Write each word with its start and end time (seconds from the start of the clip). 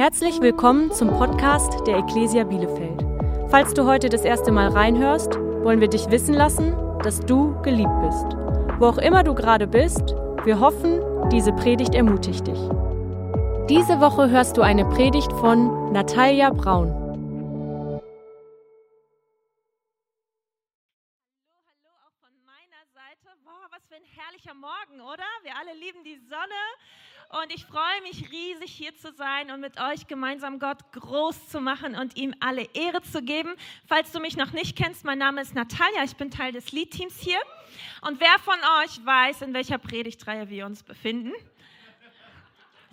Herzlich 0.00 0.40
willkommen 0.40 0.90
zum 0.92 1.10
Podcast 1.10 1.86
der 1.86 1.98
Ecclesia 1.98 2.44
Bielefeld. 2.44 3.04
Falls 3.50 3.74
du 3.74 3.84
heute 3.84 4.08
das 4.08 4.22
erste 4.22 4.50
Mal 4.50 4.68
reinhörst, 4.68 5.38
wollen 5.62 5.82
wir 5.82 5.88
dich 5.88 6.10
wissen 6.10 6.32
lassen, 6.32 6.74
dass 7.02 7.20
du 7.20 7.60
geliebt 7.60 8.00
bist. 8.00 8.24
Wo 8.78 8.86
auch 8.86 8.96
immer 8.96 9.24
du 9.24 9.34
gerade 9.34 9.66
bist, 9.66 10.14
wir 10.44 10.58
hoffen, 10.58 11.02
diese 11.28 11.52
Predigt 11.52 11.94
ermutigt 11.94 12.46
dich. 12.46 12.58
Diese 13.68 14.00
Woche 14.00 14.30
hörst 14.30 14.56
du 14.56 14.62
eine 14.62 14.86
Predigt 14.86 15.34
von 15.34 15.92
Natalia 15.92 16.48
Braun. 16.48 16.96
Morgen, 24.60 25.00
oder? 25.00 25.24
Wir 25.42 25.56
alle 25.56 25.72
lieben 25.72 26.04
die 26.04 26.16
Sonne. 26.28 26.60
Und 27.30 27.54
ich 27.54 27.64
freue 27.64 28.02
mich 28.02 28.28
riesig 28.32 28.72
hier 28.72 28.96
zu 28.96 29.12
sein 29.12 29.52
und 29.52 29.60
mit 29.60 29.80
euch 29.80 30.08
gemeinsam 30.08 30.58
Gott 30.58 30.78
groß 30.90 31.48
zu 31.48 31.60
machen 31.60 31.94
und 31.94 32.16
ihm 32.16 32.34
alle 32.40 32.62
Ehre 32.74 33.02
zu 33.02 33.22
geben. 33.22 33.54
Falls 33.86 34.10
du 34.10 34.18
mich 34.18 34.36
noch 34.36 34.50
nicht 34.50 34.76
kennst, 34.76 35.04
mein 35.04 35.18
Name 35.18 35.40
ist 35.40 35.54
Natalia, 35.54 36.02
ich 36.02 36.16
bin 36.16 36.32
Teil 36.32 36.50
des 36.50 36.72
Lead-Teams 36.72 37.20
hier. 37.20 37.38
Und 38.00 38.18
wer 38.18 38.36
von 38.40 38.58
euch 38.82 39.06
weiß, 39.06 39.42
in 39.42 39.54
welcher 39.54 39.78
Predigtreihe 39.78 40.50
wir 40.50 40.66
uns 40.66 40.82
befinden? 40.82 41.32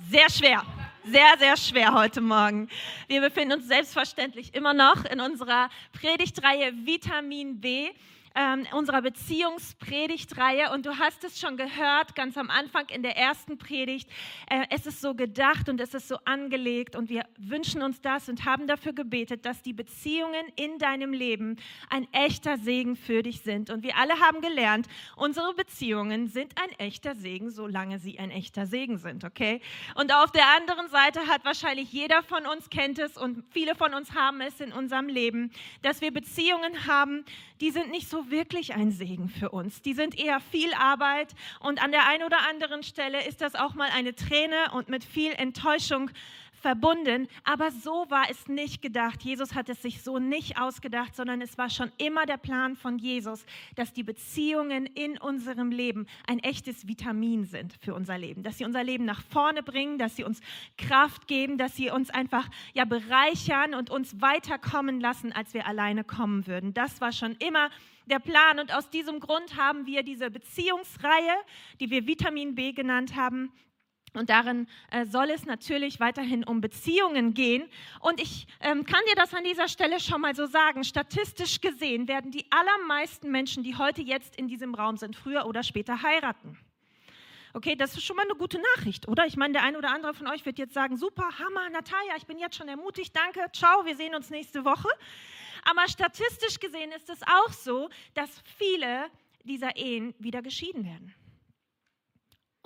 Sehr 0.08 0.30
schwer, 0.30 0.64
sehr, 1.04 1.34
sehr 1.40 1.58
schwer 1.58 1.96
heute 1.96 2.22
Morgen. 2.22 2.70
Wir 3.08 3.22
befinden 3.22 3.54
uns 3.54 3.68
selbstverständlich 3.68 4.54
immer 4.54 4.76
noch 4.76 5.04
in 5.06 5.20
unserer 5.20 5.72
Predigtreihe 5.94 6.74
Vitamin 6.86 7.60
B 7.60 7.90
ähm, 8.38 8.68
unserer 8.72 9.02
Beziehungspredigtreihe. 9.02 10.72
Und 10.72 10.86
du 10.86 10.98
hast 11.00 11.24
es 11.24 11.40
schon 11.40 11.58
gehört, 11.58 12.16
ganz 12.16 12.38
am 12.38 12.50
Anfang 12.50 12.88
in 12.90 13.02
der 13.02 13.18
ersten 13.18 13.58
Predigt. 13.58 14.10
Äh, 14.50 14.66
es 14.70 14.86
ist 14.86 15.02
so 15.02 15.16
gedacht 15.16 15.70
und 15.70 15.82
es 15.82 15.94
ist 15.94 16.08
so 16.08 16.18
angelegt. 16.26 16.96
Und 16.96 17.10
wir 17.10 17.26
wünschen 17.38 17.82
uns 17.82 18.00
das 18.00 18.30
und 18.30 18.46
haben 18.46 18.68
dafür 18.68 18.94
gebetet, 18.94 19.46
dass 19.46 19.64
die 19.64 19.74
Beziehungen 19.74 20.46
in 20.56 20.78
deinem 20.78 21.14
Leben 21.14 21.58
ein 21.90 22.08
echter 22.14 22.58
Segen 22.58 22.96
für 22.96 23.24
dich 23.24 23.42
sind. 23.42 23.72
Und 23.72 23.82
wir 23.82 23.98
alle 23.98 24.20
haben 24.20 24.42
gelernt, 24.42 24.88
unsere 25.16 25.56
Beziehungen 25.56 26.28
sind 26.28 26.54
ein 26.62 26.70
echter 26.78 27.16
Segen, 27.16 27.50
solange 27.50 27.98
sie 27.98 28.20
ein 28.20 28.30
echter 28.30 28.68
Segen 28.68 29.00
sind, 29.00 29.24
okay? 29.24 29.62
Und 29.96 30.14
auf 30.14 30.32
der 30.32 30.46
anderen 30.56 30.90
Seite 30.90 31.26
hat 31.28 31.44
wahrscheinlich 31.44 31.92
jeder 31.92 32.22
von 32.22 32.46
uns 32.46 32.70
kennt 32.70 33.00
es 33.00 33.18
und 33.18 33.44
viele 33.50 33.74
von 33.74 33.96
uns 33.96 34.14
haben 34.14 34.42
es 34.42 34.60
in 34.60 34.72
unserem 34.72 35.08
Leben, 35.08 35.52
dass 35.82 36.02
wir 36.02 36.12
Beziehungen 36.12 36.86
haben, 36.86 37.26
die 37.60 37.72
sind 37.72 37.90
nicht 37.90 38.08
so 38.08 38.27
wirklich 38.30 38.74
ein 38.74 38.92
Segen 38.92 39.30
für 39.30 39.50
uns. 39.50 39.82
Die 39.82 39.94
sind 39.94 40.18
eher 40.18 40.40
viel 40.40 40.74
Arbeit 40.74 41.34
und 41.60 41.84
an 41.84 41.92
der 41.92 42.08
einen 42.08 42.24
oder 42.24 42.48
anderen 42.50 42.84
Stelle 42.84 43.26
ist 43.26 43.42
das 43.42 43.56
auch 43.56 43.74
mal 43.74 43.90
eine 43.94 44.16
Träne 44.16 44.72
und 44.74 44.90
mit 44.90 45.04
viel 45.04 45.34
Enttäuschung 45.34 46.12
verbunden, 46.62 47.28
aber 47.44 47.72
so 47.72 48.06
war 48.10 48.26
es 48.30 48.48
nicht 48.48 48.82
gedacht. 48.82 49.24
Jesus 49.24 49.56
hat 49.56 49.70
es 49.70 49.82
sich 49.82 50.02
so 50.02 50.20
nicht 50.20 50.60
ausgedacht, 50.60 51.16
sondern 51.16 51.42
es 51.42 51.58
war 51.58 51.70
schon 51.70 51.92
immer 51.98 52.26
der 52.26 52.38
Plan 52.38 52.76
von 52.76 52.98
Jesus, 52.98 53.46
dass 53.76 53.94
die 53.94 54.04
Beziehungen 54.04 54.86
in 54.86 55.18
unserem 55.18 55.72
Leben 55.72 56.08
ein 56.28 56.40
echtes 56.40 56.88
Vitamin 56.88 57.46
sind 57.46 57.74
für 57.82 57.94
unser 57.94 58.18
Leben, 58.18 58.44
dass 58.44 58.58
sie 58.58 58.66
unser 58.66 58.84
Leben 58.84 59.06
nach 59.06 59.22
vorne 59.24 59.64
bringen, 59.64 59.98
dass 59.98 60.16
sie 60.16 60.24
uns 60.24 60.42
Kraft 60.78 61.28
geben, 61.28 61.58
dass 61.58 61.76
sie 61.76 61.92
uns 61.92 62.10
einfach 62.10 62.50
ja 62.74 62.86
bereichern 62.86 63.74
und 63.74 63.90
uns 63.90 64.22
weiterkommen 64.22 65.00
lassen, 65.00 65.32
als 65.32 65.54
wir 65.54 65.68
alleine 65.68 66.04
kommen 66.04 66.48
würden. 66.48 66.74
Das 66.74 67.02
war 67.02 67.12
schon 67.12 67.36
immer 67.36 67.70
der 68.08 68.20
Plan 68.20 68.60
und 68.60 68.74
aus 68.74 68.90
diesem 68.90 69.20
Grund 69.20 69.58
haben 69.58 69.86
wir 69.86 70.04
diese 70.04 70.32
Beziehungsreihe, 70.32 71.36
die 71.80 71.90
wir 71.90 72.08
Vitamin 72.08 72.56
B 72.56 72.72
genannt 72.72 73.16
haben, 73.16 73.52
und 74.18 74.30
darin 74.30 74.68
äh, 74.92 75.06
soll 75.06 75.30
es 75.30 75.46
natürlich 75.46 76.00
weiterhin 76.00 76.44
um 76.44 76.62
Beziehungen 76.62 77.34
gehen. 77.34 77.70
Und 78.00 78.22
ich 78.22 78.48
ähm, 78.62 78.86
kann 78.86 79.02
dir 79.10 79.16
das 79.16 79.34
an 79.34 79.44
dieser 79.44 79.68
Stelle 79.68 80.00
schon 80.00 80.22
mal 80.22 80.36
so 80.36 80.46
sagen. 80.46 80.84
Statistisch 80.84 81.62
gesehen 81.62 82.08
werden 82.08 82.32
die 82.32 82.46
allermeisten 82.52 83.32
Menschen, 83.32 83.64
die 83.64 83.76
heute 83.76 84.02
jetzt 84.02 84.36
in 84.36 84.48
diesem 84.48 84.76
Raum 84.76 84.98
sind, 84.98 85.16
früher 85.16 85.46
oder 85.46 85.64
später 85.64 86.02
heiraten. 86.02 86.58
Okay, 87.54 87.76
das 87.76 87.94
ist 87.94 88.04
schon 88.04 88.16
mal 88.16 88.26
eine 88.26 88.36
gute 88.36 88.62
Nachricht, 88.76 89.08
oder? 89.08 89.26
Ich 89.26 89.36
meine, 89.36 89.54
der 89.54 89.64
eine 89.64 89.78
oder 89.78 89.92
andere 89.92 90.14
von 90.14 90.28
euch 90.28 90.46
wird 90.46 90.60
jetzt 90.60 90.74
sagen, 90.74 90.98
super, 90.98 91.28
Hammer, 91.40 91.70
Natalia, 91.70 92.16
ich 92.16 92.28
bin 92.28 92.38
jetzt 92.38 92.56
schon 92.56 92.68
ermutigt, 92.68 93.16
danke, 93.16 93.50
ciao, 93.52 93.86
wir 93.86 93.96
sehen 93.96 94.14
uns 94.14 94.30
nächste 94.30 94.64
Woche. 94.64 94.90
Aber 95.64 95.88
statistisch 95.88 96.60
gesehen 96.60 96.92
ist 96.92 97.10
es 97.10 97.22
auch 97.24 97.52
so, 97.52 97.90
dass 98.14 98.30
viele 98.58 99.10
dieser 99.44 99.76
Ehen 99.76 100.14
wieder 100.20 100.42
geschieden 100.42 100.86
werden. 100.86 101.16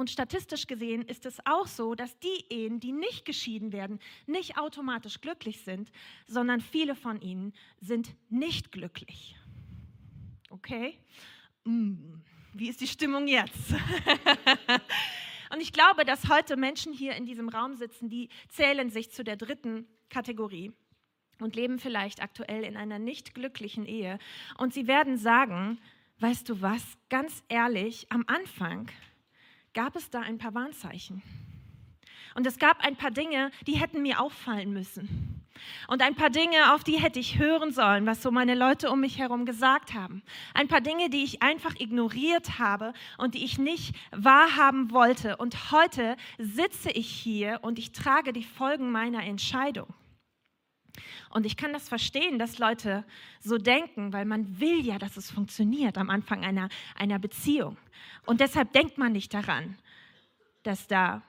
Und 0.01 0.09
statistisch 0.09 0.65
gesehen 0.65 1.03
ist 1.03 1.27
es 1.27 1.37
auch 1.45 1.67
so, 1.67 1.93
dass 1.93 2.17
die 2.17 2.45
Ehen, 2.49 2.79
die 2.79 2.91
nicht 2.91 3.23
geschieden 3.23 3.71
werden, 3.71 3.99
nicht 4.25 4.57
automatisch 4.57 5.21
glücklich 5.21 5.61
sind, 5.61 5.91
sondern 6.25 6.59
viele 6.59 6.95
von 6.95 7.21
ihnen 7.21 7.53
sind 7.81 8.15
nicht 8.27 8.71
glücklich. 8.71 9.35
Okay? 10.49 10.97
Mm, 11.65 12.15
wie 12.53 12.67
ist 12.67 12.81
die 12.81 12.87
Stimmung 12.87 13.27
jetzt? 13.27 13.75
Und 15.53 15.61
ich 15.61 15.71
glaube, 15.71 16.03
dass 16.03 16.29
heute 16.29 16.57
Menschen 16.57 16.93
hier 16.93 17.13
in 17.13 17.27
diesem 17.27 17.47
Raum 17.47 17.75
sitzen, 17.75 18.09
die 18.09 18.29
zählen 18.49 18.89
sich 18.89 19.11
zu 19.11 19.23
der 19.23 19.35
dritten 19.35 19.85
Kategorie 20.09 20.71
und 21.39 21.55
leben 21.55 21.77
vielleicht 21.77 22.23
aktuell 22.23 22.63
in 22.63 22.75
einer 22.75 22.97
nicht 22.97 23.35
glücklichen 23.35 23.85
Ehe. 23.85 24.17
Und 24.57 24.73
sie 24.73 24.87
werden 24.87 25.17
sagen, 25.17 25.79
weißt 26.17 26.49
du 26.49 26.59
was, 26.59 26.97
ganz 27.09 27.43
ehrlich, 27.49 28.07
am 28.09 28.23
Anfang 28.25 28.89
gab 29.73 29.95
es 29.95 30.09
da 30.09 30.21
ein 30.21 30.37
paar 30.37 30.53
Warnzeichen. 30.53 31.21
Und 32.35 32.47
es 32.47 32.57
gab 32.57 32.83
ein 32.85 32.95
paar 32.95 33.11
Dinge, 33.11 33.51
die 33.67 33.73
hätten 33.73 34.01
mir 34.01 34.21
auffallen 34.21 34.71
müssen. 34.71 35.41
Und 35.87 36.01
ein 36.01 36.15
paar 36.15 36.29
Dinge, 36.29 36.73
auf 36.73 36.83
die 36.83 36.97
hätte 36.97 37.19
ich 37.19 37.37
hören 37.37 37.71
sollen, 37.71 38.05
was 38.05 38.21
so 38.21 38.31
meine 38.31 38.55
Leute 38.55 38.89
um 38.89 39.01
mich 39.01 39.19
herum 39.19 39.45
gesagt 39.45 39.93
haben. 39.93 40.23
Ein 40.53 40.67
paar 40.67 40.81
Dinge, 40.81 41.09
die 41.09 41.23
ich 41.23 41.43
einfach 41.43 41.75
ignoriert 41.79 42.57
habe 42.57 42.93
und 43.17 43.35
die 43.35 43.43
ich 43.43 43.57
nicht 43.57 43.95
wahrhaben 44.11 44.91
wollte. 44.91 45.37
Und 45.37 45.71
heute 45.71 46.15
sitze 46.37 46.89
ich 46.89 47.07
hier 47.07 47.59
und 47.61 47.77
ich 47.77 47.91
trage 47.91 48.33
die 48.33 48.43
Folgen 48.43 48.91
meiner 48.91 49.23
Entscheidung. 49.23 49.93
Und 51.29 51.45
ich 51.45 51.57
kann 51.57 51.73
das 51.73 51.87
verstehen, 51.87 52.39
dass 52.39 52.59
Leute 52.59 53.05
so 53.39 53.57
denken, 53.57 54.13
weil 54.13 54.25
man 54.25 54.59
will 54.59 54.85
ja, 54.85 54.97
dass 54.97 55.17
es 55.17 55.31
funktioniert 55.31 55.97
am 55.97 56.09
Anfang 56.09 56.43
einer, 56.43 56.69
einer 56.95 57.19
Beziehung. 57.19 57.77
Und 58.25 58.39
deshalb 58.39 58.73
denkt 58.73 58.97
man 58.97 59.11
nicht 59.13 59.33
daran, 59.33 59.77
dass 60.63 60.87
da 60.87 61.23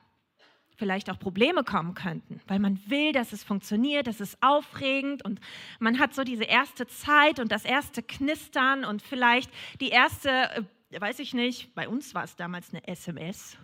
vielleicht 0.77 1.11
auch 1.11 1.19
Probleme 1.19 1.63
kommen 1.63 1.95
könnten, 1.95 2.41
weil 2.49 2.59
man 2.59 2.81
will, 2.87 3.13
dass 3.13 3.33
es 3.33 3.45
funktioniert, 3.45 4.07
das 4.07 4.21
ist 4.21 4.37
aufregend 4.43 5.25
und 5.25 5.41
man 5.79 5.99
hat 5.99 6.15
so 6.15 6.25
diese 6.25 6.45
erste 6.45 6.87
Zeit 6.87 7.39
und 7.39 7.53
das 7.53 7.65
erste 7.65 8.03
Knistern 8.03 8.85
und 8.85 9.01
vielleicht 9.01 9.51
die 9.81 9.91
erste 9.91 10.29
äh, 10.29 10.63
weiß 11.01 11.21
ich 11.21 11.33
nicht, 11.33 11.75
bei 11.75 11.89
uns 11.89 12.15
war 12.15 12.25
es 12.25 12.37
damals 12.37 12.71
eine 12.71 12.87
SMS. 12.87 13.57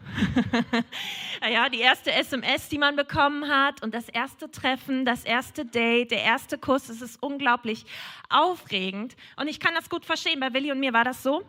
ja, 1.53 1.69
die 1.69 1.81
erste 1.81 2.12
SMS, 2.12 2.69
die 2.69 2.78
man 2.78 2.97
bekommen 2.97 3.49
hat 3.49 3.83
und 3.83 3.94
das 3.94 4.09
erste 4.09 4.50
Treffen, 4.50 5.05
das 5.05 5.25
erste 5.25 5.65
Date, 5.65 6.11
der 6.11 6.22
erste 6.22 6.56
Kuss, 6.56 6.89
es 6.89 7.03
ist 7.03 7.22
unglaublich 7.22 7.84
aufregend. 8.31 9.16
Und 9.37 9.49
ich 9.49 9.61
kann 9.61 9.75
das 9.75 9.91
gut 9.91 10.06
verstehen, 10.06 10.41
bei 10.41 10.53
Willi 10.55 10.72
und 10.72 10.81
mir 10.81 10.93
war 10.93 11.05
das 11.05 11.22
so. 11.22 11.44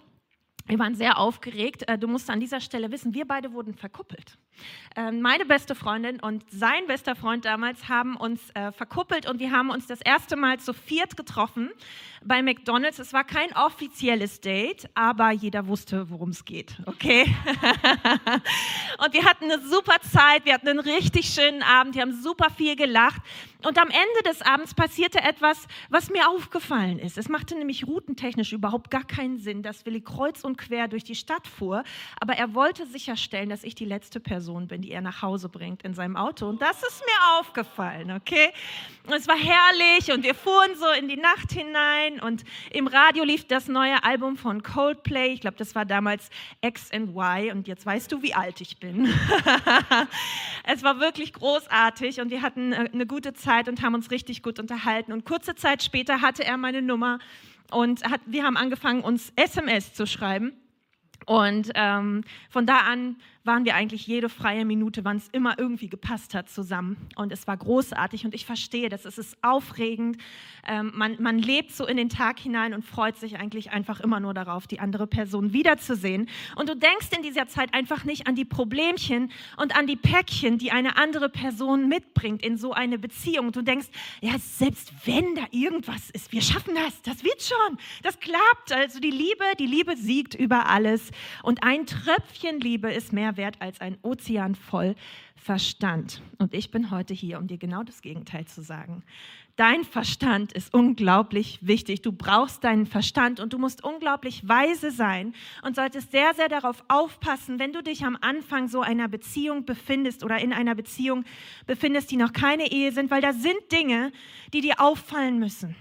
Wir 0.69 0.77
waren 0.77 0.93
sehr 0.93 1.17
aufgeregt. 1.17 1.89
Äh, 1.89 1.97
du 1.97 2.07
musst 2.07 2.29
an 2.29 2.39
dieser 2.39 2.61
Stelle 2.61 2.91
wissen, 2.91 3.15
wir 3.15 3.25
beide 3.25 3.53
wurden 3.53 3.73
verkuppelt. 3.73 4.37
Ähm, 4.95 5.21
meine 5.21 5.45
beste 5.45 5.73
Freundin 5.73 6.19
und 6.19 6.43
sein 6.51 6.85
bester 6.85 7.15
Freund 7.15 7.43
damals 7.45 7.89
haben 7.89 8.15
uns 8.15 8.51
äh, 8.53 8.71
verkuppelt 8.71 9.27
und 9.27 9.39
wir 9.39 9.51
haben 9.51 9.71
uns 9.71 9.87
das 9.87 9.99
erste 10.01 10.35
Mal 10.35 10.59
zu 10.59 10.73
viert 10.73 11.17
getroffen 11.17 11.71
bei 12.23 12.43
McDonald's. 12.43 12.99
Es 12.99 13.13
war 13.13 13.23
kein 13.23 13.51
offizielles 13.55 14.41
Date, 14.41 14.87
aber 14.93 15.31
jeder 15.31 15.65
wusste, 15.65 16.09
worum 16.11 16.29
es 16.29 16.45
geht. 16.45 16.77
Okay? 16.85 17.23
und 19.03 19.13
wir 19.13 19.25
hatten 19.25 19.45
eine 19.45 19.61
super 19.61 19.95
Zeit, 20.01 20.45
wir 20.45 20.53
hatten 20.53 20.67
einen 20.67 20.79
richtig 20.79 21.29
schönen 21.29 21.63
Abend, 21.63 21.95
wir 21.95 22.03
haben 22.03 22.21
super 22.21 22.51
viel 22.51 22.75
gelacht. 22.75 23.21
Und 23.65 23.77
am 23.77 23.89
Ende 23.89 24.29
des 24.29 24.41
Abends 24.41 24.73
passierte 24.73 25.19
etwas, 25.19 25.67
was 25.89 26.09
mir 26.09 26.29
aufgefallen 26.29 26.97
ist. 26.99 27.17
Es 27.17 27.27
machte 27.27 27.55
nämlich 27.55 27.87
routentechnisch 27.87 28.53
überhaupt 28.53 28.89
gar 28.89 29.03
keinen 29.03 29.37
Sinn, 29.39 29.63
dass 29.63 29.85
Willi 29.85 30.01
kreuz 30.01 30.43
und 30.43 30.58
quer 30.59 30.87
durch 30.87 31.03
die 31.03 31.15
Stadt 31.15 31.47
fuhr, 31.47 31.83
aber 32.19 32.33
er 32.33 32.53
wollte 32.53 32.85
sicherstellen, 32.85 33.49
dass 33.49 33.63
ich 33.63 33.75
die 33.75 33.85
letzte 33.85 34.19
Person 34.19 34.67
bin, 34.67 34.81
die 34.81 34.91
er 34.91 35.01
nach 35.01 35.21
Hause 35.21 35.49
bringt 35.49 35.83
in 35.83 35.93
seinem 35.93 36.15
Auto. 36.15 36.47
Und 36.47 36.61
das 36.61 36.81
ist 36.83 37.03
mir 37.05 37.39
aufgefallen, 37.39 38.11
okay? 38.11 38.49
Und 39.07 39.13
es 39.13 39.27
war 39.27 39.37
herrlich 39.37 40.11
und 40.13 40.23
wir 40.23 40.35
fuhren 40.35 40.75
so 40.75 40.87
in 40.99 41.07
die 41.07 41.17
Nacht 41.17 41.51
hinein 41.51 42.19
und 42.21 42.43
im 42.71 42.87
Radio 42.87 43.23
lief 43.23 43.45
das 43.47 43.67
neue 43.67 44.03
Album 44.03 44.37
von 44.37 44.63
Coldplay. 44.63 45.33
Ich 45.33 45.41
glaube, 45.41 45.57
das 45.57 45.75
war 45.75 45.85
damals 45.85 46.29
X 46.61 46.91
and 46.91 47.09
Y 47.09 47.51
und 47.51 47.67
jetzt 47.67 47.85
weißt 47.85 48.11
du, 48.11 48.21
wie 48.21 48.33
alt 48.33 48.61
ich 48.61 48.77
bin. 48.77 49.05
es 50.63 50.83
war 50.83 50.99
wirklich 50.99 51.33
großartig 51.33 52.21
und 52.21 52.29
wir 52.29 52.41
hatten 52.41 52.73
äh, 52.73 52.89
eine 52.93 53.05
gute 53.05 53.33
Zeit 53.33 53.49
Zeit 53.49 53.67
und 53.67 53.81
haben 53.81 53.95
uns 53.95 54.11
richtig 54.11 54.43
gut 54.43 54.59
unterhalten. 54.59 55.11
Und 55.11 55.25
kurze 55.25 55.55
Zeit 55.55 55.83
später 55.83 56.21
hatte 56.21 56.43
er 56.43 56.57
meine 56.57 56.81
Nummer 56.81 57.19
und 57.71 58.03
hat, 58.03 58.21
wir 58.25 58.43
haben 58.43 58.57
angefangen, 58.57 59.01
uns 59.01 59.31
SMS 59.35 59.93
zu 59.93 60.05
schreiben. 60.05 60.53
Und 61.25 61.71
ähm, 61.75 62.23
von 62.49 62.65
da 62.65 62.79
an 62.79 63.17
waren 63.49 63.65
wir 63.65 63.73
eigentlich 63.73 64.05
jede 64.05 64.29
freie 64.29 64.63
Minute, 64.63 65.03
wann 65.03 65.17
es 65.17 65.27
immer 65.29 65.57
irgendwie 65.57 65.89
gepasst 65.89 66.35
hat, 66.35 66.49
zusammen. 66.49 66.97
Und 67.15 67.31
es 67.31 67.47
war 67.47 67.57
großartig 67.57 68.23
und 68.23 68.35
ich 68.35 68.45
verstehe 68.45 68.89
das. 68.89 69.05
Es 69.05 69.17
ist 69.17 69.35
aufregend. 69.41 70.17
Ähm, 70.67 70.91
man, 70.93 71.19
man 71.19 71.39
lebt 71.39 71.71
so 71.71 71.87
in 71.87 71.97
den 71.97 72.09
Tag 72.09 72.39
hinein 72.39 72.75
und 72.75 72.85
freut 72.85 73.17
sich 73.17 73.39
eigentlich 73.39 73.71
einfach 73.71 74.01
immer 74.01 74.19
nur 74.19 74.35
darauf, 74.35 74.67
die 74.67 74.79
andere 74.79 75.07
Person 75.07 75.51
wiederzusehen. 75.51 76.29
Und 76.57 76.69
du 76.69 76.75
denkst 76.75 77.07
in 77.17 77.23
dieser 77.23 77.47
Zeit 77.47 77.73
einfach 77.73 78.03
nicht 78.03 78.27
an 78.27 78.35
die 78.35 78.45
Problemchen 78.45 79.31
und 79.57 79.75
an 79.75 79.87
die 79.87 79.95
Päckchen, 79.95 80.59
die 80.59 80.71
eine 80.71 80.97
andere 80.97 81.27
Person 81.27 81.89
mitbringt 81.89 82.45
in 82.45 82.55
so 82.55 82.73
eine 82.73 82.99
Beziehung. 82.99 83.51
Du 83.51 83.63
denkst, 83.63 83.87
ja, 84.21 84.37
selbst 84.37 84.93
wenn 85.05 85.33
da 85.33 85.47
irgendwas 85.49 86.11
ist, 86.11 86.31
wir 86.31 86.43
schaffen 86.43 86.75
das, 86.75 87.01
das 87.01 87.23
wird 87.23 87.41
schon, 87.41 87.79
das 88.03 88.19
klappt. 88.19 88.73
Also 88.73 88.99
die 88.99 89.09
Liebe, 89.09 89.43
die 89.57 89.65
Liebe 89.65 89.97
siegt 89.97 90.35
über 90.35 90.67
alles. 90.67 91.09
Und 91.41 91.63
ein 91.63 91.87
Tröpfchen 91.87 92.59
Liebe 92.59 92.93
ist 92.93 93.11
mehr 93.11 93.37
wert 93.39 93.59
als 93.61 93.81
ein 93.81 93.97
Ozean 94.03 94.53
voll 94.53 94.95
Verstand. 95.35 96.21
Und 96.37 96.53
ich 96.53 96.69
bin 96.69 96.91
heute 96.91 97.13
hier, 97.13 97.39
um 97.39 97.47
dir 97.47 97.57
genau 97.57 97.81
das 97.81 98.03
Gegenteil 98.03 98.45
zu 98.45 98.61
sagen. 98.61 99.03
Dein 99.55 99.83
Verstand 99.83 100.53
ist 100.53 100.73
unglaublich 100.73 101.59
wichtig. 101.61 102.01
Du 102.01 102.11
brauchst 102.11 102.63
deinen 102.63 102.85
Verstand 102.85 103.39
und 103.39 103.51
du 103.53 103.57
musst 103.57 103.83
unglaublich 103.83 104.47
weise 104.47 104.91
sein 104.91 105.33
und 105.63 105.75
solltest 105.75 106.11
sehr, 106.11 106.33
sehr 106.33 106.47
darauf 106.47 106.83
aufpassen, 106.87 107.57
wenn 107.57 107.73
du 107.73 107.81
dich 107.81 108.05
am 108.05 108.17
Anfang 108.21 108.67
so 108.67 108.81
einer 108.81 109.07
Beziehung 109.07 109.65
befindest 109.65 110.23
oder 110.23 110.37
in 110.39 110.53
einer 110.53 110.75
Beziehung 110.75 111.25
befindest, 111.65 112.11
die 112.11 112.17
noch 112.17 112.31
keine 112.31 112.71
Ehe 112.71 112.91
sind, 112.91 113.11
weil 113.11 113.21
da 113.21 113.33
sind 113.33 113.71
Dinge, 113.71 114.11
die 114.53 114.61
dir 114.61 114.75
auffallen 114.79 115.39
müssen. 115.39 115.75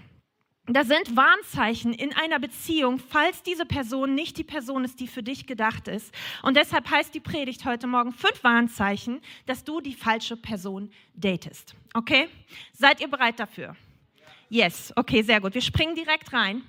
Da 0.71 0.83
sind 0.83 1.15
Warnzeichen 1.15 1.93
in 1.93 2.13
einer 2.13 2.37
Beziehung, 2.37 2.99
falls 2.99 3.41
diese 3.41 3.65
Person 3.65 4.13
nicht 4.13 4.37
die 4.37 4.43
Person 4.43 4.85
ist, 4.85 4.99
die 4.99 5.07
für 5.07 5.23
dich 5.23 5.47
gedacht 5.47 5.87
ist. 5.87 6.13
Und 6.43 6.55
deshalb 6.57 6.91
heißt 6.91 7.11
die 7.15 7.19
Predigt 7.19 7.65
heute 7.65 7.87
Morgen 7.87 8.11
fünf 8.11 8.43
Warnzeichen, 8.43 9.19
dass 9.47 9.63
du 9.63 9.81
die 9.81 9.95
falsche 9.95 10.37
Person 10.37 10.91
datest. 11.15 11.73
Okay? 11.95 12.29
Seid 12.71 13.01
ihr 13.01 13.07
bereit 13.07 13.39
dafür? 13.39 13.75
Yes. 14.49 14.93
Okay, 14.95 15.23
sehr 15.23 15.41
gut. 15.41 15.55
Wir 15.55 15.61
springen 15.61 15.95
direkt 15.95 16.31
rein. 16.33 16.61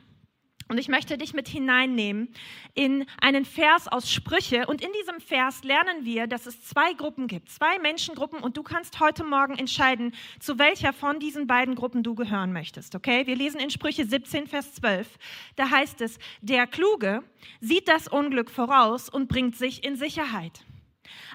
Und 0.71 0.79
ich 0.79 0.87
möchte 0.87 1.19
dich 1.19 1.35
mit 1.35 1.49
hineinnehmen 1.49 2.33
in 2.75 3.05
einen 3.21 3.45
Vers 3.45 3.89
aus 3.89 4.09
Sprüche. 4.09 4.69
Und 4.69 4.81
in 4.81 4.93
diesem 5.01 5.21
Vers 5.21 5.65
lernen 5.65 6.05
wir, 6.05 6.29
dass 6.29 6.47
es 6.47 6.63
zwei 6.63 6.93
Gruppen 6.93 7.27
gibt, 7.27 7.51
zwei 7.51 7.81
Menschengruppen. 7.81 8.39
Und 8.39 8.57
du 8.57 8.63
kannst 8.63 9.01
heute 9.01 9.25
Morgen 9.25 9.59
entscheiden, 9.59 10.15
zu 10.39 10.61
welcher 10.61 10.93
von 10.93 11.19
diesen 11.19 11.49
beiden 11.49 11.75
Gruppen 11.75 12.05
du 12.05 12.15
gehören 12.15 12.53
möchtest. 12.53 12.95
Okay? 12.95 13.27
Wir 13.27 13.35
lesen 13.35 13.59
in 13.59 13.71
Sprüche 13.71 14.07
17, 14.07 14.47
Vers 14.47 14.75
12. 14.75 15.19
Da 15.57 15.71
heißt 15.71 16.01
es, 16.03 16.21
der 16.41 16.69
Kluge 16.69 17.25
sieht 17.61 17.89
das 17.89 18.07
Unglück 18.07 18.49
voraus 18.49 19.09
und 19.09 19.27
bringt 19.27 19.57
sich 19.57 19.83
in 19.83 19.97
Sicherheit. 19.97 20.61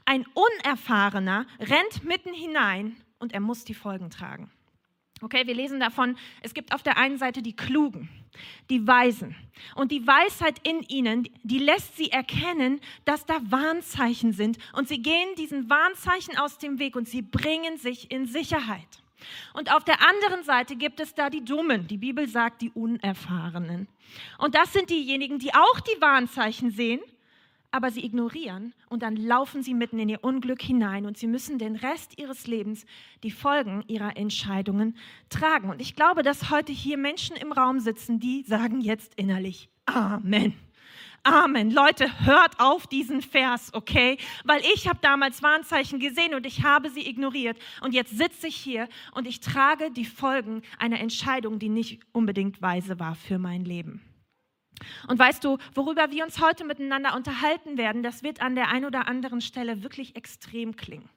Ein 0.05 0.25
Unerfahrener 0.33 1.45
rennt 1.59 2.05
mitten 2.05 2.33
hinein 2.33 2.95
und 3.19 3.33
er 3.33 3.41
muss 3.41 3.65
die 3.65 3.73
Folgen 3.73 4.09
tragen. 4.09 4.49
Okay, 5.21 5.47
wir 5.47 5.56
lesen 5.56 5.79
davon, 5.79 6.17
es 6.41 6.53
gibt 6.53 6.73
auf 6.73 6.83
der 6.83 6.97
einen 6.97 7.17
Seite 7.17 7.41
die 7.41 7.56
Klugen, 7.56 8.09
die 8.69 8.85
Weisen. 8.85 9.35
Und 9.73 9.94
die 9.94 10.06
Weisheit 10.06 10.59
in 10.63 10.81
ihnen, 10.83 11.29
die 11.44 11.59
lässt 11.59 11.95
sie 11.95 12.12
erkennen, 12.12 12.81
dass 13.06 13.25
da 13.25 13.39
Warnzeichen 13.50 14.33
sind. 14.33 14.57
Und 14.73 14.89
sie 14.89 15.01
gehen 15.01 15.35
diesen 15.38 15.69
Warnzeichen 15.69 16.38
aus 16.38 16.57
dem 16.57 16.79
Weg 16.79 16.97
und 16.97 17.07
sie 17.07 17.21
bringen 17.21 17.77
sich 17.77 18.12
in 18.12 18.25
Sicherheit. 18.25 19.01
Und 19.53 19.73
auf 19.73 19.85
der 19.85 20.01
anderen 20.01 20.44
Seite 20.44 20.75
gibt 20.75 21.00
es 21.00 21.13
da 21.13 21.29
die 21.29 21.44
Dummen. 21.44 21.88
Die 21.88 21.97
Bibel 21.97 22.27
sagt 22.27 22.62
die 22.62 22.71
Unerfahrenen. 22.71 23.88
Und 24.38 24.53
das 24.53 24.73
sind 24.73 24.89
diejenigen, 24.89 25.39
die 25.39 25.53
auch 25.53 25.79
die 25.79 26.01
Warnzeichen 26.01 26.71
sehen 26.71 27.00
aber 27.75 27.92
sie 27.92 28.06
ignorieren 28.06 28.74
und 28.88 29.04
dann 29.04 29.18
laufen 29.18 29.62
sie 29.62 29.74
mitten 29.74 30.00
in 30.00 30.07
ihr 30.07 30.24
Unglück 30.24 30.62
hinein 30.62 31.06
und 31.06 31.18
sie 31.18 31.27
müssen 31.27 31.60
den 31.60 31.75
Rest 31.75 32.18
ihres 32.18 32.48
Lebens 32.48 32.86
die 33.22 33.31
Folgen 33.31 33.83
ihrer 33.88 34.16
Entscheidungen 34.16 34.95
tragen. 35.27 35.69
Und 35.69 35.81
ich 35.81 35.94
glaube, 35.94 36.24
dass 36.24 36.50
heute 36.50 36.72
hier 36.72 36.98
Menschen 36.98 37.36
im 37.36 37.51
Raum 37.51 37.81
sitzen, 37.81 38.22
die 38.22 38.44
sagen 38.44 38.80
jetzt 38.80 39.13
innerlich 39.16 39.69
Amen. 39.88 40.54
Amen. 41.24 41.69
Leute, 41.69 42.07
hört 42.25 42.62
auf 42.62 42.88
diesen 42.88 43.22
Vers, 43.22 43.74
okay? 43.74 44.19
Weil 44.45 44.62
ich 44.74 44.88
habe 44.88 45.00
damals 45.01 45.44
Warnzeichen 45.44 46.00
gesehen 46.00 46.33
und 46.33 46.45
ich 46.45 46.63
habe 46.63 46.89
sie 46.89 47.06
ignoriert. 47.06 47.57
Und 47.81 47.94
jetzt 47.94 48.18
sitze 48.18 48.48
ich 48.48 48.56
hier 48.56 48.88
und 49.13 49.27
ich 49.27 49.42
trage 49.42 49.92
die 49.92 50.06
Folgen 50.06 50.62
einer 50.80 51.01
Entscheidung, 51.01 51.60
die 51.60 51.69
nicht 51.69 52.00
unbedingt 52.13 52.62
weise 52.62 53.00
war 53.01 53.16
für 53.16 53.38
mein 53.38 53.66
Leben. 53.66 54.01
Und 55.07 55.19
weißt 55.19 55.44
du, 55.44 55.57
worüber 55.74 56.12
wir 56.12 56.24
uns 56.24 56.42
heute 56.42 56.66
miteinander 56.66 57.16
unterhalten 57.16 57.77
werden, 57.77 58.04
das 58.04 58.24
wird 58.24 58.42
an 58.42 58.56
der 58.56 58.69
einen 58.69 58.86
oder 58.86 59.07
anderen 59.07 59.42
Stelle 59.42 59.83
wirklich 59.83 60.16
extrem 60.16 60.75
klingen. 60.75 61.10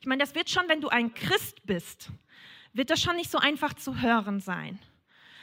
Ich 0.00 0.06
meine, 0.06 0.22
das 0.22 0.34
wird 0.34 0.50
schon, 0.50 0.68
wenn 0.68 0.80
du 0.80 0.88
ein 0.88 1.14
Christ 1.14 1.64
bist, 1.66 2.10
wird 2.72 2.90
das 2.90 3.00
schon 3.00 3.16
nicht 3.16 3.30
so 3.30 3.38
einfach 3.38 3.74
zu 3.74 4.00
hören 4.00 4.40
sein. 4.40 4.78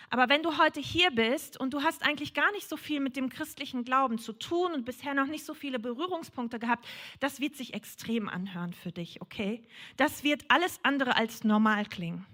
Aber 0.10 0.30
wenn 0.30 0.44
du 0.44 0.58
heute 0.58 0.80
hier 0.80 1.12
bist 1.12 1.60
und 1.60 1.74
du 1.74 1.82
hast 1.82 2.06
eigentlich 2.06 2.34
gar 2.34 2.52
nicht 2.52 2.70
so 2.70 2.78
viel 2.78 3.00
mit 3.00 3.16
dem 3.16 3.30
christlichen 3.30 3.84
Glauben 3.84 4.20
zu 4.20 4.34
tun 4.34 4.74
und 4.74 4.86
bisher 4.86 5.14
noch 5.14 5.26
nicht 5.26 5.46
so 5.46 5.54
viele 5.54 5.80
Berührungspunkte 5.80 6.60
gehabt, 6.60 6.88
das 7.20 7.40
wird 7.40 7.56
sich 7.56 7.74
extrem 7.74 8.30
anhören 8.30 8.74
für 8.74 8.92
dich, 8.92 9.22
okay? 9.22 9.64
Das 9.98 10.24
wird 10.24 10.46
alles 10.48 10.80
andere 10.84 11.18
als 11.18 11.44
normal 11.44 11.86
klingen. 11.86 12.26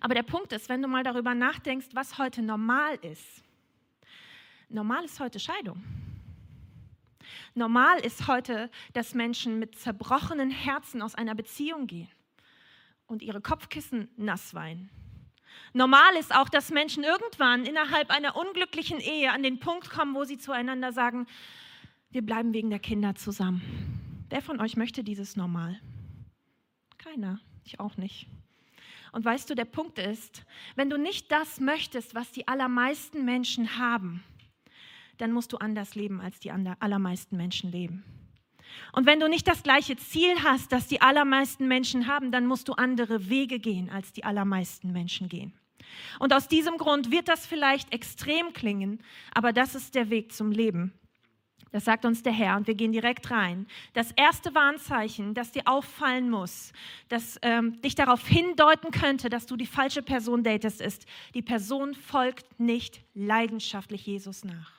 Aber 0.00 0.14
der 0.14 0.22
Punkt 0.22 0.52
ist, 0.52 0.68
wenn 0.68 0.80
du 0.80 0.88
mal 0.88 1.02
darüber 1.02 1.34
nachdenkst, 1.34 1.88
was 1.92 2.16
heute 2.18 2.42
normal 2.42 2.96
ist, 3.02 3.42
Normal 4.68 5.04
ist 5.04 5.20
heute 5.20 5.38
Scheidung. 5.38 5.82
Normal 7.54 8.00
ist 8.00 8.26
heute, 8.26 8.70
dass 8.92 9.14
Menschen 9.14 9.58
mit 9.58 9.78
zerbrochenen 9.78 10.50
Herzen 10.50 11.02
aus 11.02 11.14
einer 11.14 11.34
Beziehung 11.34 11.86
gehen 11.86 12.08
und 13.06 13.22
ihre 13.22 13.40
Kopfkissen 13.40 14.08
nass 14.16 14.54
weinen. 14.54 14.90
Normal 15.72 16.16
ist 16.16 16.34
auch, 16.34 16.48
dass 16.48 16.70
Menschen 16.70 17.04
irgendwann 17.04 17.64
innerhalb 17.64 18.10
einer 18.10 18.36
unglücklichen 18.36 19.00
Ehe 19.00 19.32
an 19.32 19.42
den 19.42 19.58
Punkt 19.58 19.90
kommen, 19.90 20.14
wo 20.14 20.24
sie 20.24 20.38
zueinander 20.38 20.92
sagen, 20.92 21.26
wir 22.10 22.22
bleiben 22.22 22.52
wegen 22.52 22.70
der 22.70 22.78
Kinder 22.78 23.14
zusammen. 23.14 23.62
Wer 24.28 24.42
von 24.42 24.60
euch 24.60 24.76
möchte 24.76 25.04
dieses 25.04 25.36
Normal? 25.36 25.80
Keiner, 26.98 27.40
ich 27.64 27.80
auch 27.80 27.96
nicht. 27.96 28.26
Und 29.12 29.24
weißt 29.24 29.48
du, 29.48 29.54
der 29.54 29.64
Punkt 29.64 29.98
ist, 29.98 30.44
wenn 30.74 30.90
du 30.90 30.98
nicht 30.98 31.32
das 31.32 31.60
möchtest, 31.60 32.14
was 32.14 32.32
die 32.32 32.48
allermeisten 32.48 33.24
Menschen 33.24 33.78
haben, 33.78 34.22
dann 35.18 35.32
musst 35.32 35.52
du 35.52 35.58
anders 35.58 35.94
leben, 35.94 36.20
als 36.20 36.38
die 36.38 36.50
allermeisten 36.50 37.36
Menschen 37.36 37.70
leben. 37.70 38.04
Und 38.92 39.06
wenn 39.06 39.20
du 39.20 39.28
nicht 39.28 39.48
das 39.48 39.62
gleiche 39.62 39.96
Ziel 39.96 40.42
hast, 40.42 40.72
das 40.72 40.86
die 40.88 41.00
allermeisten 41.00 41.68
Menschen 41.68 42.06
haben, 42.06 42.32
dann 42.32 42.46
musst 42.46 42.68
du 42.68 42.72
andere 42.72 43.28
Wege 43.28 43.58
gehen, 43.58 43.90
als 43.90 44.12
die 44.12 44.24
allermeisten 44.24 44.92
Menschen 44.92 45.28
gehen. 45.28 45.52
Und 46.18 46.32
aus 46.32 46.48
diesem 46.48 46.78
Grund 46.78 47.10
wird 47.10 47.28
das 47.28 47.46
vielleicht 47.46 47.92
extrem 47.92 48.52
klingen, 48.52 49.00
aber 49.32 49.52
das 49.52 49.74
ist 49.74 49.94
der 49.94 50.10
Weg 50.10 50.32
zum 50.32 50.50
Leben. 50.50 50.92
Das 51.72 51.84
sagt 51.84 52.04
uns 52.04 52.22
der 52.22 52.32
Herr 52.32 52.56
und 52.56 52.66
wir 52.66 52.74
gehen 52.74 52.92
direkt 52.92 53.30
rein. 53.30 53.66
Das 53.92 54.12
erste 54.12 54.54
Warnzeichen, 54.54 55.34
das 55.34 55.52
dir 55.52 55.62
auffallen 55.66 56.30
muss, 56.30 56.72
das 57.08 57.38
ähm, 57.42 57.80
dich 57.82 57.94
darauf 57.94 58.26
hindeuten 58.26 58.92
könnte, 58.92 59.28
dass 59.28 59.46
du 59.46 59.56
die 59.56 59.66
falsche 59.66 60.02
Person 60.02 60.42
datest, 60.42 60.80
ist, 60.80 61.06
die 61.34 61.42
Person 61.42 61.94
folgt 61.94 62.58
nicht 62.58 63.02
leidenschaftlich 63.14 64.06
Jesus 64.06 64.44
nach. 64.44 64.75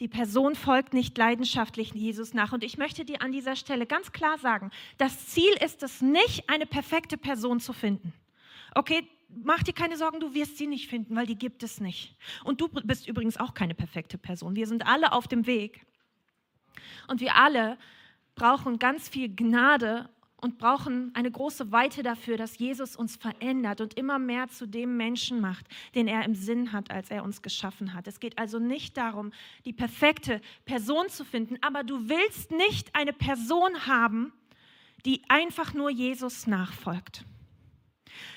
Die 0.00 0.08
Person 0.08 0.54
folgt 0.54 0.94
nicht 0.94 1.18
leidenschaftlich 1.18 1.92
Jesus 1.92 2.32
nach. 2.32 2.52
Und 2.52 2.62
ich 2.62 2.78
möchte 2.78 3.04
dir 3.04 3.20
an 3.20 3.32
dieser 3.32 3.56
Stelle 3.56 3.84
ganz 3.86 4.12
klar 4.12 4.38
sagen, 4.38 4.70
das 4.96 5.26
Ziel 5.26 5.52
ist 5.64 5.82
es 5.82 6.00
nicht, 6.00 6.48
eine 6.48 6.66
perfekte 6.66 7.16
Person 7.16 7.58
zu 7.58 7.72
finden. 7.72 8.12
Okay, 8.74 9.08
mach 9.28 9.62
dir 9.62 9.72
keine 9.72 9.96
Sorgen, 9.96 10.20
du 10.20 10.34
wirst 10.34 10.56
sie 10.56 10.68
nicht 10.68 10.88
finden, 10.88 11.16
weil 11.16 11.26
die 11.26 11.38
gibt 11.38 11.62
es 11.62 11.80
nicht. 11.80 12.16
Und 12.44 12.60
du 12.60 12.68
bist 12.68 13.08
übrigens 13.08 13.36
auch 13.36 13.54
keine 13.54 13.74
perfekte 13.74 14.18
Person. 14.18 14.54
Wir 14.54 14.68
sind 14.68 14.86
alle 14.86 15.12
auf 15.12 15.26
dem 15.26 15.46
Weg. 15.46 15.84
Und 17.08 17.20
wir 17.20 17.34
alle 17.34 17.76
brauchen 18.36 18.78
ganz 18.78 19.08
viel 19.08 19.34
Gnade 19.34 20.08
und 20.40 20.58
brauchen 20.58 21.10
eine 21.14 21.30
große 21.30 21.72
Weite 21.72 22.02
dafür, 22.02 22.36
dass 22.36 22.58
Jesus 22.58 22.96
uns 22.96 23.16
verändert 23.16 23.80
und 23.80 23.94
immer 23.94 24.18
mehr 24.18 24.48
zu 24.48 24.66
dem 24.66 24.96
Menschen 24.96 25.40
macht, 25.40 25.66
den 25.94 26.06
er 26.06 26.24
im 26.24 26.34
Sinn 26.34 26.72
hat, 26.72 26.90
als 26.90 27.10
er 27.10 27.24
uns 27.24 27.42
geschaffen 27.42 27.92
hat. 27.94 28.06
Es 28.06 28.20
geht 28.20 28.38
also 28.38 28.58
nicht 28.58 28.96
darum, 28.96 29.32
die 29.64 29.72
perfekte 29.72 30.40
Person 30.64 31.08
zu 31.08 31.24
finden, 31.24 31.58
aber 31.60 31.82
du 31.82 32.08
willst 32.08 32.52
nicht 32.52 32.94
eine 32.94 33.12
Person 33.12 33.86
haben, 33.86 34.32
die 35.04 35.22
einfach 35.28 35.74
nur 35.74 35.90
Jesus 35.90 36.46
nachfolgt. 36.46 37.24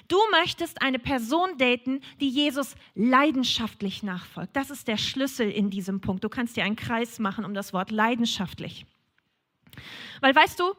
Du 0.07 0.17
möchtest 0.31 0.81
eine 0.81 0.99
Person 0.99 1.57
daten, 1.57 2.01
die 2.19 2.29
Jesus 2.29 2.75
leidenschaftlich 2.95 4.03
nachfolgt. 4.03 4.55
Das 4.55 4.69
ist 4.69 4.87
der 4.87 4.97
Schlüssel 4.97 5.49
in 5.49 5.69
diesem 5.69 6.01
Punkt. 6.01 6.23
Du 6.23 6.29
kannst 6.29 6.57
dir 6.57 6.63
einen 6.63 6.75
Kreis 6.75 7.19
machen 7.19 7.45
um 7.45 7.53
das 7.53 7.73
Wort 7.73 7.91
leidenschaftlich. 7.91 8.85
Weil 10.19 10.35
weißt 10.35 10.59
du, 10.59 10.73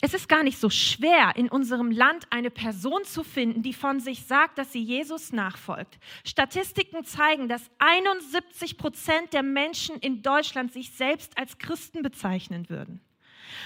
es 0.00 0.14
ist 0.14 0.28
gar 0.28 0.42
nicht 0.42 0.58
so 0.58 0.70
schwer, 0.70 1.32
in 1.36 1.48
unserem 1.48 1.90
Land 1.90 2.26
eine 2.30 2.50
Person 2.50 3.04
zu 3.04 3.22
finden, 3.22 3.62
die 3.62 3.74
von 3.74 4.00
sich 4.00 4.24
sagt, 4.24 4.58
dass 4.58 4.72
sie 4.72 4.82
Jesus 4.82 5.32
nachfolgt. 5.32 5.98
Statistiken 6.24 7.04
zeigen, 7.04 7.48
dass 7.48 7.70
71 7.78 8.78
Prozent 8.78 9.32
der 9.32 9.42
Menschen 9.42 9.96
in 9.96 10.22
Deutschland 10.22 10.72
sich 10.72 10.90
selbst 10.92 11.36
als 11.36 11.58
Christen 11.58 12.02
bezeichnen 12.02 12.68
würden. 12.70 13.00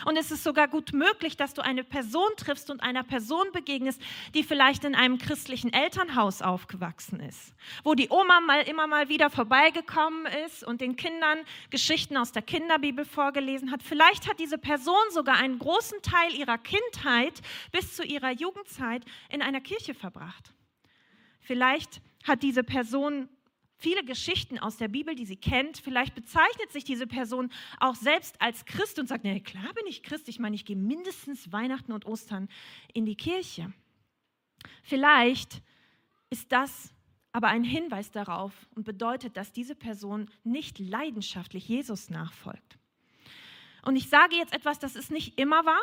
Und 0.04 0.16
es 0.16 0.30
ist 0.30 0.44
sogar 0.44 0.68
gut 0.68 0.92
möglich, 0.92 1.36
dass 1.36 1.54
du 1.54 1.62
eine 1.62 1.84
Person 1.84 2.28
triffst 2.36 2.70
und 2.70 2.82
einer 2.82 3.02
Person 3.02 3.46
begegnest, 3.52 4.00
die 4.34 4.42
vielleicht 4.42 4.84
in 4.84 4.94
einem 4.94 5.18
christlichen 5.18 5.72
Elternhaus 5.72 6.42
aufgewachsen 6.42 7.20
ist, 7.20 7.54
wo 7.82 7.94
die 7.94 8.08
Oma 8.10 8.40
mal 8.40 8.62
immer 8.62 8.86
mal 8.86 9.08
wieder 9.08 9.30
vorbeigekommen 9.30 10.26
ist 10.46 10.64
und 10.64 10.80
den 10.80 10.96
Kindern 10.96 11.38
Geschichten 11.70 12.16
aus 12.16 12.32
der 12.32 12.42
Kinderbibel 12.42 13.04
vorgelesen 13.04 13.70
hat. 13.70 13.82
Vielleicht 13.82 14.28
hat 14.28 14.38
diese 14.38 14.58
Person 14.58 14.94
sogar 15.10 15.36
einen 15.36 15.58
großen 15.58 16.02
Teil 16.02 16.34
ihrer 16.34 16.58
Kindheit 16.58 17.40
bis 17.72 17.94
zu 17.96 18.04
ihrer 18.04 18.30
Jugendzeit 18.30 19.04
in 19.30 19.42
einer 19.42 19.60
Kirche 19.60 19.94
verbracht. 19.94 20.52
Vielleicht 21.40 22.00
hat 22.24 22.42
diese 22.42 22.64
Person 22.64 23.28
viele 23.84 24.02
Geschichten 24.02 24.58
aus 24.58 24.78
der 24.78 24.88
Bibel, 24.88 25.14
die 25.14 25.26
sie 25.26 25.36
kennt. 25.36 25.76
Vielleicht 25.76 26.14
bezeichnet 26.14 26.72
sich 26.72 26.84
diese 26.84 27.06
Person 27.06 27.50
auch 27.78 27.94
selbst 27.94 28.40
als 28.40 28.64
Christ 28.64 28.98
und 28.98 29.08
sagt, 29.08 29.24
nee, 29.24 29.40
klar 29.40 29.74
bin 29.74 29.84
ich 29.86 30.02
Christ. 30.02 30.26
Ich 30.28 30.38
meine, 30.38 30.56
ich 30.56 30.64
gehe 30.64 30.74
mindestens 30.74 31.52
Weihnachten 31.52 31.92
und 31.92 32.06
Ostern 32.06 32.48
in 32.94 33.04
die 33.04 33.14
Kirche. 33.14 33.74
Vielleicht 34.82 35.60
ist 36.30 36.50
das 36.50 36.94
aber 37.32 37.48
ein 37.48 37.62
Hinweis 37.62 38.10
darauf 38.10 38.54
und 38.74 38.84
bedeutet, 38.84 39.36
dass 39.36 39.52
diese 39.52 39.74
Person 39.74 40.30
nicht 40.44 40.78
leidenschaftlich 40.78 41.68
Jesus 41.68 42.08
nachfolgt. 42.08 42.78
Und 43.82 43.96
ich 43.96 44.08
sage 44.08 44.34
jetzt 44.36 44.54
etwas, 44.54 44.78
das 44.78 44.96
ist 44.96 45.10
nicht 45.10 45.38
immer 45.38 45.66
wahr, 45.66 45.82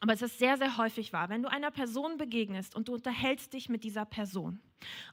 aber 0.00 0.12
es 0.12 0.22
ist 0.22 0.38
sehr, 0.38 0.56
sehr 0.56 0.76
häufig 0.76 1.12
wahr. 1.12 1.28
Wenn 1.28 1.42
du 1.42 1.50
einer 1.50 1.70
Person 1.70 2.16
begegnest 2.18 2.74
und 2.74 2.88
du 2.88 2.94
unterhältst 2.94 3.52
dich 3.52 3.68
mit 3.68 3.84
dieser 3.84 4.04
Person 4.04 4.60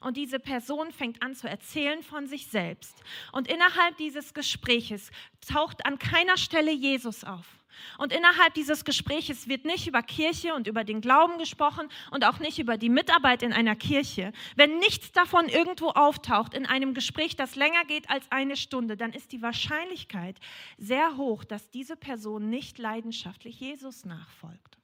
und 0.00 0.16
diese 0.16 0.38
Person 0.38 0.92
fängt 0.92 1.22
an 1.22 1.34
zu 1.34 1.48
erzählen 1.48 2.02
von 2.02 2.26
sich 2.26 2.46
selbst 2.48 3.02
und 3.32 3.48
innerhalb 3.48 3.96
dieses 3.96 4.34
Gespräches 4.34 5.10
taucht 5.46 5.86
an 5.86 5.98
keiner 5.98 6.36
Stelle 6.36 6.72
Jesus 6.72 7.24
auf. 7.24 7.61
Und 7.98 8.12
innerhalb 8.12 8.54
dieses 8.54 8.84
Gespräches 8.84 9.48
wird 9.48 9.64
nicht 9.64 9.86
über 9.86 10.02
Kirche 10.02 10.54
und 10.54 10.66
über 10.66 10.84
den 10.84 11.00
Glauben 11.00 11.38
gesprochen 11.38 11.88
und 12.10 12.24
auch 12.24 12.38
nicht 12.38 12.58
über 12.58 12.76
die 12.76 12.88
Mitarbeit 12.88 13.42
in 13.42 13.52
einer 13.52 13.76
Kirche. 13.76 14.32
Wenn 14.56 14.78
nichts 14.78 15.12
davon 15.12 15.48
irgendwo 15.48 15.88
auftaucht 15.88 16.54
in 16.54 16.66
einem 16.66 16.94
Gespräch, 16.94 17.36
das 17.36 17.56
länger 17.56 17.84
geht 17.86 18.10
als 18.10 18.30
eine 18.30 18.56
Stunde, 18.56 18.96
dann 18.96 19.12
ist 19.12 19.32
die 19.32 19.42
Wahrscheinlichkeit 19.42 20.36
sehr 20.78 21.16
hoch, 21.16 21.44
dass 21.44 21.70
diese 21.70 21.96
Person 21.96 22.50
nicht 22.50 22.78
leidenschaftlich 22.78 23.60
Jesus 23.60 24.04
nachfolgt. 24.04 24.81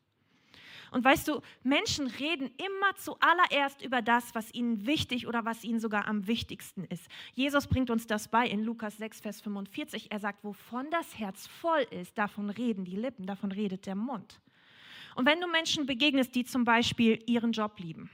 Und 0.91 1.05
weißt 1.05 1.29
du, 1.29 1.41
Menschen 1.63 2.07
reden 2.07 2.51
immer 2.57 2.95
zuallererst 2.97 3.83
über 3.83 4.03
das, 4.03 4.35
was 4.35 4.53
ihnen 4.55 4.87
wichtig 4.87 5.27
oder 5.27 5.45
was 5.45 5.65
ihnen 5.65 5.81
sogar 5.81 6.07
am 6.07 6.27
wichtigsten 6.27 6.85
ist. 6.85 7.07
Jesus 7.35 7.67
bringt 7.67 7.91
uns 7.91 8.07
das 8.07 8.29
bei 8.29 8.47
in 8.47 8.65
Lukas 8.65 8.97
6, 8.97 9.21
Vers 9.21 9.41
45. 9.41 10.11
Er 10.11 10.21
sagt, 10.21 10.45
wovon 10.45 10.91
das 10.91 11.19
Herz 11.19 11.47
voll 11.47 11.87
ist, 11.91 12.17
davon 12.17 12.51
reden 12.51 12.85
die 12.85 12.97
Lippen, 12.97 13.27
davon 13.27 13.53
redet 13.53 13.87
der 13.87 13.95
Mund. 13.95 14.41
Und 15.15 15.27
wenn 15.27 15.41
du 15.41 15.49
Menschen 15.49 15.87
begegnest, 15.87 16.35
die 16.35 16.45
zum 16.45 16.65
Beispiel 16.65 17.23
ihren 17.27 17.53
Job 17.53 17.79
lieben, 17.79 18.09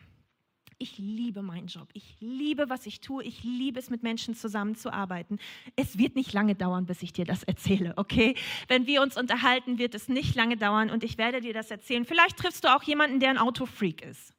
ich 0.78 0.98
liebe 0.98 1.42
meinen 1.42 1.66
Job. 1.66 1.88
Ich 1.92 2.16
liebe, 2.20 2.68
was 2.68 2.86
ich 2.86 3.00
tue. 3.00 3.22
Ich 3.24 3.42
liebe 3.44 3.78
es, 3.78 3.90
mit 3.90 4.02
Menschen 4.02 4.34
zusammenzuarbeiten. 4.34 5.38
Es 5.76 5.98
wird 5.98 6.16
nicht 6.16 6.32
lange 6.32 6.54
dauern, 6.54 6.86
bis 6.86 7.02
ich 7.02 7.12
dir 7.12 7.24
das 7.24 7.42
erzähle, 7.42 7.94
okay? 7.96 8.34
Wenn 8.68 8.86
wir 8.86 9.02
uns 9.02 9.16
unterhalten, 9.16 9.78
wird 9.78 9.94
es 9.94 10.08
nicht 10.08 10.34
lange 10.34 10.56
dauern 10.56 10.90
und 10.90 11.04
ich 11.04 11.18
werde 11.18 11.40
dir 11.40 11.52
das 11.52 11.70
erzählen. 11.70 12.04
Vielleicht 12.04 12.36
triffst 12.36 12.64
du 12.64 12.74
auch 12.74 12.82
jemanden, 12.82 13.20
der 13.20 13.30
ein 13.30 13.38
Autofreak 13.38 14.02
ist 14.02 14.34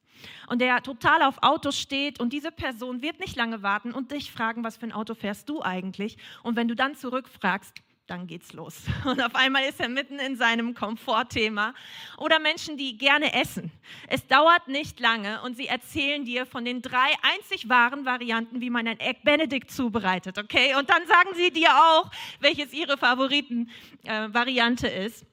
und 0.48 0.60
der 0.60 0.82
total 0.82 1.22
auf 1.22 1.42
Autos 1.42 1.80
steht 1.80 2.20
und 2.20 2.34
diese 2.34 2.52
Person 2.52 3.02
wird 3.02 3.20
nicht 3.20 3.36
lange 3.36 3.64
warten 3.64 3.92
und 3.92 4.12
dich 4.12 4.32
fragen, 4.32 4.64
was 4.64 4.78
für 4.78 4.86
ein 4.86 4.92
Auto 4.92 5.16
fährst 5.16 5.50
du 5.50 5.62
eigentlich? 5.62 6.18
Und 6.44 6.56
wenn 6.56 6.68
du 6.68 6.76
dann 6.76 6.96
zurückfragst, 6.96 7.74
dann 8.08 8.28
geht's 8.28 8.54
los. 8.54 8.84
Und 9.06 9.22
auf 9.22 9.36
einmal 9.36 9.64
ist 9.64 9.80
er 9.80 9.90
mitten 9.90 10.20
in 10.20 10.36
seinem 10.36 10.74
Komfortthema. 10.74 11.74
Oder 12.18 12.40
Menschen, 12.40 12.78
die 12.78 12.98
gerne 12.98 13.34
essen. 13.34 13.72
Es 14.08 14.26
dauert 14.28 14.68
nicht 14.68 15.00
lange 15.00 15.42
und 15.42 15.58
sie 15.58 15.68
erzählen 15.68 16.26
dir 16.26 16.46
von 16.46 16.66
den 16.66 16.82
drei 16.82 17.10
einzig 17.22 17.70
wahren 17.70 18.06
Varianten, 18.06 18.62
wie 18.62 18.70
man 18.70 18.88
ein 18.88 19.00
Egg 19.00 19.20
Benedict 19.24 19.72
zubereitet, 19.72 20.38
okay? 20.38 20.76
Und 20.76 20.90
dann 20.90 21.06
sagen 21.08 21.30
sie 21.36 21.52
dir 21.52 21.70
auch, 21.70 22.10
welches 22.40 22.74
ihre 22.74 22.98
Favoritenvariante 22.98 24.90
äh, 24.90 25.06
ist. 25.06 25.26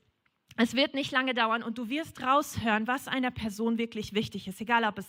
Es 0.57 0.75
wird 0.75 0.95
nicht 0.95 1.11
lange 1.13 1.33
dauern 1.33 1.63
und 1.63 1.79
du 1.79 1.89
wirst 1.89 2.23
raushören, 2.23 2.87
was 2.87 3.09
einer 3.09 3.31
Person 3.31 3.79
wirklich 3.79 4.13
wichtig 4.13 4.49
ist. 4.49 4.61
Egal, 4.61 4.85
ob 4.85 4.99
es 4.99 5.07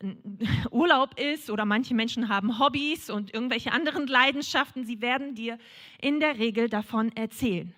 Urlaub 0.70 1.18
ist 1.18 1.50
oder 1.50 1.64
manche 1.64 1.94
Menschen 1.94 2.28
haben 2.28 2.58
Hobbys 2.58 3.10
und 3.10 3.32
irgendwelche 3.34 3.72
anderen 3.72 4.06
Leidenschaften. 4.06 4.84
Sie 4.84 5.00
werden 5.00 5.34
dir 5.34 5.58
in 6.00 6.20
der 6.20 6.38
Regel 6.38 6.68
davon 6.68 7.14
erzählen. 7.16 7.74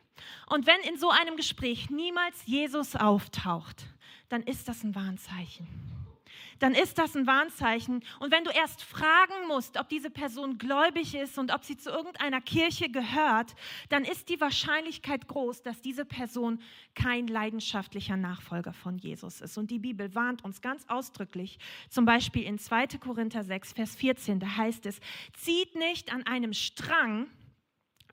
Und 0.49 0.67
wenn 0.67 0.81
in 0.89 0.99
so 0.99 1.11
einem 1.11 1.37
Gespräch 1.37 1.91
niemals 1.91 2.43
Jesus 2.45 2.95
auftaucht, 2.97 3.87
dann 4.29 4.43
ist 4.43 4.69
das 4.69 4.85
ein 4.85 4.95
Warnzeichen 4.95 5.67
dann 6.61 6.75
ist 6.75 6.99
das 6.99 7.17
ein 7.17 7.27
Warnzeichen. 7.27 8.05
Und 8.21 8.31
wenn 8.31 8.45
du 8.45 8.51
erst 8.51 8.85
fragen 8.85 9.49
musst, 9.49 9.79
ob 9.79 9.89
diese 9.89 10.11
Person 10.11 10.59
gläubig 10.59 11.15
ist 11.15 11.39
und 11.39 11.53
ob 11.53 11.65
sie 11.65 11.77
zu 11.77 11.91
irgendeiner 11.91 12.41
Kirche 12.41 12.89
gehört, 12.89 13.55
dann 13.89 14.05
ist 14.05 14.29
die 14.29 14.41
Wahrscheinlichkeit 14.41 15.27
groß, 15.27 15.63
dass 15.63 15.83
diese 15.83 16.05
Person 16.05 16.61
kein 16.95 17.27
leidenschaftlicher 17.27 18.17
Nachfolger 18.17 18.73
von 18.73 18.99
Jesus 18.99 19.41
ist. 19.41 19.59
Und 19.59 19.71
die 19.71 19.79
Bibel 19.79 20.15
warnt 20.15 20.45
uns 20.45 20.61
ganz 20.61 20.85
ausdrücklich, 20.89 21.59
zum 21.89 22.05
Beispiel 22.05 22.45
in 22.45 22.59
2. 22.59 22.87
Korinther 23.01 23.43
6, 23.43 23.73
Vers 23.73 23.97
14, 23.97 24.39
da 24.39 24.57
heißt 24.57 24.87
es, 24.87 25.01
zieht 25.33 25.75
nicht 25.75 26.13
an 26.13 26.25
einem 26.27 26.53
Strang, 26.53 27.27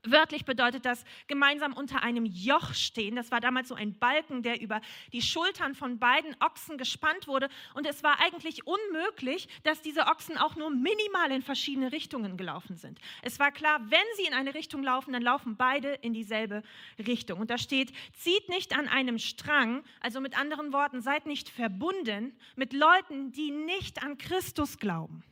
Wörtlich 0.04 0.44
bedeutet 0.44 0.84
das 0.84 1.04
gemeinsam 1.26 1.72
unter 1.72 2.02
einem 2.02 2.24
Joch 2.24 2.74
stehen. 2.74 3.16
Das 3.16 3.30
war 3.30 3.40
damals 3.40 3.68
so 3.68 3.74
ein 3.74 3.98
Balken, 3.98 4.42
der 4.42 4.60
über 4.60 4.80
die 5.12 5.22
Schultern 5.22 5.74
von 5.74 5.98
beiden 5.98 6.36
Ochsen 6.40 6.78
gespannt 6.78 7.26
wurde. 7.26 7.48
Und 7.74 7.86
es 7.86 8.02
war 8.02 8.20
eigentlich 8.20 8.66
unmöglich, 8.66 9.48
dass 9.62 9.82
diese 9.82 10.06
Ochsen 10.06 10.36
auch 10.38 10.56
nur 10.56 10.70
minimal 10.70 11.30
in 11.30 11.42
verschiedene 11.42 11.92
Richtungen 11.92 12.36
gelaufen 12.36 12.76
sind. 12.76 12.98
Es 13.22 13.38
war 13.38 13.52
klar, 13.52 13.80
wenn 13.90 13.98
sie 14.16 14.24
in 14.24 14.34
eine 14.34 14.54
Richtung 14.54 14.82
laufen, 14.82 15.12
dann 15.12 15.22
laufen 15.22 15.56
beide 15.56 15.94
in 15.94 16.12
dieselbe 16.12 16.62
Richtung. 16.98 17.40
Und 17.40 17.50
da 17.50 17.58
steht, 17.58 17.92
zieht 18.14 18.48
nicht 18.48 18.76
an 18.76 18.88
einem 18.88 19.18
Strang, 19.18 19.84
also 20.00 20.20
mit 20.20 20.38
anderen 20.38 20.72
Worten, 20.72 21.00
seid 21.00 21.26
nicht 21.26 21.48
verbunden 21.48 22.36
mit 22.56 22.72
Leuten, 22.72 23.32
die 23.32 23.50
nicht 23.50 24.02
an 24.02 24.18
Christus 24.18 24.78
glauben. 24.78 25.22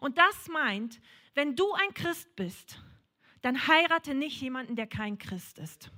Und 0.00 0.18
das 0.18 0.48
meint, 0.48 1.00
wenn 1.34 1.56
du 1.56 1.72
ein 1.72 1.94
Christ 1.94 2.34
bist, 2.36 2.78
dann 3.42 3.66
heirate 3.68 4.14
nicht 4.14 4.40
jemanden, 4.40 4.76
der 4.76 4.86
kein 4.86 5.18
Christ 5.18 5.58
ist. 5.58 5.90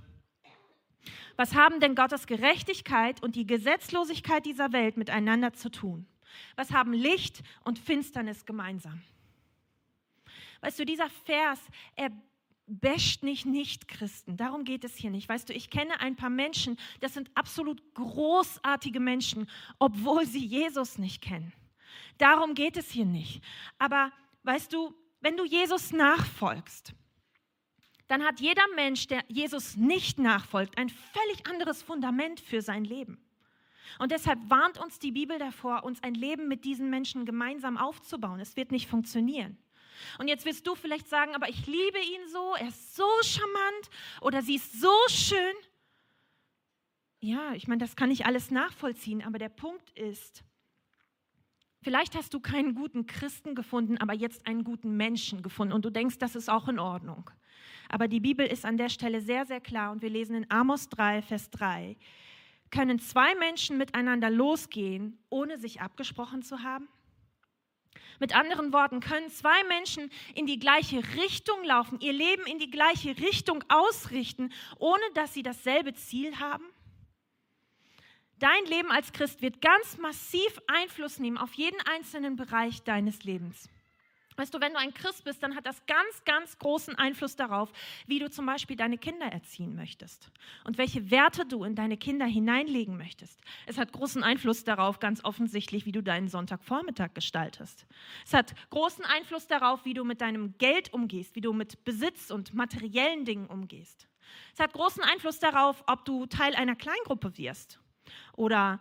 Was 1.37 1.55
haben 1.55 1.81
denn 1.81 1.95
Gottes 1.95 2.27
Gerechtigkeit 2.27 3.23
und 3.23 3.37
die 3.37 3.47
Gesetzlosigkeit 3.47 4.47
dieser 4.47 4.73
Welt 4.73 4.97
miteinander 4.97 5.53
zu 5.53 5.71
tun? 5.71 6.07
Was 6.57 6.73
haben 6.73 6.93
Licht 6.93 7.43
und 7.65 7.79
Finsternis 7.79 8.45
gemeinsam? 8.45 9.03
Weißt 10.61 10.79
du, 10.79 10.85
dieser 10.85 11.11
Vers, 11.11 11.61
er 11.97 12.11
basht 12.67 13.23
nicht 13.23 13.45
Nicht-Christen. 13.45 14.37
Darum 14.37 14.65
geht 14.65 14.85
es 14.85 14.97
hier 14.97 15.11
nicht. 15.11 15.29
Weißt 15.29 15.49
du, 15.49 15.53
ich 15.53 15.69
kenne 15.69 16.01
ein 16.01 16.17
paar 16.17 16.31
Menschen, 16.31 16.79
das 17.01 17.13
sind 17.13 17.31
absolut 17.35 17.83
großartige 17.95 19.01
Menschen, 19.01 19.49
obwohl 19.79 20.25
sie 20.25 20.45
Jesus 20.45 20.99
nicht 20.99 21.21
kennen. 21.21 21.53
Darum 22.17 22.55
geht 22.55 22.77
es 22.77 22.91
hier 22.91 23.05
nicht. 23.05 23.43
Aber 23.79 24.13
weißt 24.45 24.73
du, 24.73 24.95
wenn 25.21 25.37
du 25.37 25.45
Jesus 25.45 25.93
nachfolgst, 25.93 26.95
dann 28.07 28.23
hat 28.25 28.41
jeder 28.41 28.65
Mensch, 28.75 29.07
der 29.07 29.25
Jesus 29.29 29.77
nicht 29.77 30.19
nachfolgt, 30.19 30.77
ein 30.79 30.89
völlig 30.89 31.47
anderes 31.49 31.83
Fundament 31.83 32.41
für 32.41 32.61
sein 32.61 32.85
Leben. 32.85 33.19
Und 33.99 34.13
deshalb 34.13 34.39
warnt 34.49 34.79
uns 34.79 34.99
die 34.99 35.13
Bibel 35.13 35.39
davor, 35.39 35.85
uns 35.85 36.03
ein 36.03 36.15
Leben 36.15 36.49
mit 36.49 36.65
diesen 36.65 36.91
Menschen 36.91 37.25
gemeinsam 37.25 37.77
aufzubauen. 37.79 38.41
Es 38.41 38.57
wird 38.57 38.73
nicht 38.73 38.89
funktionieren. 38.89 39.57
Und 40.19 40.29
jetzt 40.29 40.45
wirst 40.45 40.67
du 40.67 40.75
vielleicht 40.75 41.09
sagen, 41.09 41.35
aber 41.35 41.49
ich 41.49 41.67
liebe 41.67 41.99
ihn 41.99 42.29
so, 42.29 42.55
er 42.59 42.69
ist 42.69 42.97
so 42.97 43.09
charmant 43.23 43.91
oder 44.21 44.43
sie 44.43 44.57
ist 44.57 44.81
so 44.81 44.93
schön. 45.09 45.55
Ja, 47.21 47.55
ich 47.55 47.69
meine, 47.69 47.79
das 47.79 47.97
kann 47.97 48.11
ich 48.11 48.27
alles 48.27 48.51
nachvollziehen, 48.51 49.23
aber 49.23 49.39
der 49.39 49.49
Punkt 49.49 49.91
ist, 49.93 50.45
vielleicht 51.81 52.17
hast 52.17 52.35
du 52.35 52.41
keinen 52.41 52.75
guten 52.75 53.07
Christen 53.07 53.55
gefunden, 53.55 53.99
aber 53.99 54.13
jetzt 54.13 54.47
einen 54.47 54.65
guten 54.65 54.97
Menschen 54.97 55.43
gefunden 55.43 55.73
und 55.73 55.85
du 55.85 55.91
denkst, 55.91 56.19
das 56.19 56.35
ist 56.35 56.51
auch 56.51 56.69
in 56.69 56.79
Ordnung. 56.79 57.31
Aber 57.95 58.09
die 58.09 58.19
Bibel 58.19 58.45
ist 58.45 58.65
an 58.65 58.77
der 58.77 58.89
Stelle 58.89 59.21
sehr, 59.21 59.47
sehr 59.47 59.61
klar 59.61 59.93
und 59.93 60.03
wir 60.03 60.11
lesen 60.11 60.35
in 60.35 60.51
Amos 60.51 60.89
3, 60.89 61.23
Vers 61.23 61.49
3. 61.51 61.97
Können 62.73 62.99
zwei 62.99 63.37
Menschen 63.37 63.79
miteinander 63.79 64.31
losgehen, 64.31 65.17
ohne 65.31 65.61
sich 65.61 65.81
abgesprochen 65.81 66.43
zu 66.43 66.65
haben? 66.65 66.89
Mit 68.19 68.35
anderen 68.35 68.73
Worten, 68.73 68.99
können 68.99 69.31
zwei 69.31 69.63
Menschen 69.69 70.11
in 70.35 70.47
die 70.47 70.59
gleiche 70.59 71.05
Richtung 71.15 71.63
laufen, 71.63 72.01
ihr 72.01 72.13
Leben 72.13 72.45
in 72.47 72.59
die 72.59 72.69
gleiche 72.73 73.17
Richtung 73.17 73.63
ausrichten, 73.69 74.51
ohne 74.81 75.05
dass 75.15 75.33
sie 75.33 75.45
dasselbe 75.45 75.95
Ziel 75.95 76.41
haben? 76.41 76.65
Dein 78.41 78.65
Leben 78.65 78.91
als 78.91 79.13
Christ 79.13 79.41
wird 79.41 79.61
ganz 79.61 79.99
massiv 79.99 80.61
Einfluss 80.67 81.21
nehmen 81.21 81.39
auf 81.39 81.53
jeden 81.53 81.81
einzelnen 81.83 82.35
Bereich 82.35 82.83
deines 82.83 83.23
Lebens. 83.23 83.69
Weißt 84.37 84.53
du, 84.53 84.61
wenn 84.61 84.73
du 84.73 84.79
ein 84.79 84.93
Christ 84.93 85.25
bist, 85.25 85.43
dann 85.43 85.55
hat 85.55 85.67
das 85.67 85.85
ganz, 85.87 86.25
ganz 86.25 86.59
großen 86.59 86.97
Einfluss 86.97 87.37
darauf, 87.37 87.73
wie 88.07 88.19
du 88.19 88.29
zum 88.31 88.47
Beispiel 88.47 88.77
deine 88.77 88.99
Kinder 88.99 89.27
erziehen 89.27 89.75
möchtest 89.77 90.31
und 90.65 90.77
welche 90.77 91.11
Werte 91.11 91.47
du 91.47 91.65
in 91.65 91.75
deine 91.77 91.97
Kinder 91.97 92.27
hineinlegen 92.27 92.97
möchtest. 92.97 93.41
Es 93.67 93.79
hat 93.79 93.93
großen 93.93 94.25
Einfluss 94.25 94.65
darauf, 94.65 94.99
ganz 94.99 95.25
offensichtlich, 95.25 95.87
wie 95.87 95.93
du 95.93 96.03
deinen 96.03 96.29
Sonntagvormittag 96.29 97.15
gestaltest. 97.15 97.87
Es 98.25 98.35
hat 98.35 98.55
großen 98.71 99.05
Einfluss 99.05 99.47
darauf, 99.47 99.85
wie 99.85 99.95
du 99.95 100.05
mit 100.05 100.21
deinem 100.21 100.59
Geld 100.59 100.93
umgehst, 100.93 101.37
wie 101.37 101.41
du 101.41 101.53
mit 101.53 101.85
Besitz 101.85 102.31
und 102.31 102.55
materiellen 102.55 103.25
Dingen 103.25 103.47
umgehst. 103.47 104.09
Es 104.53 104.61
hat 104.61 104.73
großen 104.73 105.03
Einfluss 105.03 105.39
darauf, 105.39 105.85
ob 105.87 106.05
du 106.05 106.27
Teil 106.27 106.57
einer 106.57 106.75
Kleingruppe 106.75 107.37
wirst 107.39 107.79
oder 108.37 108.81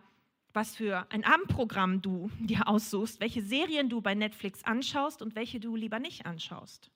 was 0.53 0.75
für 0.75 1.07
ein 1.11 1.23
Abendprogramm 1.23 2.01
du 2.01 2.29
dir 2.39 2.67
aussuchst, 2.67 3.19
welche 3.19 3.41
Serien 3.41 3.89
du 3.89 4.01
bei 4.01 4.13
Netflix 4.13 4.63
anschaust 4.63 5.21
und 5.21 5.35
welche 5.35 5.59
du 5.59 5.75
lieber 5.75 5.99
nicht 5.99 6.25
anschaust. 6.25 6.91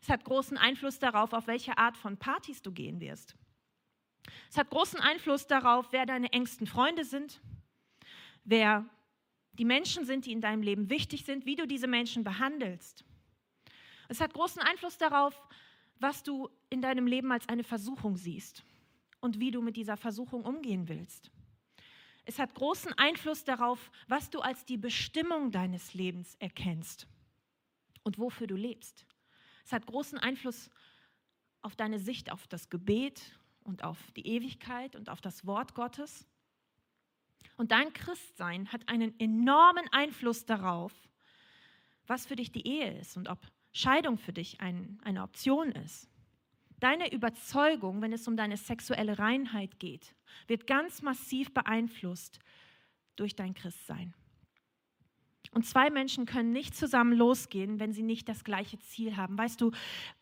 Es 0.00 0.08
hat 0.08 0.24
großen 0.24 0.56
Einfluss 0.56 0.98
darauf, 0.98 1.32
auf 1.32 1.46
welche 1.46 1.76
Art 1.78 1.96
von 1.96 2.16
Partys 2.16 2.62
du 2.62 2.72
gehen 2.72 3.00
wirst. 3.00 3.36
Es 4.48 4.56
hat 4.56 4.70
großen 4.70 5.00
Einfluss 5.00 5.46
darauf, 5.46 5.92
wer 5.92 6.06
deine 6.06 6.32
engsten 6.32 6.66
Freunde 6.66 7.04
sind, 7.04 7.40
wer 8.44 8.86
die 9.52 9.64
Menschen 9.64 10.04
sind, 10.04 10.26
die 10.26 10.32
in 10.32 10.40
deinem 10.40 10.62
Leben 10.62 10.88
wichtig 10.88 11.24
sind, 11.24 11.44
wie 11.44 11.56
du 11.56 11.66
diese 11.66 11.86
Menschen 11.86 12.24
behandelst. 12.24 13.04
Es 14.08 14.20
hat 14.20 14.32
großen 14.32 14.62
Einfluss 14.62 14.98
darauf, 14.98 15.40
was 15.98 16.22
du 16.22 16.48
in 16.70 16.82
deinem 16.82 17.06
Leben 17.06 17.30
als 17.32 17.48
eine 17.48 17.64
Versuchung 17.64 18.16
siehst 18.16 18.64
und 19.20 19.40
wie 19.40 19.50
du 19.50 19.62
mit 19.62 19.76
dieser 19.76 19.96
Versuchung 19.96 20.44
umgehen 20.44 20.88
willst. 20.88 21.30
Es 22.24 22.38
hat 22.38 22.54
großen 22.54 22.92
Einfluss 22.94 23.44
darauf, 23.44 23.90
was 24.06 24.30
du 24.30 24.40
als 24.40 24.64
die 24.64 24.76
Bestimmung 24.76 25.50
deines 25.50 25.94
Lebens 25.94 26.36
erkennst 26.36 27.08
und 28.04 28.18
wofür 28.18 28.46
du 28.46 28.54
lebst. 28.54 29.04
Es 29.64 29.72
hat 29.72 29.86
großen 29.86 30.18
Einfluss 30.18 30.70
auf 31.62 31.76
deine 31.76 31.98
Sicht 31.98 32.30
auf 32.30 32.46
das 32.46 32.68
Gebet 32.68 33.38
und 33.64 33.84
auf 33.84 33.98
die 34.12 34.26
Ewigkeit 34.26 34.96
und 34.96 35.08
auf 35.08 35.20
das 35.20 35.46
Wort 35.46 35.74
Gottes. 35.74 36.26
Und 37.56 37.72
dein 37.72 37.92
Christsein 37.92 38.72
hat 38.72 38.88
einen 38.88 39.18
enormen 39.18 39.88
Einfluss 39.92 40.44
darauf, 40.44 40.92
was 42.06 42.26
für 42.26 42.36
dich 42.36 42.52
die 42.52 42.66
Ehe 42.66 42.98
ist 42.98 43.16
und 43.16 43.28
ob 43.28 43.38
Scheidung 43.72 44.18
für 44.18 44.32
dich 44.32 44.60
ein, 44.60 45.00
eine 45.04 45.22
Option 45.22 45.72
ist. 45.72 46.08
Deine 46.82 47.12
Überzeugung, 47.12 48.02
wenn 48.02 48.12
es 48.12 48.26
um 48.26 48.36
deine 48.36 48.56
sexuelle 48.56 49.16
Reinheit 49.16 49.78
geht, 49.78 50.16
wird 50.48 50.66
ganz 50.66 51.00
massiv 51.00 51.54
beeinflusst 51.54 52.40
durch 53.14 53.36
dein 53.36 53.54
Christsein. 53.54 54.14
Und 55.52 55.64
zwei 55.64 55.90
Menschen 55.90 56.26
können 56.26 56.50
nicht 56.50 56.74
zusammen 56.74 57.12
losgehen, 57.12 57.78
wenn 57.78 57.92
sie 57.92 58.02
nicht 58.02 58.28
das 58.28 58.42
gleiche 58.42 58.80
Ziel 58.80 59.16
haben. 59.16 59.38
Weißt 59.38 59.60
du, 59.60 59.70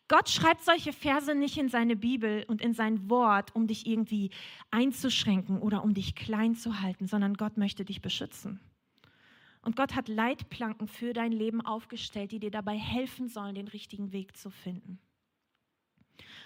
Gott 0.07 0.29
schreibt 0.29 0.63
solche 0.63 0.93
Verse 0.93 1.33
nicht 1.33 1.57
in 1.57 1.67
seine 1.67 1.95
Bibel 1.95 2.45
und 2.47 2.61
in 2.61 2.75
sein 2.75 3.09
Wort, 3.09 3.55
um 3.55 3.65
dich 3.65 3.87
irgendwie 3.87 4.29
einzuschränken 4.69 5.57
oder 5.57 5.83
um 5.83 5.95
dich 5.95 6.13
klein 6.13 6.53
zu 6.53 6.79
halten, 6.79 7.07
sondern 7.07 7.37
Gott 7.37 7.57
möchte 7.57 7.85
dich 7.85 8.03
beschützen. 8.03 8.59
Und 9.63 9.75
Gott 9.75 9.95
hat 9.95 10.07
Leitplanken 10.07 10.87
für 10.87 11.13
dein 11.13 11.31
Leben 11.31 11.61
aufgestellt, 11.61 12.31
die 12.31 12.39
dir 12.39 12.51
dabei 12.51 12.77
helfen 12.77 13.29
sollen, 13.29 13.55
den 13.55 13.67
richtigen 13.67 14.11
Weg 14.11 14.37
zu 14.37 14.51
finden. 14.51 14.99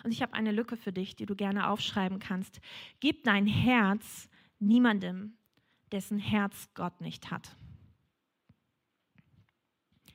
Und 0.05 0.11
ich 0.11 0.21
habe 0.21 0.35
eine 0.35 0.51
Lücke 0.51 0.77
für 0.77 0.93
dich, 0.93 1.15
die 1.15 1.25
du 1.25 1.35
gerne 1.35 1.67
aufschreiben 1.67 2.19
kannst. 2.19 2.61
Gib 2.99 3.23
dein 3.23 3.47
Herz 3.47 4.29
niemandem, 4.59 5.33
dessen 5.91 6.19
Herz 6.19 6.69
Gott 6.75 7.01
nicht 7.01 7.31
hat. 7.31 7.57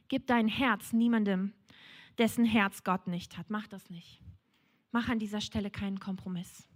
Gib 0.06 0.28
dein 0.28 0.47
Herz 0.47 0.92
niemandem, 0.92 1.54
dessen 2.18 2.44
Herz 2.44 2.85
Gott 2.85 3.09
nicht 3.09 3.37
hat. 3.37 3.50
Mach 3.50 3.66
das 3.66 3.90
nicht. 3.90 4.23
Mach 4.92 5.09
an 5.09 5.18
dieser 5.18 5.40
Stelle 5.40 5.73
keinen 5.73 5.99
Kompromiss. 5.99 6.68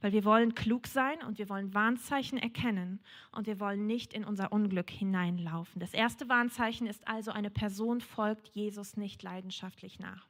Weil 0.00 0.12
wir 0.12 0.24
wollen 0.24 0.54
klug 0.54 0.86
sein 0.86 1.22
und 1.22 1.36
wir 1.36 1.50
wollen 1.50 1.74
Warnzeichen 1.74 2.38
erkennen 2.38 3.02
und 3.30 3.46
wir 3.46 3.60
wollen 3.60 3.84
nicht 3.84 4.14
in 4.14 4.24
unser 4.24 4.52
Unglück 4.52 4.90
hineinlaufen. 4.90 5.80
Das 5.80 5.92
erste 5.92 6.30
Warnzeichen 6.30 6.86
ist 6.86 7.06
also, 7.06 7.30
eine 7.30 7.50
Person 7.50 8.00
folgt 8.00 8.48
Jesus 8.48 8.96
nicht 8.96 9.22
leidenschaftlich 9.22 9.98
nach. 9.98 10.26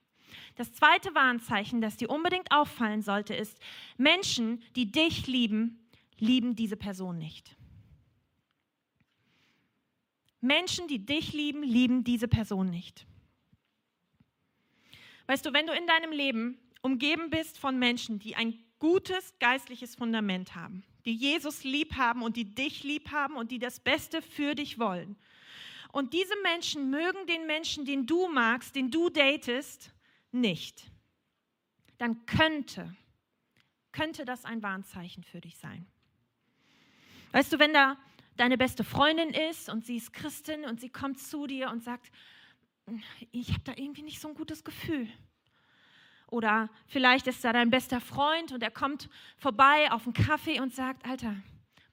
Das 0.56 0.72
zweite 0.72 1.14
Warnzeichen, 1.14 1.80
das 1.80 1.96
dir 1.96 2.10
unbedingt 2.10 2.50
auffallen 2.52 3.02
sollte, 3.02 3.34
ist, 3.34 3.58
Menschen, 3.96 4.62
die 4.74 4.90
dich 4.90 5.26
lieben, 5.26 5.86
lieben 6.18 6.54
diese 6.54 6.76
Person 6.76 7.18
nicht. 7.18 7.56
Menschen, 10.40 10.88
die 10.88 11.04
dich 11.04 11.32
lieben, 11.32 11.62
lieben 11.62 12.04
diese 12.04 12.28
Person 12.28 12.70
nicht. 12.70 13.06
Weißt 15.26 15.44
du, 15.44 15.52
wenn 15.52 15.66
du 15.66 15.72
in 15.72 15.86
deinem 15.86 16.12
Leben 16.12 16.58
umgeben 16.82 17.30
bist 17.30 17.58
von 17.58 17.78
Menschen, 17.78 18.18
die 18.18 18.36
ein 18.36 18.58
gutes 18.78 19.34
geistliches 19.40 19.96
Fundament 19.96 20.54
haben, 20.54 20.84
die 21.04 21.14
Jesus 21.14 21.64
lieb 21.64 21.96
haben 21.96 22.22
und 22.22 22.36
die 22.36 22.54
dich 22.54 22.84
lieb 22.84 23.10
haben 23.10 23.36
und 23.36 23.50
die 23.50 23.58
das 23.58 23.80
Beste 23.80 24.22
für 24.22 24.54
dich 24.54 24.78
wollen. 24.78 25.16
Und 25.92 26.12
diese 26.12 26.34
Menschen 26.42 26.90
mögen 26.90 27.26
den 27.26 27.46
Menschen, 27.46 27.84
den 27.84 28.06
du 28.06 28.28
magst, 28.28 28.76
den 28.76 28.90
du 28.90 29.08
datest, 29.08 29.92
nicht, 30.40 30.90
dann 31.98 32.26
könnte, 32.26 32.94
könnte 33.92 34.24
das 34.24 34.44
ein 34.44 34.62
Warnzeichen 34.62 35.24
für 35.24 35.40
dich 35.40 35.58
sein. 35.58 35.86
Weißt 37.32 37.52
du, 37.52 37.58
wenn 37.58 37.72
da 37.72 37.96
deine 38.36 38.58
beste 38.58 38.84
Freundin 38.84 39.30
ist 39.30 39.68
und 39.68 39.84
sie 39.84 39.96
ist 39.96 40.12
Christin 40.12 40.64
und 40.64 40.80
sie 40.80 40.90
kommt 40.90 41.18
zu 41.20 41.46
dir 41.46 41.70
und 41.70 41.82
sagt, 41.82 42.10
ich 43.32 43.50
habe 43.50 43.62
da 43.64 43.72
irgendwie 43.76 44.02
nicht 44.02 44.20
so 44.20 44.28
ein 44.28 44.34
gutes 44.34 44.62
Gefühl. 44.62 45.08
Oder 46.28 46.68
vielleicht 46.86 47.26
ist 47.26 47.44
da 47.44 47.52
dein 47.52 47.70
bester 47.70 48.00
Freund 48.00 48.52
und 48.52 48.62
er 48.62 48.70
kommt 48.70 49.08
vorbei 49.38 49.90
auf 49.90 50.04
einen 50.04 50.12
Kaffee 50.12 50.60
und 50.60 50.74
sagt, 50.74 51.06
Alter, 51.06 51.36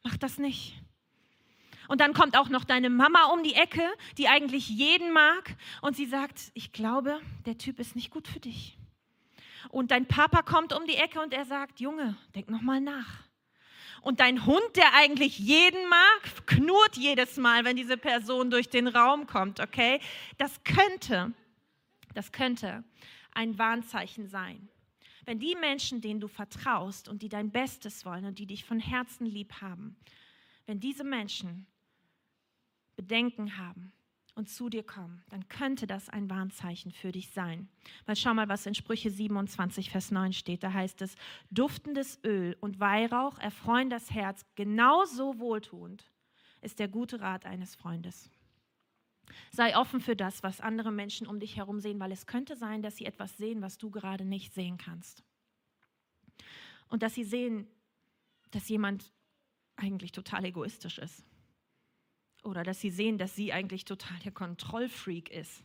mach 0.03 0.17
das 0.17 0.37
nicht. 0.37 0.82
Und 1.87 2.01
dann 2.01 2.13
kommt 2.13 2.37
auch 2.37 2.49
noch 2.49 2.63
deine 2.63 2.89
Mama 2.89 3.25
um 3.33 3.43
die 3.43 3.55
Ecke, 3.55 3.83
die 4.17 4.27
eigentlich 4.27 4.69
jeden 4.69 5.11
mag. 5.11 5.55
Und 5.81 5.95
sie 5.95 6.05
sagt, 6.05 6.51
ich 6.53 6.71
glaube, 6.71 7.19
der 7.45 7.57
Typ 7.57 7.79
ist 7.79 7.95
nicht 7.95 8.11
gut 8.11 8.27
für 8.27 8.39
dich. 8.39 8.77
Und 9.69 9.91
dein 9.91 10.07
Papa 10.07 10.41
kommt 10.41 10.73
um 10.73 10.85
die 10.85 10.95
Ecke 10.95 11.21
und 11.21 11.33
er 11.33 11.45
sagt, 11.45 11.79
Junge, 11.79 12.15
denk 12.35 12.49
noch 12.49 12.61
mal 12.61 12.81
nach. 12.81 13.23
Und 14.01 14.19
dein 14.19 14.45
Hund, 14.45 14.75
der 14.75 14.93
eigentlich 14.95 15.39
jeden 15.39 15.87
mag, 15.87 16.45
knurrt 16.45 16.97
jedes 16.97 17.37
Mal, 17.37 17.63
wenn 17.63 17.77
diese 17.77 17.97
Person 17.97 18.51
durch 18.51 18.69
den 18.69 18.89
Raum 18.89 19.27
kommt, 19.27 19.61
okay? 19.61 20.01
Das 20.37 20.63
könnte, 20.65 21.31
das 22.13 22.33
könnte 22.33 22.83
ein 23.33 23.57
Warnzeichen 23.57 24.27
sein. 24.27 24.67
Wenn 25.25 25.39
die 25.39 25.55
Menschen, 25.55 26.01
denen 26.01 26.19
du 26.19 26.27
vertraust 26.27 27.07
und 27.07 27.21
die 27.21 27.29
dein 27.29 27.49
Bestes 27.49 28.05
wollen 28.05 28.25
und 28.25 28.39
die 28.39 28.45
dich 28.45 28.65
von 28.65 28.79
Herzen 28.79 29.25
lieb 29.25 29.61
haben, 29.61 29.95
wenn 30.65 30.81
diese 30.81 31.05
Menschen 31.05 31.65
Bedenken 32.95 33.57
haben 33.57 33.91
und 34.35 34.49
zu 34.49 34.69
dir 34.69 34.83
kommen, 34.83 35.23
dann 35.29 35.47
könnte 35.47 35.85
das 35.85 36.09
ein 36.09 36.29
Warnzeichen 36.29 36.91
für 36.91 37.11
dich 37.11 37.29
sein. 37.29 37.69
Weil 38.05 38.15
schau 38.15 38.33
mal, 38.33 38.49
was 38.49 38.65
in 38.65 38.73
Sprüche 38.73 39.11
27, 39.11 39.89
Vers 39.89 40.11
9 40.11 40.33
steht. 40.33 40.63
Da 40.63 40.73
heißt 40.73 41.01
es, 41.01 41.15
duftendes 41.51 42.19
Öl 42.23 42.57
und 42.59 42.79
Weihrauch 42.79 43.37
erfreuen 43.39 43.89
das 43.89 44.11
Herz, 44.11 44.45
genauso 44.55 45.39
wohltuend 45.39 46.09
ist 46.61 46.79
der 46.79 46.87
gute 46.87 47.19
Rat 47.21 47.45
eines 47.45 47.75
Freundes. 47.75 48.29
Sei 49.51 49.77
offen 49.77 49.99
für 49.99 50.15
das, 50.15 50.43
was 50.43 50.61
andere 50.61 50.91
Menschen 50.91 51.27
um 51.27 51.39
dich 51.39 51.57
herum 51.57 51.79
sehen, 51.79 51.99
weil 51.99 52.11
es 52.11 52.25
könnte 52.25 52.55
sein, 52.55 52.81
dass 52.81 52.97
sie 52.97 53.05
etwas 53.05 53.37
sehen, 53.37 53.61
was 53.61 53.77
du 53.77 53.89
gerade 53.89 54.25
nicht 54.25 54.53
sehen 54.53 54.77
kannst. 54.77 55.23
Und 56.89 57.03
dass 57.03 57.15
sie 57.15 57.23
sehen, 57.23 57.67
dass 58.51 58.69
jemand 58.69 59.11
eigentlich 59.75 60.11
total 60.11 60.45
egoistisch 60.45 60.99
ist 60.99 61.23
oder 62.43 62.63
dass 62.63 62.81
sie 62.81 62.89
sehen, 62.89 63.17
dass 63.17 63.35
sie 63.35 63.53
eigentlich 63.53 63.85
total 63.85 64.19
der 64.19 64.31
Kontrollfreak 64.31 65.29
ist. 65.29 65.63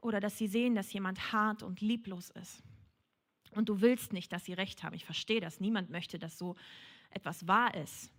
Oder 0.00 0.20
dass 0.20 0.36
sie 0.36 0.46
sehen, 0.46 0.74
dass 0.74 0.92
jemand 0.92 1.32
hart 1.32 1.62
und 1.62 1.80
lieblos 1.80 2.30
ist. 2.30 2.62
Und 3.52 3.68
du 3.68 3.80
willst 3.80 4.12
nicht, 4.12 4.32
dass 4.32 4.44
sie 4.44 4.52
recht 4.52 4.82
haben. 4.82 4.94
Ich 4.94 5.04
verstehe 5.04 5.40
das. 5.40 5.60
Niemand 5.60 5.90
möchte, 5.90 6.18
dass 6.18 6.36
so 6.36 6.56
etwas 7.10 7.46
wahr 7.48 7.74
ist. 7.74 8.10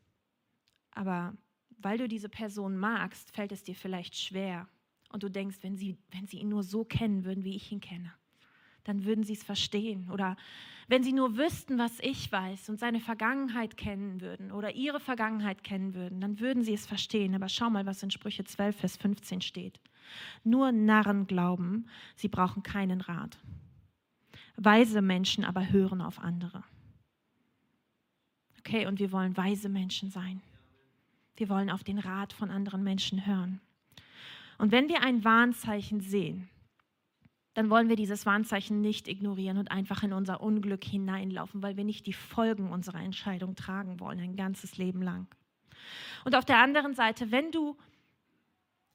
Aber 0.92 1.36
weil 1.78 1.98
du 1.98 2.08
diese 2.08 2.30
Person 2.30 2.78
magst, 2.78 3.32
fällt 3.32 3.52
es 3.52 3.64
dir 3.64 3.76
vielleicht 3.76 4.16
schwer. 4.16 4.68
Und 5.10 5.24
du 5.24 5.30
denkst, 5.30 5.58
wenn 5.62 5.76
sie, 5.76 5.98
wenn 6.10 6.26
sie 6.26 6.40
ihn 6.40 6.50
nur 6.50 6.64
so 6.64 6.84
kennen 6.84 7.26
würden, 7.26 7.44
wie 7.44 7.56
ich 7.56 7.72
ihn 7.72 7.82
kenne 7.82 8.14
dann 8.86 9.04
würden 9.04 9.24
sie 9.24 9.34
es 9.34 9.44
verstehen. 9.44 10.10
Oder 10.10 10.38
wenn 10.88 11.04
sie 11.04 11.14
nur 11.14 11.36
wüssten, 11.38 11.78
was 11.78 12.00
ich 12.00 12.32
weiß 12.32 12.70
und 12.70 12.80
seine 12.80 13.00
Vergangenheit 13.00 13.76
kennen 13.76 14.22
würden 14.22 14.52
oder 14.52 14.76
ihre 14.76 15.00
Vergangenheit 15.00 15.64
kennen 15.64 15.96
würden, 15.96 16.22
dann 16.22 16.40
würden 16.40 16.64
sie 16.64 16.74
es 16.74 16.86
verstehen. 16.86 17.36
Aber 17.36 17.50
schau 17.50 17.70
mal, 17.70 17.86
was 17.86 18.04
in 18.04 18.12
Sprüche 18.12 18.44
12, 18.44 18.76
Vers 18.76 18.98
15 18.98 19.42
steht. 19.42 19.80
Nur 20.44 20.72
Narren 20.72 21.26
glauben, 21.26 21.88
sie 22.16 22.28
brauchen 22.28 22.64
keinen 22.64 23.02
Rat. 23.02 23.38
Weise 24.58 25.02
Menschen 25.02 25.44
aber 25.44 25.70
hören 25.70 26.02
auf 26.02 26.20
andere. 26.20 26.64
Okay, 28.60 28.86
und 28.86 29.00
wir 29.00 29.12
wollen 29.12 29.36
weise 29.36 29.70
Menschen 29.70 30.12
sein. 30.12 30.42
Wir 31.36 31.50
wollen 31.50 31.70
auf 31.70 31.84
den 31.84 32.00
Rat 32.00 32.32
von 32.32 32.52
anderen 32.52 32.84
Menschen 32.84 33.26
hören. 33.26 33.60
Und 34.58 34.72
wenn 34.72 34.88
wir 34.88 35.02
ein 35.02 35.24
Warnzeichen 35.24 36.00
sehen, 36.00 36.50
dann 37.56 37.70
wollen 37.70 37.88
wir 37.88 37.96
dieses 37.96 38.26
Warnzeichen 38.26 38.82
nicht 38.82 39.08
ignorieren 39.08 39.58
und 39.58 39.72
einfach 39.72 40.04
in 40.04 40.12
unser 40.12 40.42
Unglück 40.42 40.84
hineinlaufen, 40.84 41.64
weil 41.64 41.78
wir 41.78 41.86
nicht 41.86 42.06
die 42.06 42.14
Folgen 42.14 42.70
unserer 42.70 43.02
Entscheidung 43.02 43.56
tragen 43.56 44.02
wollen, 44.02 44.20
ein 44.20 44.36
ganzes 44.36 44.78
Leben 44.78 45.02
lang. 45.02 45.28
Und 46.26 46.36
auf 46.36 46.44
der 46.44 46.58
anderen 46.58 46.94
Seite, 46.94 47.32
wenn 47.32 47.54
du 47.54 47.78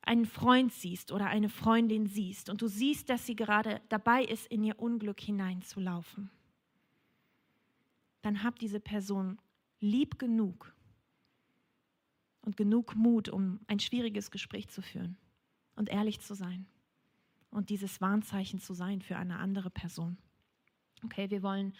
einen 0.02 0.26
Freund 0.26 0.72
siehst 0.74 1.10
oder 1.10 1.26
eine 1.26 1.48
Freundin 1.48 2.06
siehst 2.06 2.50
und 2.50 2.60
du 2.60 2.68
siehst, 2.68 3.08
dass 3.08 3.24
sie 3.24 3.34
gerade 3.34 3.80
dabei 3.88 4.24
ist, 4.24 4.46
in 4.48 4.62
ihr 4.62 4.78
Unglück 4.78 5.20
hineinzulaufen, 5.20 6.30
dann 8.20 8.42
hab 8.42 8.58
diese 8.58 8.80
Person 8.80 9.38
lieb 9.80 10.18
genug 10.18 10.74
und 12.42 12.58
genug 12.58 12.94
Mut, 12.94 13.30
um 13.30 13.60
ein 13.68 13.80
schwieriges 13.80 14.30
Gespräch 14.30 14.68
zu 14.68 14.82
führen 14.82 15.16
und 15.76 15.88
ehrlich 15.88 16.20
zu 16.20 16.34
sein 16.34 16.66
und 17.50 17.70
dieses 17.70 18.00
Warnzeichen 18.00 18.60
zu 18.60 18.74
sein 18.74 19.02
für 19.02 19.16
eine 19.16 19.38
andere 19.38 19.70
Person. 19.70 20.18
Okay, 21.04 21.30
wir 21.30 21.42
wollen 21.42 21.74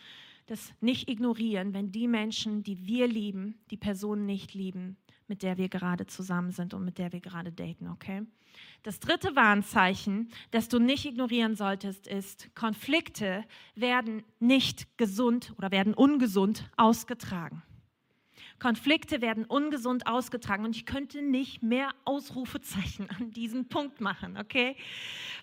das 0.47 0.73
nicht 0.81 1.09
ignorieren, 1.09 1.75
wenn 1.75 1.93
die 1.93 2.09
Menschen, 2.09 2.63
die 2.63 2.87
wir 2.87 3.07
lieben, 3.07 3.61
die 3.71 3.77
Person 3.77 4.27
nicht 4.27 4.55
lieben, 4.55 4.97
mit 5.29 5.43
der 5.43 5.59
wir 5.59 5.69
gerade 5.69 6.07
zusammen 6.07 6.51
sind 6.51 6.75
und 6.75 6.85
mit 6.85 6.99
der 6.99 7.13
wir 7.13 7.21
gerade 7.21 7.53
daten, 7.53 7.87
okay? 7.87 8.23
Das 8.83 8.99
dritte 8.99 9.37
Warnzeichen, 9.37 10.33
das 10.51 10.69
du 10.69 10.81
nicht 10.81 11.05
ignorieren 11.05 11.55
solltest, 11.55 12.09
ist, 12.09 12.53
Konflikte 12.57 13.45
werden 13.77 14.25
nicht 14.41 14.99
gesund 14.99 15.55
oder 15.57 15.71
werden 15.71 15.95
ungesund 15.95 16.69
ausgetragen. 16.77 17.63
Konflikte 18.61 19.21
werden 19.21 19.45
ungesund 19.45 20.07
ausgetragen 20.07 20.65
und 20.65 20.77
ich 20.77 20.87
könnte 20.87 21.23
nicht 21.23 21.63
mehr 21.63 21.91
Ausrufezeichen 22.05 23.09
an 23.11 23.31
diesem 23.33 23.69
Punkt 23.69 24.01
machen, 24.01 24.37
okay? 24.37 24.77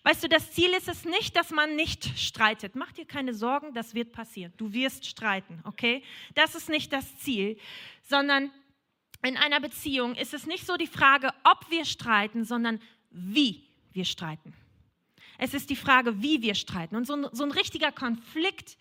Weißt 0.03 0.23
du, 0.23 0.29
das 0.29 0.51
Ziel 0.51 0.69
ist 0.69 0.87
es 0.87 1.03
nicht, 1.03 1.35
dass 1.35 1.51
man 1.51 1.75
nicht 1.75 2.17
streitet. 2.17 2.75
Mach 2.75 2.91
dir 2.91 3.05
keine 3.05 3.33
Sorgen, 3.33 3.73
das 3.73 3.93
wird 3.93 4.13
passieren. 4.13 4.53
Du 4.57 4.71
wirst 4.71 5.05
streiten, 5.05 5.59
okay? 5.65 6.03
Das 6.35 6.55
ist 6.55 6.69
nicht 6.69 6.93
das 6.93 7.17
Ziel, 7.17 7.57
sondern 8.03 8.51
in 9.25 9.35
einer 9.35 9.59
Beziehung 9.59 10.15
ist 10.15 10.33
es 10.33 10.45
nicht 10.45 10.65
so 10.65 10.77
die 10.77 10.87
Frage, 10.87 11.31
ob 11.43 11.69
wir 11.69 11.85
streiten, 11.85 12.45
sondern 12.45 12.79
wie 13.09 13.63
wir 13.91 14.05
streiten. 14.05 14.53
Es 15.37 15.53
ist 15.53 15.69
die 15.69 15.75
Frage, 15.75 16.21
wie 16.21 16.41
wir 16.41 16.55
streiten. 16.55 16.95
Und 16.95 17.05
so 17.05 17.15
ein, 17.15 17.27
so 17.31 17.43
ein 17.43 17.51
richtiger 17.51 17.91
Konflikt 17.91 18.77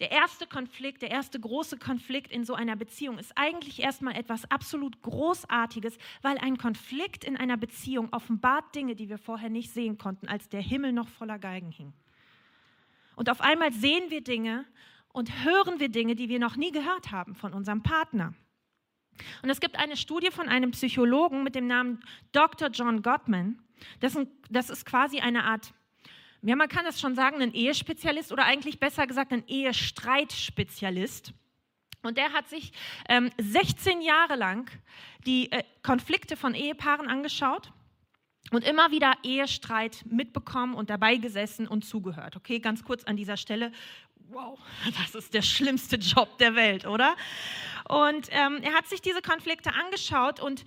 der 0.00 0.10
erste 0.10 0.46
Konflikt, 0.46 1.02
der 1.02 1.10
erste 1.10 1.38
große 1.38 1.76
Konflikt 1.76 2.32
in 2.32 2.46
so 2.46 2.54
einer 2.54 2.74
Beziehung 2.74 3.18
ist 3.18 3.32
eigentlich 3.36 3.80
erstmal 3.80 4.16
etwas 4.16 4.50
absolut 4.50 5.02
Großartiges, 5.02 5.98
weil 6.22 6.38
ein 6.38 6.56
Konflikt 6.56 7.22
in 7.22 7.36
einer 7.36 7.58
Beziehung 7.58 8.08
offenbart 8.10 8.74
Dinge, 8.74 8.96
die 8.96 9.10
wir 9.10 9.18
vorher 9.18 9.50
nicht 9.50 9.72
sehen 9.72 9.98
konnten, 9.98 10.26
als 10.26 10.48
der 10.48 10.62
Himmel 10.62 10.92
noch 10.92 11.08
voller 11.08 11.38
Geigen 11.38 11.70
hing. 11.70 11.92
Und 13.14 13.28
auf 13.28 13.42
einmal 13.42 13.72
sehen 13.72 14.04
wir 14.08 14.22
Dinge 14.22 14.64
und 15.12 15.44
hören 15.44 15.80
wir 15.80 15.90
Dinge, 15.90 16.14
die 16.14 16.30
wir 16.30 16.38
noch 16.38 16.56
nie 16.56 16.72
gehört 16.72 17.12
haben 17.12 17.34
von 17.34 17.52
unserem 17.52 17.82
Partner. 17.82 18.32
Und 19.42 19.50
es 19.50 19.60
gibt 19.60 19.76
eine 19.78 19.98
Studie 19.98 20.30
von 20.30 20.48
einem 20.48 20.70
Psychologen 20.70 21.42
mit 21.42 21.54
dem 21.54 21.66
Namen 21.66 22.02
Dr. 22.32 22.70
John 22.70 23.02
Gottman. 23.02 23.58
Das 24.00 24.14
ist, 24.14 24.86
quasi 24.86 25.20
eine 25.20 25.44
Art 25.44 25.74
ja, 26.42 26.56
man 26.56 26.68
kann 26.68 26.84
das 26.84 27.00
schon 27.00 27.14
sagen, 27.14 27.42
ein 27.42 27.52
Ehespezialist 27.52 28.32
oder 28.32 28.44
eigentlich 28.44 28.80
besser 28.80 29.06
gesagt 29.06 29.32
ein 29.32 29.46
Ehestreitspezialist. 29.46 31.32
Und 32.02 32.16
der 32.16 32.32
hat 32.32 32.48
sich 32.48 32.72
ähm, 33.08 33.30
16 33.38 34.00
Jahre 34.00 34.36
lang 34.36 34.70
die 35.26 35.52
äh, 35.52 35.62
Konflikte 35.82 36.36
von 36.36 36.54
Ehepaaren 36.54 37.08
angeschaut 37.08 37.72
und 38.50 38.64
immer 38.64 38.90
wieder 38.90 39.14
Ehestreit 39.22 40.04
mitbekommen 40.06 40.74
und 40.74 40.88
dabei 40.88 41.16
gesessen 41.16 41.68
und 41.68 41.84
zugehört. 41.84 42.36
Okay, 42.36 42.58
ganz 42.58 42.84
kurz 42.84 43.04
an 43.04 43.16
dieser 43.16 43.36
Stelle. 43.36 43.70
Wow, 44.28 44.58
das 45.02 45.14
ist 45.14 45.34
der 45.34 45.42
schlimmste 45.42 45.96
Job 45.96 46.38
der 46.38 46.54
Welt, 46.54 46.86
oder? 46.86 47.16
Und 47.88 48.28
ähm, 48.30 48.60
er 48.62 48.72
hat 48.72 48.86
sich 48.86 49.02
diese 49.02 49.20
Konflikte 49.20 49.74
angeschaut 49.74 50.40
und 50.40 50.64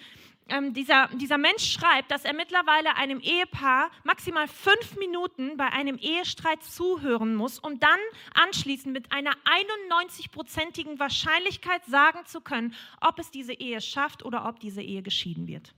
ähm, 0.50 0.74
dieser, 0.74 1.08
dieser 1.14 1.38
Mensch 1.38 1.72
schreibt, 1.72 2.12
dass 2.12 2.26
er 2.26 2.34
mittlerweile 2.34 2.96
einem 2.96 3.20
Ehepaar 3.20 3.90
maximal 4.04 4.48
fünf 4.48 4.98
Minuten 4.98 5.58
bei 5.58 5.68
einem 5.68 5.98
Ehestreit 5.98 6.64
zuhören 6.64 7.36
muss, 7.36 7.60
um 7.60 7.80
dann 7.80 8.00
anschließend 8.34 8.94
mit 8.94 9.12
einer 9.12 9.34
91-prozentigen 9.46 11.00
Wahrscheinlichkeit 11.00 11.86
sagen 11.86 12.26
zu 12.26 12.42
können, 12.42 12.76
ob 13.02 13.20
es 13.20 13.32
diese 13.32 13.54
Ehe 13.54 13.80
schafft 13.82 14.26
oder 14.26 14.48
ob 14.48 14.60
diese 14.60 14.82
Ehe 14.82 15.02
geschieden 15.02 15.48
wird. 15.48 15.74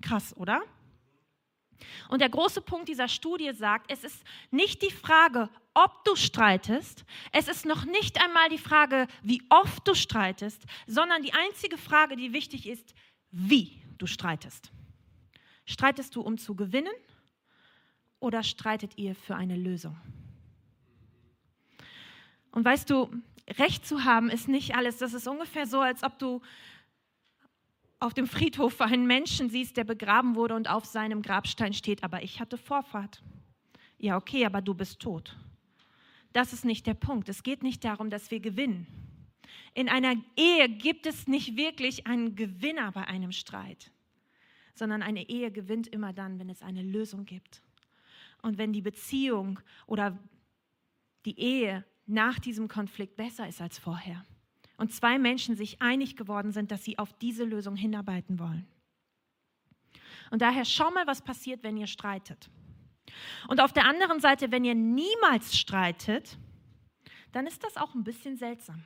Krass, 0.00 0.36
oder? 0.36 0.62
Und 2.08 2.20
der 2.20 2.28
große 2.28 2.60
Punkt 2.60 2.88
dieser 2.88 3.08
Studie 3.08 3.52
sagt, 3.52 3.90
es 3.90 4.04
ist 4.04 4.22
nicht 4.50 4.82
die 4.82 4.90
Frage, 4.90 5.48
ob 5.74 6.04
du 6.04 6.16
streitest, 6.16 7.04
es 7.32 7.46
ist 7.46 7.66
noch 7.66 7.84
nicht 7.84 8.22
einmal 8.22 8.48
die 8.48 8.58
Frage, 8.58 9.06
wie 9.22 9.42
oft 9.48 9.86
du 9.86 9.94
streitest, 9.94 10.62
sondern 10.86 11.22
die 11.22 11.34
einzige 11.34 11.78
Frage, 11.78 12.16
die 12.16 12.32
wichtig 12.32 12.68
ist, 12.68 12.94
wie 13.30 13.80
du 13.98 14.06
streitest. 14.06 14.72
Streitest 15.64 16.16
du, 16.16 16.22
um 16.22 16.38
zu 16.38 16.54
gewinnen 16.54 16.94
oder 18.20 18.42
streitet 18.42 18.96
ihr 18.96 19.14
für 19.14 19.36
eine 19.36 19.56
Lösung? 19.56 19.96
Und 22.50 22.64
weißt 22.64 22.88
du, 22.90 23.10
Recht 23.56 23.86
zu 23.86 24.04
haben 24.04 24.28
ist 24.28 24.48
nicht 24.48 24.74
alles. 24.74 24.98
Das 24.98 25.14
ist 25.14 25.26
ungefähr 25.26 25.66
so, 25.66 25.80
als 25.80 26.02
ob 26.02 26.18
du 26.18 26.42
auf 27.98 28.14
dem 28.14 28.26
Friedhof 28.26 28.80
einen 28.80 29.06
Menschen 29.06 29.50
siehst, 29.50 29.76
der 29.76 29.84
begraben 29.84 30.34
wurde 30.34 30.54
und 30.54 30.68
auf 30.68 30.84
seinem 30.84 31.22
Grabstein 31.22 31.72
steht, 31.72 32.04
aber 32.04 32.22
ich 32.22 32.40
hatte 32.40 32.56
Vorfahrt. 32.56 33.22
Ja, 33.98 34.16
okay, 34.16 34.44
aber 34.44 34.60
du 34.60 34.74
bist 34.74 35.00
tot. 35.00 35.36
Das 36.32 36.52
ist 36.52 36.64
nicht 36.64 36.86
der 36.86 36.94
Punkt. 36.94 37.28
Es 37.28 37.42
geht 37.42 37.62
nicht 37.62 37.84
darum, 37.84 38.10
dass 38.10 38.30
wir 38.30 38.38
gewinnen. 38.38 38.86
In 39.74 39.88
einer 39.88 40.14
Ehe 40.36 40.68
gibt 40.68 41.06
es 41.06 41.26
nicht 41.28 41.56
wirklich 41.56 42.06
einen 42.06 42.36
Gewinner 42.36 42.92
bei 42.92 43.06
einem 43.06 43.32
Streit 43.32 43.90
sondern 44.78 45.02
eine 45.02 45.28
Ehe 45.28 45.50
gewinnt 45.50 45.88
immer 45.88 46.12
dann, 46.12 46.38
wenn 46.38 46.48
es 46.48 46.62
eine 46.62 46.82
Lösung 46.82 47.26
gibt. 47.26 47.60
Und 48.40 48.56
wenn 48.56 48.72
die 48.72 48.80
Beziehung 48.80 49.60
oder 49.86 50.16
die 51.26 51.38
Ehe 51.38 51.84
nach 52.06 52.38
diesem 52.38 52.68
Konflikt 52.68 53.16
besser 53.16 53.48
ist 53.48 53.60
als 53.60 53.78
vorher. 53.78 54.24
Und 54.76 54.94
zwei 54.94 55.18
Menschen 55.18 55.56
sich 55.56 55.82
einig 55.82 56.16
geworden 56.16 56.52
sind, 56.52 56.70
dass 56.70 56.84
sie 56.84 56.98
auf 56.98 57.12
diese 57.18 57.44
Lösung 57.44 57.74
hinarbeiten 57.76 58.38
wollen. 58.38 58.66
Und 60.30 60.40
daher 60.40 60.64
schau 60.64 60.90
mal, 60.92 61.06
was 61.06 61.22
passiert, 61.22 61.64
wenn 61.64 61.76
ihr 61.76 61.88
streitet. 61.88 62.48
Und 63.48 63.60
auf 63.60 63.72
der 63.72 63.86
anderen 63.86 64.20
Seite, 64.20 64.52
wenn 64.52 64.64
ihr 64.64 64.74
niemals 64.74 65.58
streitet, 65.58 66.38
dann 67.32 67.46
ist 67.46 67.64
das 67.64 67.76
auch 67.76 67.94
ein 67.94 68.04
bisschen 68.04 68.36
seltsam. 68.36 68.84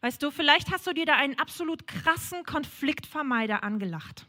Weißt 0.00 0.22
du, 0.22 0.30
vielleicht 0.30 0.70
hast 0.70 0.86
du 0.86 0.92
dir 0.92 1.06
da 1.06 1.14
einen 1.14 1.38
absolut 1.38 1.86
krassen 1.86 2.44
Konfliktvermeider 2.44 3.64
angelacht. 3.64 4.26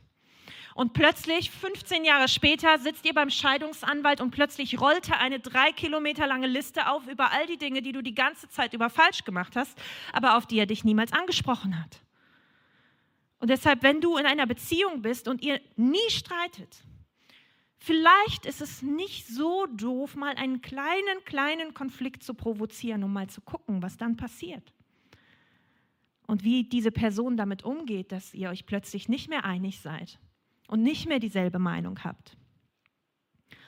Und 0.76 0.94
plötzlich, 0.94 1.52
15 1.52 2.06
Jahre 2.06 2.28
später, 2.28 2.80
sitzt 2.80 3.06
ihr 3.06 3.14
beim 3.14 3.30
Scheidungsanwalt 3.30 4.22
und 4.22 4.32
plötzlich 4.32 4.80
rollt 4.80 5.10
er 5.10 5.20
eine 5.20 5.40
drei 5.40 5.72
Kilometer 5.74 6.26
lange 6.26 6.48
Liste 6.48 6.90
auf 6.90 7.06
über 7.08 7.32
all 7.32 7.46
die 7.48 7.58
Dinge, 7.58 7.82
die 7.82 7.92
du 7.92 8.02
die 8.02 8.16
ganze 8.16 8.48
Zeit 8.50 8.74
über 8.74 8.90
falsch 8.90 9.26
gemacht 9.26 9.56
hast, 9.56 9.78
aber 10.14 10.38
auf 10.38 10.46
die 10.46 10.58
er 10.58 10.66
dich 10.66 10.84
niemals 10.84 11.12
angesprochen 11.12 11.78
hat. 11.78 12.02
Und 13.40 13.50
deshalb, 13.50 13.84
wenn 13.84 14.02
du 14.02 14.18
in 14.18 14.26
einer 14.26 14.46
Beziehung 14.46 15.02
bist 15.02 15.28
und 15.28 15.42
ihr 15.42 15.60
nie 15.76 16.10
streitet, 16.10 16.84
vielleicht 17.78 18.46
ist 18.46 18.62
es 18.62 18.82
nicht 18.82 19.28
so 19.28 19.66
doof, 19.66 20.16
mal 20.16 20.36
einen 20.36 20.62
kleinen, 20.62 21.24
kleinen 21.26 21.74
Konflikt 21.74 22.24
zu 22.24 22.34
provozieren, 22.34 23.04
um 23.04 23.12
mal 23.12 23.28
zu 23.28 23.42
gucken, 23.42 23.82
was 23.82 23.98
dann 23.98 24.18
passiert. 24.18 24.74
Und 26.30 26.44
wie 26.44 26.64
diese 26.64 26.92
Person 26.92 27.38
damit 27.38 27.64
umgeht, 27.64 28.12
dass 28.12 28.36
ihr 28.36 28.52
euch 28.52 28.68
plötzlich 28.68 29.10
nicht 29.10 29.30
mehr 29.30 29.46
einig 29.46 29.80
seid 29.80 30.20
und 30.68 30.84
nicht 30.84 31.08
mehr 31.08 31.18
dieselbe 31.18 31.58
Meinung 31.58 32.04
habt. 32.04 32.38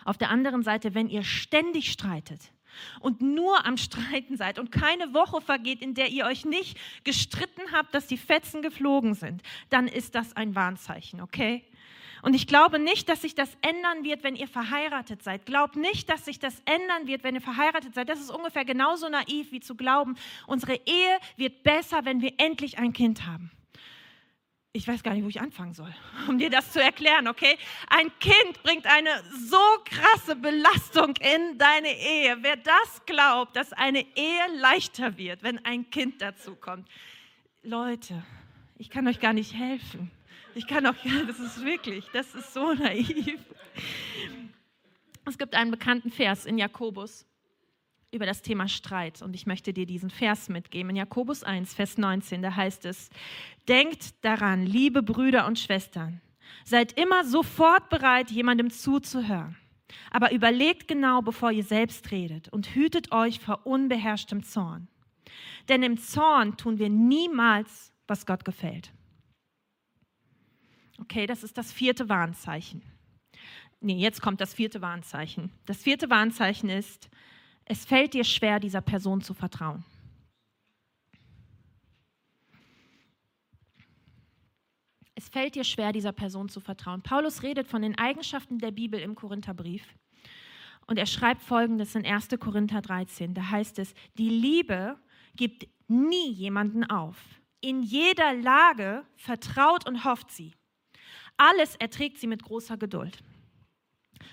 Auf 0.05 0.19
der 0.19 0.29
anderen 0.29 0.61
Seite, 0.61 0.93
wenn 0.93 1.09
ihr 1.09 1.23
ständig 1.23 1.91
streitet 1.91 2.53
und 2.99 3.19
nur 3.19 3.65
am 3.65 3.77
Streiten 3.77 4.37
seid 4.37 4.59
und 4.59 4.71
keine 4.71 5.11
Woche 5.11 5.41
vergeht, 5.41 5.81
in 5.81 5.95
der 5.95 6.09
ihr 6.09 6.25
euch 6.25 6.45
nicht 6.45 6.77
gestritten 7.03 7.63
habt, 7.71 7.95
dass 7.95 8.05
die 8.05 8.15
Fetzen 8.15 8.61
geflogen 8.61 9.15
sind, 9.15 9.41
dann 9.71 9.87
ist 9.87 10.13
das 10.13 10.35
ein 10.35 10.53
Warnzeichen, 10.53 11.19
okay? 11.19 11.63
Und 12.21 12.33
ich 12.33 12.47
glaube 12.47 12.79
nicht, 12.79 13.09
dass 13.09 13.21
sich 13.21 13.35
das 13.35 13.49
ändern 13.61 14.03
wird, 14.03 14.23
wenn 14.23 14.35
ihr 14.35 14.47
verheiratet 14.47 15.23
seid. 15.23 15.45
Glaubt 15.45 15.75
nicht, 15.75 16.09
dass 16.09 16.25
sich 16.25 16.39
das 16.39 16.61
ändern 16.65 17.07
wird, 17.07 17.23
wenn 17.23 17.35
ihr 17.35 17.41
verheiratet 17.41 17.95
seid. 17.95 18.09
Das 18.09 18.19
ist 18.19 18.29
ungefähr 18.29 18.65
genauso 18.65 19.09
naiv 19.09 19.51
wie 19.51 19.59
zu 19.59 19.75
glauben, 19.75 20.15
unsere 20.47 20.75
Ehe 20.75 21.19
wird 21.37 21.63
besser, 21.63 22.05
wenn 22.05 22.21
wir 22.21 22.33
endlich 22.37 22.77
ein 22.77 22.93
Kind 22.93 23.25
haben 23.25 23.51
ich 24.73 24.87
weiß 24.87 25.03
gar 25.03 25.13
nicht, 25.13 25.23
wo 25.23 25.27
ich 25.27 25.41
anfangen 25.41 25.73
soll, 25.73 25.93
um 26.27 26.37
dir 26.37 26.49
das 26.49 26.71
zu 26.71 26.81
erklären, 26.81 27.27
okay? 27.27 27.57
Ein 27.89 28.11
Kind 28.19 28.63
bringt 28.63 28.85
eine 28.85 29.09
so 29.49 29.57
krasse 29.85 30.35
Belastung 30.35 31.13
in 31.17 31.57
deine 31.57 31.89
Ehe. 31.89 32.37
Wer 32.41 32.57
das 32.57 33.05
glaubt, 33.05 33.55
dass 33.55 33.73
eine 33.73 34.01
Ehe 34.15 34.59
leichter 34.59 35.17
wird, 35.17 35.43
wenn 35.43 35.63
ein 35.65 35.89
Kind 35.89 36.21
dazu 36.21 36.55
kommt, 36.55 36.87
Leute, 37.63 38.23
ich 38.77 38.89
kann 38.89 39.07
euch 39.07 39.19
gar 39.19 39.33
nicht 39.33 39.53
helfen. 39.53 40.09
Ich 40.55 40.67
kann 40.67 40.85
auch, 40.85 40.95
ja, 41.03 41.23
das 41.25 41.39
ist 41.39 41.63
wirklich, 41.63 42.05
das 42.13 42.33
ist 42.35 42.53
so 42.53 42.73
naiv. 42.73 43.39
Es 45.25 45.37
gibt 45.37 45.55
einen 45.55 45.71
bekannten 45.71 46.11
Vers 46.11 46.45
in 46.45 46.57
Jakobus 46.57 47.25
über 48.11 48.25
das 48.25 48.41
Thema 48.41 48.67
Streit 48.67 49.21
und 49.21 49.33
ich 49.33 49.45
möchte 49.45 49.71
dir 49.71 49.85
diesen 49.85 50.09
Vers 50.09 50.49
mitgeben. 50.49 50.89
In 50.89 50.95
Jakobus 50.97 51.43
1, 51.43 51.73
Vers 51.73 51.97
19, 51.97 52.41
da 52.41 52.55
heißt 52.55 52.85
es, 52.85 53.09
denkt 53.67 54.23
daran, 54.25 54.65
liebe 54.65 55.01
Brüder 55.01 55.47
und 55.47 55.59
Schwestern, 55.59 56.19
seid 56.65 56.99
immer 56.99 57.23
sofort 57.23 57.89
bereit, 57.89 58.29
jemandem 58.29 58.69
zuzuhören. 58.69 59.55
Aber 60.09 60.31
überlegt 60.33 60.87
genau, 60.87 61.21
bevor 61.21 61.51
ihr 61.51 61.63
selbst 61.63 62.11
redet 62.11 62.49
und 62.49 62.75
hütet 62.75 63.11
euch 63.11 63.39
vor 63.39 63.65
unbeherrschtem 63.65 64.43
Zorn. 64.43 64.89
Denn 65.69 65.83
im 65.83 65.97
Zorn 65.97 66.57
tun 66.57 66.79
wir 66.79 66.89
niemals, 66.89 67.93
was 68.07 68.25
Gott 68.25 68.43
gefällt. 68.43 68.91
Okay, 71.01 71.25
das 71.25 71.43
ist 71.43 71.57
das 71.57 71.71
vierte 71.73 72.09
Warnzeichen. 72.09 72.83
Nee, 73.79 73.97
jetzt 73.97 74.21
kommt 74.21 74.39
das 74.39 74.53
vierte 74.53 74.81
Warnzeichen. 74.81 75.51
Das 75.65 75.81
vierte 75.81 76.11
Warnzeichen 76.11 76.69
ist, 76.69 77.09
es 77.65 77.85
fällt 77.85 78.13
dir 78.13 78.23
schwer, 78.23 78.59
dieser 78.59 78.81
Person 78.81 79.21
zu 79.21 79.33
vertrauen. 79.33 79.83
Es 85.15 85.27
fällt 85.29 85.55
dir 85.55 85.63
schwer, 85.63 85.91
dieser 85.91 86.11
Person 86.11 86.49
zu 86.49 86.59
vertrauen. 86.59 87.01
Paulus 87.01 87.41
redet 87.41 87.67
von 87.67 87.81
den 87.81 87.97
Eigenschaften 87.97 88.59
der 88.59 88.71
Bibel 88.71 88.99
im 88.99 89.15
Korintherbrief. 89.15 89.83
Und 90.85 90.97
er 90.97 91.07
schreibt 91.07 91.41
folgendes 91.41 91.95
in 91.95 92.05
1. 92.05 92.29
Korinther 92.39 92.81
13. 92.81 93.33
Da 93.33 93.49
heißt 93.49 93.79
es, 93.79 93.93
die 94.17 94.29
Liebe 94.29 94.99
gibt 95.35 95.67
nie 95.87 96.31
jemanden 96.31 96.83
auf. 96.83 97.17
In 97.59 97.81
jeder 97.81 98.33
Lage 98.33 99.05
vertraut 99.15 99.87
und 99.87 100.03
hofft 100.03 100.31
sie. 100.31 100.53
Alles 101.43 101.75
erträgt 101.77 102.19
sie 102.19 102.27
mit 102.27 102.43
großer 102.43 102.77
Geduld. 102.77 103.17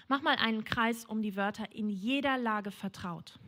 Mach 0.09 0.21
mal 0.21 0.37
einen 0.37 0.65
Kreis 0.65 1.07
um 1.07 1.23
die 1.23 1.37
Wörter 1.37 1.73
in 1.73 1.89
jeder 1.89 2.37
Lage 2.37 2.71
vertraut. 2.71 3.39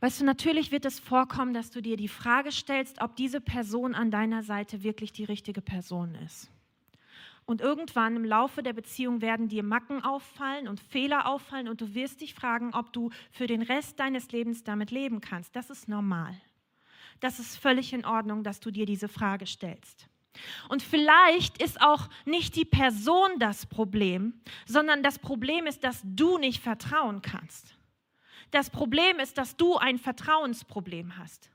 Weißt 0.00 0.20
du, 0.20 0.24
natürlich 0.24 0.72
wird 0.72 0.84
es 0.84 0.98
vorkommen, 0.98 1.54
dass 1.54 1.70
du 1.70 1.80
dir 1.80 1.96
die 1.96 2.08
Frage 2.08 2.50
stellst, 2.50 3.00
ob 3.00 3.14
diese 3.14 3.40
Person 3.40 3.94
an 3.94 4.10
deiner 4.10 4.42
Seite 4.42 4.82
wirklich 4.82 5.12
die 5.12 5.22
richtige 5.22 5.62
Person 5.62 6.16
ist. 6.16 6.50
Und 7.44 7.60
irgendwann 7.60 8.16
im 8.16 8.24
Laufe 8.24 8.64
der 8.64 8.72
Beziehung 8.72 9.20
werden 9.20 9.46
dir 9.46 9.62
Macken 9.62 10.02
auffallen 10.02 10.66
und 10.66 10.80
Fehler 10.80 11.28
auffallen 11.28 11.68
und 11.68 11.80
du 11.80 11.94
wirst 11.94 12.22
dich 12.22 12.34
fragen, 12.34 12.74
ob 12.74 12.92
du 12.92 13.10
für 13.30 13.46
den 13.46 13.62
Rest 13.62 14.00
deines 14.00 14.32
Lebens 14.32 14.64
damit 14.64 14.90
leben 14.90 15.20
kannst. 15.20 15.54
Das 15.54 15.70
ist 15.70 15.86
normal. 15.86 16.34
Das 17.20 17.38
ist 17.38 17.56
völlig 17.56 17.92
in 17.92 18.04
Ordnung, 18.04 18.42
dass 18.42 18.58
du 18.58 18.72
dir 18.72 18.84
diese 18.84 19.06
Frage 19.06 19.46
stellst. 19.46 20.08
Und 20.68 20.82
vielleicht 20.82 21.62
ist 21.62 21.80
auch 21.80 22.08
nicht 22.24 22.56
die 22.56 22.64
Person 22.64 23.38
das 23.38 23.66
Problem, 23.66 24.40
sondern 24.66 25.02
das 25.02 25.18
Problem 25.18 25.66
ist, 25.66 25.84
dass 25.84 26.00
du 26.04 26.38
nicht 26.38 26.62
vertrauen 26.62 27.22
kannst. 27.22 27.76
Das 28.50 28.70
Problem 28.70 29.18
ist, 29.18 29.38
dass 29.38 29.56
du 29.56 29.76
ein 29.76 29.98
Vertrauensproblem 29.98 31.18
hast. 31.18 31.50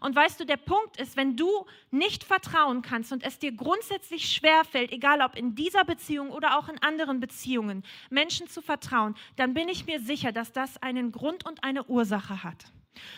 Und 0.00 0.14
weißt 0.16 0.40
du, 0.40 0.44
der 0.44 0.56
Punkt 0.56 1.00
ist, 1.00 1.16
wenn 1.16 1.36
du 1.36 1.66
nicht 1.90 2.24
vertrauen 2.24 2.82
kannst 2.82 3.12
und 3.12 3.22
es 3.22 3.38
dir 3.38 3.52
grundsätzlich 3.52 4.32
schwerfällt, 4.32 4.92
egal 4.92 5.20
ob 5.22 5.36
in 5.36 5.54
dieser 5.54 5.84
Beziehung 5.84 6.30
oder 6.30 6.58
auch 6.58 6.68
in 6.68 6.82
anderen 6.82 7.20
Beziehungen, 7.20 7.84
Menschen 8.10 8.48
zu 8.48 8.60
vertrauen, 8.60 9.14
dann 9.36 9.54
bin 9.54 9.68
ich 9.68 9.86
mir 9.86 10.00
sicher, 10.00 10.32
dass 10.32 10.52
das 10.52 10.82
einen 10.82 11.12
Grund 11.12 11.46
und 11.46 11.64
eine 11.64 11.84
Ursache 11.84 12.42
hat. 12.42 12.72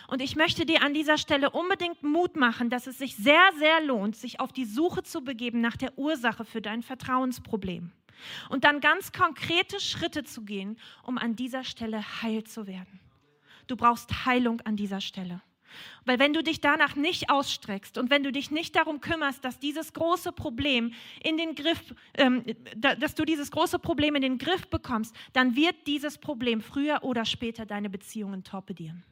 Und 0.07 0.21
ich 0.21 0.35
möchte 0.35 0.65
dir 0.65 0.83
an 0.83 0.93
dieser 0.93 1.17
Stelle 1.17 1.49
unbedingt 1.49 2.03
Mut 2.03 2.35
machen, 2.35 2.69
dass 2.69 2.87
es 2.87 2.97
sich 2.97 3.15
sehr, 3.15 3.51
sehr 3.57 3.81
lohnt, 3.81 4.15
sich 4.15 4.39
auf 4.39 4.51
die 4.51 4.65
Suche 4.65 5.03
zu 5.03 5.21
begeben 5.21 5.61
nach 5.61 5.77
der 5.77 5.97
Ursache 5.97 6.45
für 6.45 6.61
dein 6.61 6.83
Vertrauensproblem. 6.83 7.91
Und 8.49 8.63
dann 8.63 8.81
ganz 8.81 9.11
konkrete 9.11 9.79
Schritte 9.79 10.23
zu 10.23 10.43
gehen, 10.43 10.77
um 11.03 11.17
an 11.17 11.35
dieser 11.35 11.63
Stelle 11.63 12.03
heil 12.21 12.43
zu 12.43 12.67
werden. 12.67 12.99
Du 13.67 13.75
brauchst 13.75 14.25
Heilung 14.25 14.61
an 14.61 14.75
dieser 14.75 15.01
Stelle. 15.01 15.41
Weil 16.05 16.19
wenn 16.19 16.33
du 16.33 16.43
dich 16.43 16.59
danach 16.61 16.95
nicht 16.95 17.29
ausstreckst 17.29 17.97
und 17.97 18.09
wenn 18.09 18.23
du 18.23 18.31
dich 18.31 18.51
nicht 18.51 18.75
darum 18.75 19.01
kümmerst, 19.01 19.43
dass 19.45 19.59
dieses 19.59 19.93
große 19.93 20.31
Problem 20.31 20.93
in 21.23 21.37
den 21.37 21.55
Griff, 21.55 21.93
ähm, 22.15 22.43
dass 22.75 23.15
du 23.15 23.23
dieses 23.23 23.51
große 23.51 23.79
Problem 23.79 24.15
in 24.15 24.21
den 24.21 24.37
Griff 24.37 24.67
bekommst, 24.67 25.15
dann 25.33 25.55
wird 25.55 25.75
dieses 25.87 26.17
Problem 26.17 26.61
früher 26.61 27.03
oder 27.03 27.25
später 27.25 27.65
deine 27.65 27.89
Beziehungen 27.89 28.43
torpedieren. 28.43 29.03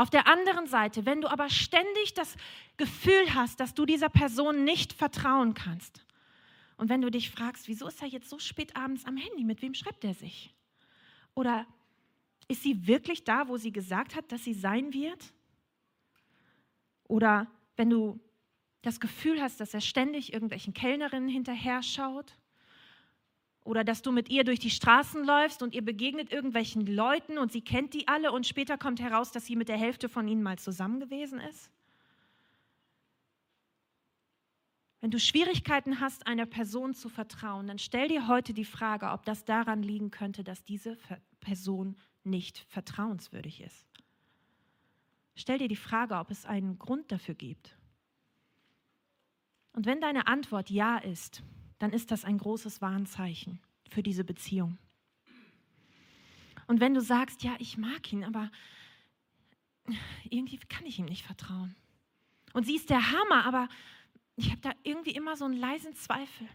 Auf 0.00 0.08
der 0.08 0.26
anderen 0.26 0.66
Seite, 0.66 1.04
wenn 1.04 1.20
du 1.20 1.28
aber 1.28 1.50
ständig 1.50 2.14
das 2.14 2.34
Gefühl 2.78 3.34
hast, 3.34 3.60
dass 3.60 3.74
du 3.74 3.84
dieser 3.84 4.08
Person 4.08 4.64
nicht 4.64 4.94
vertrauen 4.94 5.52
kannst 5.52 6.06
und 6.78 6.88
wenn 6.88 7.02
du 7.02 7.10
dich 7.10 7.28
fragst, 7.28 7.68
wieso 7.68 7.86
ist 7.86 8.00
er 8.00 8.08
jetzt 8.08 8.30
so 8.30 8.38
spät 8.38 8.74
abends 8.74 9.04
am 9.04 9.18
Handy, 9.18 9.44
mit 9.44 9.60
wem 9.60 9.74
schreibt 9.74 10.02
er 10.04 10.14
sich? 10.14 10.54
Oder 11.34 11.66
ist 12.48 12.62
sie 12.62 12.86
wirklich 12.86 13.24
da, 13.24 13.48
wo 13.48 13.58
sie 13.58 13.72
gesagt 13.72 14.16
hat, 14.16 14.32
dass 14.32 14.42
sie 14.42 14.54
sein 14.54 14.94
wird? 14.94 15.34
Oder 17.04 17.46
wenn 17.76 17.90
du 17.90 18.18
das 18.80 19.00
Gefühl 19.00 19.42
hast, 19.42 19.60
dass 19.60 19.74
er 19.74 19.82
ständig 19.82 20.32
irgendwelchen 20.32 20.72
Kellnerinnen 20.72 21.28
hinterher 21.28 21.82
schaut? 21.82 22.38
Oder 23.64 23.84
dass 23.84 24.02
du 24.02 24.10
mit 24.10 24.30
ihr 24.30 24.44
durch 24.44 24.58
die 24.58 24.70
Straßen 24.70 25.24
läufst 25.24 25.62
und 25.62 25.74
ihr 25.74 25.84
begegnet 25.84 26.32
irgendwelchen 26.32 26.86
Leuten 26.86 27.38
und 27.38 27.52
sie 27.52 27.60
kennt 27.60 27.92
die 27.92 28.08
alle 28.08 28.32
und 28.32 28.46
später 28.46 28.78
kommt 28.78 29.00
heraus, 29.00 29.32
dass 29.32 29.46
sie 29.46 29.56
mit 29.56 29.68
der 29.68 29.76
Hälfte 29.76 30.08
von 30.08 30.26
ihnen 30.26 30.42
mal 30.42 30.58
zusammen 30.58 30.98
gewesen 30.98 31.40
ist? 31.40 31.70
Wenn 35.00 35.10
du 35.10 35.18
Schwierigkeiten 35.18 36.00
hast, 36.00 36.26
einer 36.26 36.46
Person 36.46 36.94
zu 36.94 37.08
vertrauen, 37.08 37.66
dann 37.66 37.78
stell 37.78 38.08
dir 38.08 38.28
heute 38.28 38.52
die 38.52 38.66
Frage, 38.66 39.10
ob 39.10 39.24
das 39.24 39.44
daran 39.44 39.82
liegen 39.82 40.10
könnte, 40.10 40.44
dass 40.44 40.62
diese 40.62 40.98
Person 41.40 41.96
nicht 42.22 42.58
vertrauenswürdig 42.68 43.62
ist. 43.62 43.86
Stell 45.34 45.56
dir 45.56 45.68
die 45.68 45.76
Frage, 45.76 46.16
ob 46.16 46.30
es 46.30 46.44
einen 46.44 46.78
Grund 46.78 47.10
dafür 47.12 47.34
gibt. 47.34 47.78
Und 49.72 49.86
wenn 49.86 50.02
deine 50.02 50.26
Antwort 50.26 50.68
ja 50.68 50.98
ist, 50.98 51.42
dann 51.80 51.92
ist 51.92 52.12
das 52.12 52.24
ein 52.24 52.38
großes 52.38 52.80
Warnzeichen 52.80 53.58
für 53.88 54.04
diese 54.04 54.22
Beziehung. 54.22 54.78
Und 56.68 56.78
wenn 56.78 56.94
du 56.94 57.00
sagst, 57.00 57.42
ja, 57.42 57.56
ich 57.58 57.76
mag 57.76 58.12
ihn, 58.12 58.22
aber 58.22 58.50
irgendwie 60.28 60.58
kann 60.58 60.86
ich 60.86 61.00
ihm 61.00 61.06
nicht 61.06 61.24
vertrauen. 61.24 61.74
Und 62.52 62.66
sie 62.66 62.76
ist 62.76 62.90
der 62.90 63.10
Hammer, 63.10 63.44
aber 63.44 63.68
ich 64.36 64.50
habe 64.50 64.60
da 64.60 64.72
irgendwie 64.84 65.12
immer 65.12 65.36
so 65.36 65.46
einen 65.46 65.56
leisen 65.56 65.94
Zweifel. 65.94 66.46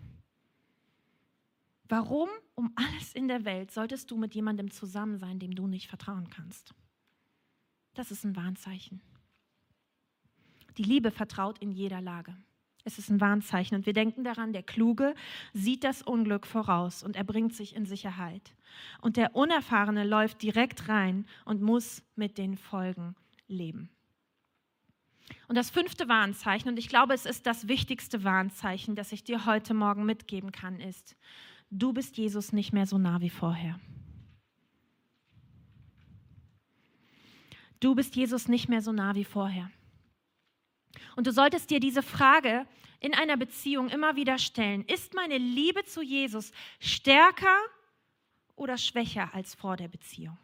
Warum 1.89 2.29
um 2.53 2.71
alles 2.75 3.13
in 3.13 3.27
der 3.27 3.45
Welt 3.45 3.71
solltest 3.71 4.11
du 4.11 4.17
mit 4.17 4.35
jemandem 4.35 4.71
zusammen 4.71 5.17
sein, 5.17 5.39
dem 5.39 5.55
du 5.55 5.67
nicht 5.67 5.88
vertrauen 5.88 6.29
kannst? 6.29 6.73
Das 7.95 8.11
ist 8.11 8.23
ein 8.23 8.35
Warnzeichen. 8.35 9.01
Die 10.77 10.83
Liebe 10.83 11.09
vertraut 11.09 11.59
in 11.59 11.71
jeder 11.71 12.01
Lage. 12.01 12.35
Es 12.87 12.99
ist 12.99 13.09
ein 13.09 13.19
Warnzeichen 13.19 13.75
und 13.75 13.87
wir 13.87 13.93
denken 13.93 14.23
daran, 14.23 14.53
der 14.53 14.61
Kluge 14.61 15.15
sieht 15.53 15.83
das 15.83 16.03
Unglück 16.03 16.45
voraus 16.45 17.01
und 17.01 17.15
er 17.15 17.23
bringt 17.23 17.55
sich 17.55 17.75
in 17.75 17.87
Sicherheit. 17.87 18.53
Und 19.01 19.17
der 19.17 19.35
Unerfahrene 19.35 20.03
läuft 20.03 20.43
direkt 20.43 20.87
rein 20.87 21.25
und 21.45 21.63
muss 21.63 22.03
mit 22.15 22.37
den 22.37 22.57
Folgen 22.57 23.15
leben. 23.47 23.89
Und 25.47 25.55
das 25.55 25.71
fünfte 25.71 26.07
Warnzeichen, 26.07 26.69
und 26.69 26.77
ich 26.77 26.87
glaube, 26.87 27.15
es 27.15 27.25
ist 27.25 27.47
das 27.47 27.67
wichtigste 27.67 28.23
Warnzeichen, 28.23 28.95
das 28.95 29.11
ich 29.11 29.23
dir 29.23 29.47
heute 29.47 29.73
Morgen 29.73 30.05
mitgeben 30.05 30.51
kann, 30.51 30.79
ist, 30.79 31.15
du 31.71 31.91
bist 31.91 32.17
Jesus 32.17 32.53
nicht 32.53 32.71
mehr 32.71 32.85
so 32.85 32.99
nah 32.99 33.19
wie 33.19 33.31
vorher. 33.31 33.79
Du 37.79 37.95
bist 37.95 38.15
Jesus 38.15 38.47
nicht 38.47 38.69
mehr 38.69 38.83
so 38.83 38.91
nah 38.91 39.15
wie 39.15 39.23
vorher. 39.23 39.71
Und 41.15 41.27
du 41.27 41.31
solltest 41.31 41.69
dir 41.69 41.79
diese 41.79 42.03
Frage 42.03 42.65
in 42.99 43.13
einer 43.13 43.38
Beziehung 43.38 43.89
immer 43.89 44.15
wieder 44.15 44.38
stellen. 44.38 44.86
Ist 44.86 45.13
meine 45.13 45.38
Liebe 45.38 45.84
zu 45.86 46.01
Jesus 46.01 46.51
stärker 46.79 47.58
oder 48.55 48.77
schwächer 48.77 49.29
als 49.34 49.55
vor 49.55 49.77
der 49.77 49.88
Beziehung? 49.88 50.38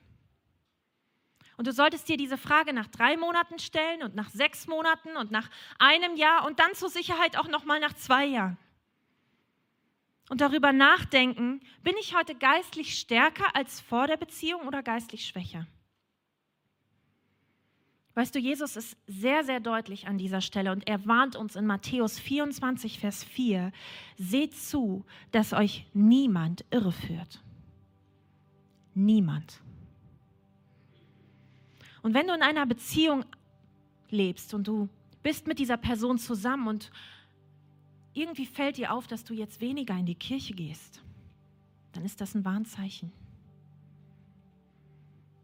Und 1.57 1.67
du 1.67 1.73
solltest 1.73 2.09
dir 2.09 2.17
diese 2.17 2.37
Frage 2.37 2.73
nach 2.73 2.87
drei 2.87 3.17
Monaten 3.17 3.59
stellen 3.59 4.03
und 4.03 4.15
nach 4.15 4.29
sechs 4.29 4.67
Monaten 4.67 5.15
und 5.17 5.31
nach 5.31 5.49
einem 5.79 6.15
Jahr 6.15 6.45
und 6.45 6.59
dann 6.59 6.73
zur 6.73 6.89
Sicherheit 6.89 7.37
auch 7.37 7.47
noch 7.47 7.65
mal 7.65 7.79
nach 7.79 7.93
zwei 7.93 8.25
Jahren 8.25 8.57
und 10.31 10.39
darüber 10.39 10.71
nachdenken, 10.71 11.59
bin 11.83 11.93
ich 11.99 12.15
heute 12.15 12.35
geistlich 12.35 12.97
stärker 12.97 13.53
als 13.53 13.81
vor 13.81 14.07
der 14.07 14.15
Beziehung 14.15 14.65
oder 14.65 14.81
geistlich 14.81 15.27
schwächer? 15.27 15.67
Weißt 18.13 18.35
du, 18.35 18.39
Jesus 18.39 18.75
ist 18.75 18.97
sehr, 19.07 19.43
sehr 19.43 19.61
deutlich 19.61 20.07
an 20.07 20.17
dieser 20.17 20.41
Stelle 20.41 20.71
und 20.71 20.87
er 20.87 21.05
warnt 21.05 21.35
uns 21.35 21.55
in 21.55 21.65
Matthäus 21.65 22.19
24, 22.19 22.99
Vers 22.99 23.23
4, 23.23 23.71
seht 24.17 24.53
zu, 24.55 25.05
dass 25.31 25.53
euch 25.53 25.85
niemand 25.93 26.65
irreführt. 26.71 27.41
Niemand. 28.93 29.61
Und 32.01 32.13
wenn 32.13 32.27
du 32.27 32.33
in 32.33 32.41
einer 32.41 32.65
Beziehung 32.65 33.23
lebst 34.09 34.53
und 34.53 34.67
du 34.67 34.89
bist 35.23 35.47
mit 35.47 35.59
dieser 35.59 35.77
Person 35.77 36.17
zusammen 36.17 36.67
und 36.67 36.91
irgendwie 38.13 38.45
fällt 38.45 38.77
dir 38.77 38.91
auf, 38.91 39.07
dass 39.07 39.23
du 39.23 39.33
jetzt 39.33 39.61
weniger 39.61 39.95
in 39.95 40.05
die 40.05 40.15
Kirche 40.15 40.53
gehst, 40.53 41.01
dann 41.93 42.03
ist 42.03 42.19
das 42.19 42.35
ein 42.35 42.43
Warnzeichen. 42.43 43.13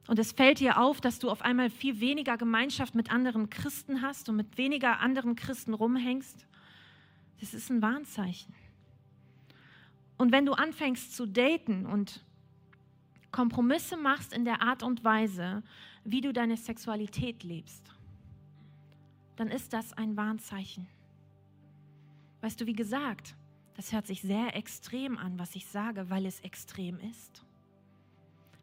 Und 0.07 0.19
es 0.19 0.31
fällt 0.31 0.59
dir 0.59 0.79
auf, 0.79 1.01
dass 1.01 1.19
du 1.19 1.29
auf 1.29 1.41
einmal 1.41 1.69
viel 1.69 1.99
weniger 1.99 2.37
Gemeinschaft 2.37 2.95
mit 2.95 3.11
anderen 3.11 3.49
Christen 3.49 4.01
hast 4.01 4.29
und 4.29 4.37
mit 4.37 4.57
weniger 4.57 5.01
anderen 5.01 5.35
Christen 5.35 5.73
rumhängst. 5.73 6.47
Das 7.41 7.53
ist 7.53 7.69
ein 7.69 7.81
Warnzeichen. 7.81 8.55
Und 10.17 10.31
wenn 10.31 10.45
du 10.45 10.53
anfängst 10.53 11.15
zu 11.15 11.27
daten 11.27 11.85
und 11.85 12.23
Kompromisse 13.31 13.97
machst 13.97 14.33
in 14.33 14.45
der 14.45 14.61
Art 14.61 14.81
und 14.81 15.03
Weise, 15.03 15.61
wie 16.05 16.21
du 16.21 16.31
deine 16.31 16.55
Sexualität 16.55 17.43
lebst, 17.43 17.91
dann 19.35 19.49
ist 19.49 19.73
das 19.73 19.93
ein 19.93 20.15
Warnzeichen. 20.15 20.87
Weißt 22.41 22.59
du, 22.61 22.65
wie 22.65 22.73
gesagt, 22.73 23.35
das 23.75 23.91
hört 23.91 24.07
sich 24.07 24.21
sehr 24.21 24.55
extrem 24.55 25.17
an, 25.17 25.37
was 25.37 25.55
ich 25.55 25.67
sage, 25.67 26.09
weil 26.09 26.25
es 26.25 26.39
extrem 26.39 26.97
ist 26.99 27.43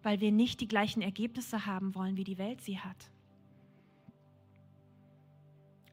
weil 0.05 0.21
wir 0.21 0.31
nicht 0.31 0.61
die 0.61 0.69
gleichen 0.69 1.03
Ergebnisse 1.03 1.67
haben 1.67 1.95
wollen, 1.95 2.17
wie 2.17 2.25
die 2.25 2.39
Welt 2.39 2.61
sie 2.61 2.79
hat. 2.79 3.11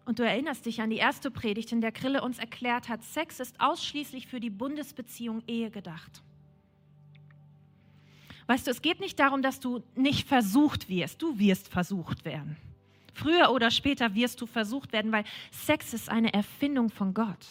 Und 0.06 0.20
du 0.20 0.24
erinnerst 0.24 0.66
dich 0.66 0.82
an 0.82 0.90
die 0.90 0.98
erste 0.98 1.32
Predigt, 1.32 1.72
in 1.72 1.82
der 1.82 1.92
Krille 1.92 2.22
uns 2.22 2.38
erklärt 2.38 2.90
hat, 2.90 3.04
Sex 3.04 3.40
ist 3.40 3.60
ausschließlich 3.60 4.28
für 4.28 4.40
die 4.40 4.50
Bundesbeziehung 4.50 5.42
Ehe 5.48 5.72
gedacht. 5.72 6.22
Weißt 8.48 8.68
du, 8.68 8.72
es 8.72 8.82
geht 8.82 9.00
nicht 9.00 9.20
darum, 9.20 9.42
dass 9.42 9.60
du 9.60 9.82
nicht 9.96 10.28
versucht 10.28 10.90
wirst. 10.90 11.22
Du 11.22 11.40
wirst 11.40 11.70
versucht 11.70 12.26
werden. 12.26 12.58
Früher 13.14 13.52
oder 13.52 13.72
später 13.72 14.14
wirst 14.16 14.42
du 14.42 14.46
versucht 14.46 14.92
werden, 14.92 15.12
weil 15.12 15.24
Sex 15.52 15.94
ist 15.94 16.10
eine 16.10 16.34
Erfindung 16.34 16.90
von 16.90 17.14
Gott. 17.14 17.48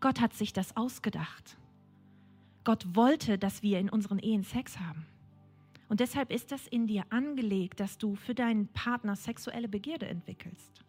Gott 0.00 0.20
hat 0.20 0.34
sich 0.34 0.52
das 0.52 0.76
ausgedacht. 0.76 1.56
Gott 2.64 2.84
wollte, 2.94 3.38
dass 3.38 3.62
wir 3.62 3.78
in 3.78 3.88
unseren 3.88 4.18
Ehen 4.18 4.42
Sex 4.42 4.78
haben. 4.78 5.06
Und 5.88 6.00
deshalb 6.00 6.32
ist 6.32 6.50
das 6.52 6.66
in 6.66 6.86
dir 6.86 7.04
angelegt, 7.10 7.80
dass 7.80 7.98
du 7.98 8.16
für 8.16 8.34
deinen 8.34 8.68
Partner 8.68 9.16
sexuelle 9.16 9.68
Begierde 9.68 10.06
entwickelst. 10.06 10.82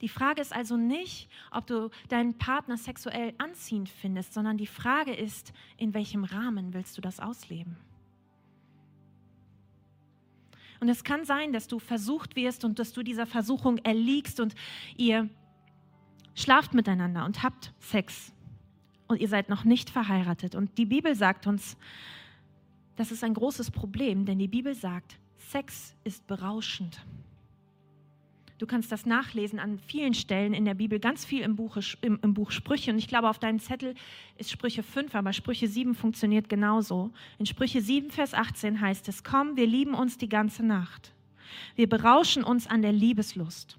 Die 0.00 0.08
Frage 0.08 0.42
ist 0.42 0.54
also 0.54 0.76
nicht, 0.76 1.30
ob 1.50 1.66
du 1.66 1.90
deinen 2.08 2.36
Partner 2.36 2.76
sexuell 2.76 3.32
anziehend 3.38 3.88
findest, 3.88 4.34
sondern 4.34 4.58
die 4.58 4.66
Frage 4.66 5.14
ist, 5.14 5.52
in 5.78 5.94
welchem 5.94 6.24
Rahmen 6.24 6.74
willst 6.74 6.98
du 6.98 7.00
das 7.00 7.18
ausleben? 7.18 7.76
Und 10.80 10.90
es 10.90 11.04
kann 11.04 11.24
sein, 11.24 11.52
dass 11.52 11.68
du 11.68 11.78
versucht 11.78 12.36
wirst 12.36 12.64
und 12.64 12.78
dass 12.78 12.92
du 12.92 13.02
dieser 13.02 13.26
Versuchung 13.26 13.78
erliegst 13.78 14.40
und 14.40 14.54
ihr 14.96 15.30
schlaft 16.34 16.74
miteinander 16.74 17.24
und 17.24 17.42
habt 17.42 17.72
Sex 17.78 18.32
und 19.06 19.20
ihr 19.20 19.28
seid 19.28 19.48
noch 19.48 19.64
nicht 19.64 19.88
verheiratet. 19.88 20.54
Und 20.54 20.76
die 20.76 20.84
Bibel 20.84 21.14
sagt 21.14 21.46
uns, 21.46 21.78
das 22.96 23.12
ist 23.12 23.22
ein 23.22 23.34
großes 23.34 23.70
Problem, 23.70 24.24
denn 24.24 24.38
die 24.38 24.48
Bibel 24.48 24.74
sagt, 24.74 25.18
Sex 25.36 25.94
ist 26.04 26.26
berauschend. 26.26 27.00
Du 28.58 28.66
kannst 28.66 28.90
das 28.90 29.04
nachlesen 29.04 29.58
an 29.58 29.78
vielen 29.78 30.14
Stellen 30.14 30.54
in 30.54 30.64
der 30.64 30.72
Bibel, 30.74 30.98
ganz 30.98 31.26
viel 31.26 31.42
im 31.42 31.56
Buch, 31.56 31.76
im, 32.00 32.18
im, 32.22 32.32
Buch 32.32 32.50
Sprüche. 32.50 32.90
Und 32.90 32.96
ich 32.96 33.06
glaube, 33.06 33.28
auf 33.28 33.38
deinem 33.38 33.58
Zettel 33.60 33.94
ist 34.38 34.50
Sprüche 34.50 34.82
5, 34.82 35.14
aber 35.14 35.34
Sprüche 35.34 35.68
7 35.68 35.94
funktioniert 35.94 36.48
genauso. 36.48 37.10
In 37.38 37.44
Sprüche 37.44 37.82
7, 37.82 38.10
Vers 38.10 38.32
18 38.32 38.80
heißt 38.80 39.08
es, 39.08 39.22
komm, 39.22 39.56
wir 39.56 39.66
lieben 39.66 39.94
uns 39.94 40.16
die 40.16 40.28
ganze 40.28 40.64
Nacht. 40.64 41.12
Wir 41.74 41.86
berauschen 41.86 42.44
uns 42.44 42.66
an 42.66 42.80
der 42.80 42.92
Liebeslust. 42.92 43.78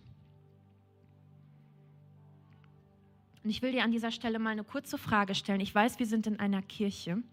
Und 3.44 3.50
ich 3.50 3.64
will 3.64 3.72
dir 3.72 3.84
an 3.84 3.92
dieser 3.92 4.12
Stelle 4.12 4.38
mal 4.38 4.52
eine 4.52 4.64
kurze 4.64 5.00
Frage 5.00 5.34
stellen. 5.34 5.62
Ich 5.62 5.74
weiß, 5.74 5.98
wir 5.98 6.06
sind 6.06 6.28
in 6.28 6.40
einer 6.40 6.62
Kirche. 6.62 7.24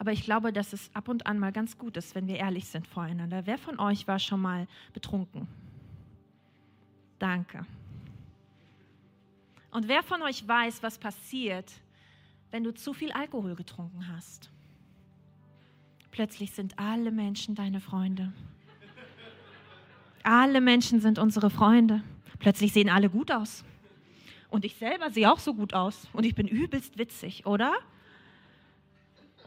Aber 0.00 0.12
ich 0.12 0.24
glaube, 0.24 0.50
dass 0.50 0.72
es 0.72 0.90
ab 0.94 1.08
und 1.08 1.26
an 1.26 1.38
mal 1.38 1.52
ganz 1.52 1.76
gut 1.76 1.98
ist, 1.98 2.14
wenn 2.14 2.26
wir 2.26 2.36
ehrlich 2.36 2.64
sind 2.64 2.86
voreinander. 2.86 3.44
Wer 3.44 3.58
von 3.58 3.78
euch 3.78 4.08
war 4.08 4.18
schon 4.18 4.40
mal 4.40 4.66
betrunken? 4.94 5.46
Danke. 7.18 7.66
Und 9.70 9.88
wer 9.88 10.02
von 10.02 10.22
euch 10.22 10.48
weiß, 10.48 10.82
was 10.82 10.96
passiert, 10.96 11.70
wenn 12.50 12.64
du 12.64 12.72
zu 12.72 12.94
viel 12.94 13.12
Alkohol 13.12 13.54
getrunken 13.54 14.08
hast? 14.08 14.50
Plötzlich 16.12 16.52
sind 16.52 16.78
alle 16.78 17.10
Menschen 17.10 17.54
deine 17.54 17.82
Freunde. 17.82 18.32
Alle 20.22 20.62
Menschen 20.62 21.02
sind 21.02 21.18
unsere 21.18 21.50
Freunde. 21.50 22.02
Plötzlich 22.38 22.72
sehen 22.72 22.88
alle 22.88 23.10
gut 23.10 23.30
aus. 23.30 23.66
Und 24.48 24.64
ich 24.64 24.76
selber 24.76 25.10
sehe 25.10 25.30
auch 25.30 25.40
so 25.40 25.52
gut 25.52 25.74
aus. 25.74 26.08
Und 26.14 26.24
ich 26.24 26.34
bin 26.34 26.48
übelst 26.48 26.96
witzig, 26.96 27.44
oder? 27.44 27.74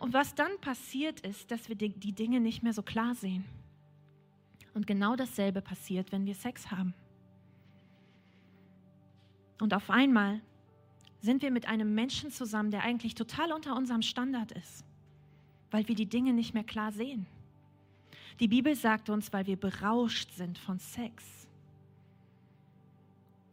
Und 0.04 0.14
was 0.14 0.36
dann 0.36 0.60
passiert 0.60 1.22
ist, 1.22 1.50
dass 1.50 1.70
wir 1.70 1.78
die 1.78 2.12
Dinge 2.12 2.42
nicht 2.42 2.62
mehr 2.62 2.74
so 2.74 2.84
klar 2.84 3.16
sehen. 3.16 3.46
Und 4.74 4.86
genau 4.86 5.16
dasselbe 5.16 5.62
passiert, 5.62 6.12
wenn 6.12 6.26
wir 6.26 6.36
Sex 6.36 6.72
haben. 6.72 6.94
Und 9.62 9.74
auf 9.74 9.90
einmal 9.90 10.42
sind 11.22 11.42
wir 11.42 11.52
mit 11.52 11.70
einem 11.70 11.96
Menschen 11.96 12.32
zusammen, 12.32 12.70
der 12.70 12.84
eigentlich 12.84 13.16
total 13.16 13.54
unter 13.54 13.78
unserem 13.78 14.02
Standard 14.02 14.52
ist, 14.52 14.84
weil 15.72 15.88
wir 15.88 15.96
die 15.96 16.10
Dinge 16.10 16.34
nicht 16.34 16.54
mehr 16.54 16.66
klar 16.66 16.92
sehen. 16.92 17.26
Die 18.42 18.50
Bibel 18.50 18.76
sagt 18.76 19.10
uns, 19.10 19.32
weil 19.32 19.48
wir 19.48 19.56
berauscht 19.56 20.32
sind 20.32 20.58
von 20.58 20.80
Sex. 20.80 21.48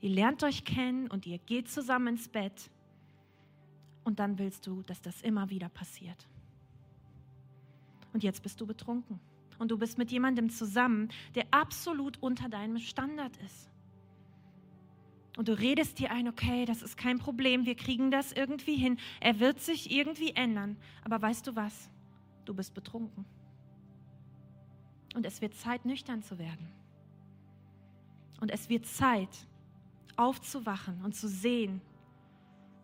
Ihr 0.00 0.10
lernt 0.10 0.42
euch 0.42 0.64
kennen 0.64 1.06
und 1.06 1.26
ihr 1.26 1.38
geht 1.38 1.68
zusammen 1.68 2.08
ins 2.08 2.28
Bett 2.28 2.72
und 4.02 4.18
dann 4.18 4.36
willst 4.36 4.66
du, 4.66 4.82
dass 4.82 5.00
das 5.00 5.22
immer 5.22 5.48
wieder 5.48 5.68
passiert 5.68 6.26
und 8.12 8.23
jetzt 8.23 8.42
bist 8.42 8.61
du 8.61 8.66
betrunken. 8.66 9.20
Und 9.59 9.70
du 9.70 9.79
bist 9.79 9.99
mit 9.99 10.11
jemandem 10.11 10.49
zusammen, 10.51 11.11
der 11.35 11.44
absolut 11.51 12.16
unter 12.23 12.49
deinem 12.49 12.79
Standard 12.79 13.37
ist. 13.44 13.70
Und 15.37 15.49
du 15.49 15.59
redest 15.59 15.99
dir 15.99 16.11
ein, 16.11 16.29
okay, 16.29 16.64
das 16.64 16.83
ist 16.83 16.96
kein 16.96 17.18
Problem, 17.18 17.66
wir 17.66 17.75
kriegen 17.75 18.11
das 18.11 18.33
irgendwie 18.33 18.75
hin. 18.75 18.99
Er 19.20 19.38
wird 19.38 19.61
sich 19.61 19.90
irgendwie 19.90 20.31
ändern. 20.31 20.77
Aber 21.05 21.20
weißt 21.20 21.46
du 21.46 21.55
was? 21.57 21.90
Du 22.44 22.55
bist 22.55 22.75
betrunken. 22.75 23.25
Und 25.14 25.27
es 25.27 25.40
wird 25.40 25.55
Zeit, 25.55 25.85
nüchtern 25.85 26.23
zu 26.23 26.38
werden. 26.38 26.68
Und 28.40 28.51
es 28.51 28.68
wird 28.68 28.87
Zeit, 28.87 29.46
aufzuwachen 30.16 31.03
und 31.05 31.14
zu 31.14 31.29
sehen, 31.29 31.81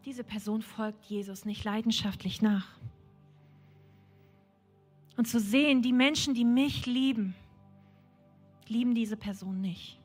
diese 0.05 0.25
Person 0.25 0.62
folgt 0.62 1.05
Jesus 1.07 1.45
nicht 1.45 1.65
leidenschaftlich 1.65 2.41
nach 2.41 2.69
und 5.16 5.26
zu 5.26 5.40
sehen, 5.40 5.83
die 5.83 5.92
Menschen, 5.92 6.35
die 6.35 6.44
mich 6.44 6.87
lieben, 6.87 7.35
lieben 8.68 8.94
diese 8.94 9.16
Person 9.16 9.61
nicht. 9.61 9.98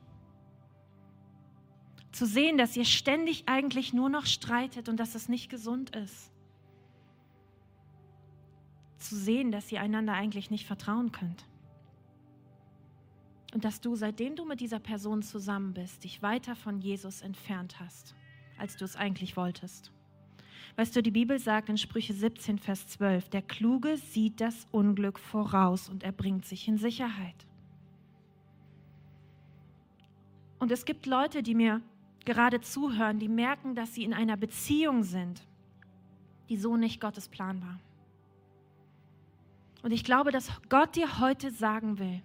Zu 2.12 2.26
sehen, 2.26 2.58
dass 2.58 2.76
ihr 2.76 2.84
ständig 2.84 3.44
eigentlich 3.46 3.92
nur 3.92 4.08
noch 4.08 4.26
streitet 4.26 4.88
und 4.88 4.98
dass 4.98 5.14
es 5.14 5.28
nicht 5.28 5.48
gesund 5.48 5.94
ist. 5.96 6.30
Zu 8.98 9.16
sehen, 9.16 9.50
dass 9.50 9.72
ihr 9.72 9.80
einander 9.80 10.12
eigentlich 10.12 10.50
nicht 10.50 10.66
vertrauen 10.66 11.10
könnt. 11.10 11.46
Und 13.54 13.64
dass 13.64 13.80
du, 13.80 13.96
seitdem 13.96 14.36
du 14.36 14.44
mit 14.44 14.60
dieser 14.60 14.78
Person 14.78 15.22
zusammen 15.22 15.74
bist, 15.74 16.04
dich 16.04 16.22
weiter 16.22 16.54
von 16.54 16.80
Jesus 16.80 17.20
entfernt 17.20 17.80
hast, 17.80 18.14
als 18.58 18.76
du 18.76 18.84
es 18.84 18.96
eigentlich 18.96 19.36
wolltest. 19.36 19.92
Weißt 20.76 20.96
du, 20.96 21.02
die 21.02 21.10
Bibel 21.10 21.38
sagt 21.38 21.68
in 21.68 21.76
Sprüche 21.76 22.14
17, 22.14 22.58
Vers 22.58 22.86
12, 22.88 23.28
der 23.28 23.42
Kluge 23.42 23.98
sieht 23.98 24.40
das 24.40 24.66
Unglück 24.70 25.18
voraus 25.18 25.88
und 25.88 26.02
er 26.02 26.12
bringt 26.12 26.46
sich 26.46 26.66
in 26.66 26.78
Sicherheit. 26.78 27.46
Und 30.58 30.72
es 30.72 30.84
gibt 30.84 31.06
Leute, 31.06 31.42
die 31.42 31.54
mir 31.54 31.82
gerade 32.24 32.60
zuhören, 32.60 33.18
die 33.18 33.28
merken, 33.28 33.74
dass 33.74 33.94
sie 33.94 34.04
in 34.04 34.14
einer 34.14 34.36
Beziehung 34.36 35.02
sind, 35.02 35.46
die 36.48 36.56
so 36.56 36.76
nicht 36.76 37.00
Gottes 37.00 37.28
Plan 37.28 37.60
war. 37.60 37.78
Und 39.82 39.90
ich 39.90 40.04
glaube, 40.04 40.30
dass 40.30 40.50
Gott 40.68 40.94
dir 40.96 41.18
heute 41.18 41.50
sagen 41.50 41.98
will, 41.98 42.22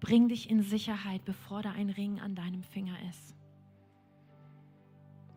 bring 0.00 0.28
dich 0.28 0.50
in 0.50 0.62
Sicherheit, 0.62 1.24
bevor 1.24 1.62
da 1.62 1.70
ein 1.70 1.90
Ring 1.90 2.18
an 2.20 2.34
deinem 2.34 2.62
Finger 2.62 2.96
ist. 3.08 3.36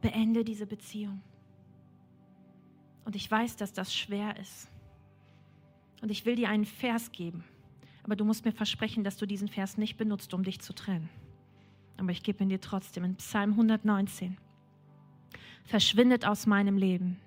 Beende 0.01 0.43
diese 0.43 0.65
Beziehung. 0.65 1.21
Und 3.05 3.15
ich 3.15 3.29
weiß, 3.29 3.55
dass 3.55 3.73
das 3.73 3.95
schwer 3.95 4.37
ist. 4.39 4.69
Und 6.01 6.09
ich 6.09 6.25
will 6.25 6.35
dir 6.35 6.49
einen 6.49 6.65
Vers 6.65 7.11
geben. 7.11 7.43
Aber 8.03 8.15
du 8.15 8.25
musst 8.25 8.45
mir 8.45 8.51
versprechen, 8.51 9.03
dass 9.03 9.17
du 9.17 9.25
diesen 9.25 9.47
Vers 9.47 9.77
nicht 9.77 9.97
benutzt, 9.97 10.33
um 10.33 10.43
dich 10.43 10.59
zu 10.59 10.73
trennen. 10.73 11.09
Aber 11.97 12.11
ich 12.11 12.23
gebe 12.23 12.43
ihn 12.43 12.49
dir 12.49 12.59
trotzdem 12.59 13.03
in 13.03 13.15
Psalm 13.15 13.51
119. 13.51 14.37
Verschwindet 15.63 16.25
aus 16.25 16.45
meinem 16.45 16.77
Leben, 16.77 17.19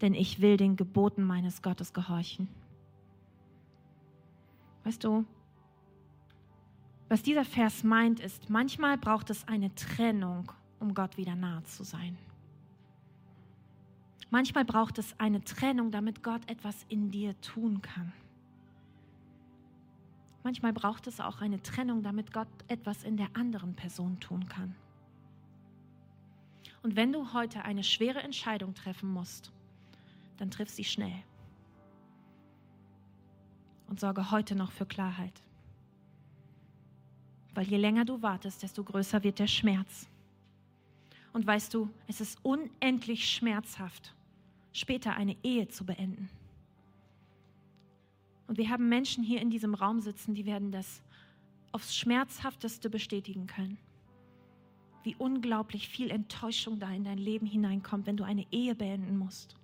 denn 0.00 0.14
ich 0.14 0.40
will 0.40 0.56
den 0.56 0.76
Geboten 0.76 1.24
meines 1.24 1.62
Gottes 1.62 1.92
gehorchen. 1.92 2.48
Weißt 4.84 5.02
du, 5.02 5.24
Was 7.08 7.22
dieser 7.22 7.44
Vers 7.44 7.84
meint, 7.84 8.18
ist, 8.18 8.48
manchmal 8.50 8.96
braucht 8.98 9.30
es 9.30 9.46
eine 9.46 9.74
Trennung, 9.74 10.50
um 10.80 10.94
Gott 10.94 11.16
wieder 11.16 11.36
nahe 11.36 11.62
zu 11.64 11.84
sein. 11.84 12.16
Manchmal 14.34 14.64
braucht 14.64 14.98
es 14.98 15.14
eine 15.20 15.44
Trennung, 15.44 15.92
damit 15.92 16.24
Gott 16.24 16.50
etwas 16.50 16.84
in 16.88 17.12
dir 17.12 17.40
tun 17.40 17.82
kann. 17.82 18.12
Manchmal 20.42 20.72
braucht 20.72 21.06
es 21.06 21.20
auch 21.20 21.40
eine 21.40 21.62
Trennung, 21.62 22.02
damit 22.02 22.32
Gott 22.32 22.48
etwas 22.66 23.04
in 23.04 23.16
der 23.16 23.28
anderen 23.34 23.76
Person 23.76 24.18
tun 24.18 24.48
kann. 24.48 24.74
Und 26.82 26.96
wenn 26.96 27.12
du 27.12 27.32
heute 27.32 27.62
eine 27.62 27.84
schwere 27.84 28.24
Entscheidung 28.24 28.74
treffen 28.74 29.08
musst, 29.08 29.52
dann 30.38 30.50
triff 30.50 30.68
sie 30.68 30.82
schnell. 30.82 31.22
Und 33.86 34.00
sorge 34.00 34.32
heute 34.32 34.56
noch 34.56 34.72
für 34.72 34.84
Klarheit. 34.84 35.44
Weil 37.54 37.68
je 37.68 37.76
länger 37.76 38.04
du 38.04 38.20
wartest, 38.20 38.64
desto 38.64 38.82
größer 38.82 39.22
wird 39.22 39.38
der 39.38 39.46
Schmerz. 39.46 40.08
Und 41.32 41.46
weißt 41.46 41.72
du, 41.72 41.88
es 42.08 42.20
ist 42.20 42.44
unendlich 42.44 43.30
schmerzhaft, 43.30 44.12
später 44.74 45.14
eine 45.14 45.36
Ehe 45.42 45.68
zu 45.68 45.86
beenden. 45.86 46.28
Und 48.46 48.58
wir 48.58 48.68
haben 48.68 48.90
Menschen 48.90 49.24
hier 49.24 49.40
in 49.40 49.48
diesem 49.48 49.72
Raum 49.72 50.00
sitzen, 50.00 50.34
die 50.34 50.44
werden 50.44 50.70
das 50.70 51.02
aufs 51.72 51.96
Schmerzhafteste 51.96 52.90
bestätigen 52.90 53.46
können. 53.46 53.78
Wie 55.02 55.16
unglaublich 55.16 55.88
viel 55.88 56.10
Enttäuschung 56.10 56.78
da 56.78 56.90
in 56.90 57.04
dein 57.04 57.18
Leben 57.18 57.46
hineinkommt, 57.46 58.06
wenn 58.06 58.16
du 58.16 58.24
eine 58.24 58.46
Ehe 58.50 58.74
beenden 58.74 59.16
musst. 59.16 59.56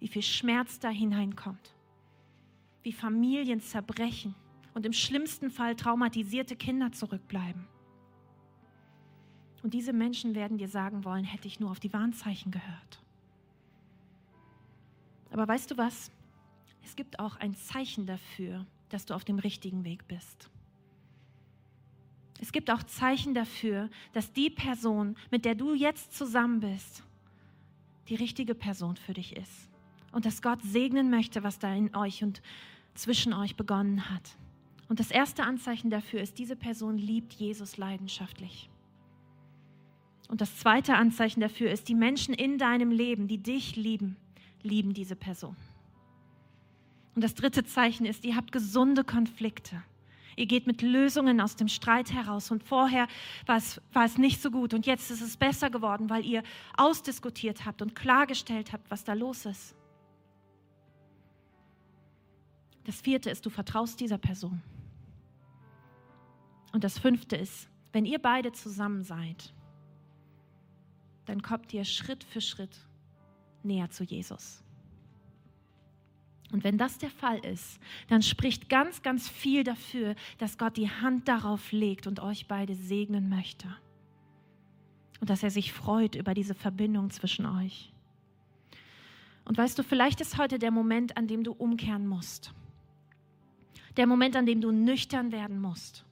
Wie 0.00 0.08
viel 0.08 0.22
Schmerz 0.22 0.78
da 0.78 0.88
hineinkommt. 0.88 1.74
Wie 2.82 2.92
Familien 2.92 3.60
zerbrechen 3.60 4.34
und 4.74 4.86
im 4.86 4.92
schlimmsten 4.92 5.50
Fall 5.50 5.76
traumatisierte 5.76 6.56
Kinder 6.56 6.92
zurückbleiben. 6.92 7.66
Und 9.62 9.72
diese 9.72 9.92
Menschen 9.92 10.34
werden 10.34 10.58
dir 10.58 10.68
sagen 10.68 11.04
wollen, 11.04 11.24
hätte 11.24 11.48
ich 11.48 11.58
nur 11.58 11.70
auf 11.70 11.80
die 11.80 11.92
Warnzeichen 11.92 12.52
gehört. 12.52 13.03
Aber 15.34 15.48
weißt 15.48 15.72
du 15.72 15.76
was? 15.76 16.12
Es 16.84 16.94
gibt 16.94 17.18
auch 17.18 17.34
ein 17.38 17.56
Zeichen 17.56 18.06
dafür, 18.06 18.64
dass 18.90 19.04
du 19.04 19.14
auf 19.14 19.24
dem 19.24 19.40
richtigen 19.40 19.82
Weg 19.82 20.06
bist. 20.06 20.48
Es 22.40 22.52
gibt 22.52 22.70
auch 22.70 22.84
Zeichen 22.84 23.34
dafür, 23.34 23.90
dass 24.12 24.32
die 24.32 24.48
Person, 24.48 25.16
mit 25.32 25.44
der 25.44 25.56
du 25.56 25.74
jetzt 25.74 26.16
zusammen 26.16 26.60
bist, 26.60 27.02
die 28.08 28.14
richtige 28.14 28.54
Person 28.54 28.96
für 28.96 29.12
dich 29.12 29.34
ist. 29.34 29.70
Und 30.12 30.24
dass 30.24 30.40
Gott 30.40 30.62
segnen 30.62 31.10
möchte, 31.10 31.42
was 31.42 31.58
da 31.58 31.74
in 31.74 31.96
euch 31.96 32.22
und 32.22 32.40
zwischen 32.94 33.32
euch 33.32 33.56
begonnen 33.56 34.08
hat. 34.10 34.36
Und 34.88 35.00
das 35.00 35.10
erste 35.10 35.42
Anzeichen 35.42 35.90
dafür 35.90 36.20
ist, 36.20 36.38
diese 36.38 36.54
Person 36.54 36.96
liebt 36.96 37.32
Jesus 37.32 37.76
leidenschaftlich. 37.76 38.70
Und 40.28 40.40
das 40.40 40.60
zweite 40.60 40.94
Anzeichen 40.94 41.40
dafür 41.40 41.72
ist, 41.72 41.88
die 41.88 41.96
Menschen 41.96 42.34
in 42.34 42.56
deinem 42.56 42.92
Leben, 42.92 43.26
die 43.26 43.38
dich 43.38 43.74
lieben, 43.74 44.16
lieben 44.64 44.92
diese 44.92 45.16
Person. 45.16 45.56
Und 47.14 47.22
das 47.22 47.34
dritte 47.34 47.64
Zeichen 47.64 48.06
ist, 48.06 48.24
ihr 48.24 48.34
habt 48.34 48.50
gesunde 48.50 49.04
Konflikte. 49.04 49.82
Ihr 50.36 50.46
geht 50.46 50.66
mit 50.66 50.82
Lösungen 50.82 51.40
aus 51.40 51.54
dem 51.54 51.68
Streit 51.68 52.12
heraus. 52.12 52.50
Und 52.50 52.64
vorher 52.64 53.06
war 53.46 53.56
es, 53.56 53.80
war 53.92 54.04
es 54.04 54.18
nicht 54.18 54.42
so 54.42 54.50
gut. 54.50 54.74
Und 54.74 54.84
jetzt 54.84 55.10
ist 55.10 55.20
es 55.20 55.36
besser 55.36 55.70
geworden, 55.70 56.10
weil 56.10 56.24
ihr 56.24 56.42
ausdiskutiert 56.76 57.64
habt 57.64 57.82
und 57.82 57.94
klargestellt 57.94 58.72
habt, 58.72 58.90
was 58.90 59.04
da 59.04 59.12
los 59.12 59.46
ist. 59.46 59.76
Das 62.84 63.00
vierte 63.00 63.30
ist, 63.30 63.46
du 63.46 63.50
vertraust 63.50 64.00
dieser 64.00 64.18
Person. 64.18 64.60
Und 66.72 66.82
das 66.82 66.98
fünfte 66.98 67.36
ist, 67.36 67.68
wenn 67.92 68.04
ihr 68.04 68.18
beide 68.18 68.50
zusammen 68.50 69.04
seid, 69.04 69.54
dann 71.26 71.40
kommt 71.40 71.72
ihr 71.72 71.84
Schritt 71.84 72.24
für 72.24 72.40
Schritt 72.40 72.76
näher 73.64 73.90
zu 73.90 74.04
Jesus. 74.04 74.62
Und 76.52 76.62
wenn 76.62 76.78
das 76.78 76.98
der 76.98 77.10
Fall 77.10 77.38
ist, 77.44 77.80
dann 78.08 78.22
spricht 78.22 78.68
ganz, 78.68 79.02
ganz 79.02 79.28
viel 79.28 79.64
dafür, 79.64 80.14
dass 80.38 80.56
Gott 80.56 80.76
die 80.76 80.88
Hand 80.88 81.26
darauf 81.26 81.72
legt 81.72 82.06
und 82.06 82.20
euch 82.20 82.46
beide 82.46 82.76
segnen 82.76 83.28
möchte. 83.28 83.66
Und 85.20 85.30
dass 85.30 85.42
er 85.42 85.50
sich 85.50 85.72
freut 85.72 86.14
über 86.14 86.32
diese 86.32 86.54
Verbindung 86.54 87.10
zwischen 87.10 87.46
euch. 87.46 87.92
Und 89.44 89.58
weißt 89.58 89.78
du, 89.78 89.82
vielleicht 89.82 90.20
ist 90.20 90.38
heute 90.38 90.58
der 90.58 90.70
Moment, 90.70 91.16
an 91.16 91.26
dem 91.26 91.44
du 91.44 91.52
umkehren 91.52 92.06
musst. 92.06 92.52
Der 93.96 94.06
Moment, 94.06 94.36
an 94.36 94.46
dem 94.46 94.60
du 94.60 94.70
nüchtern 94.70 95.32
werden 95.32 95.60
musst 95.60 96.04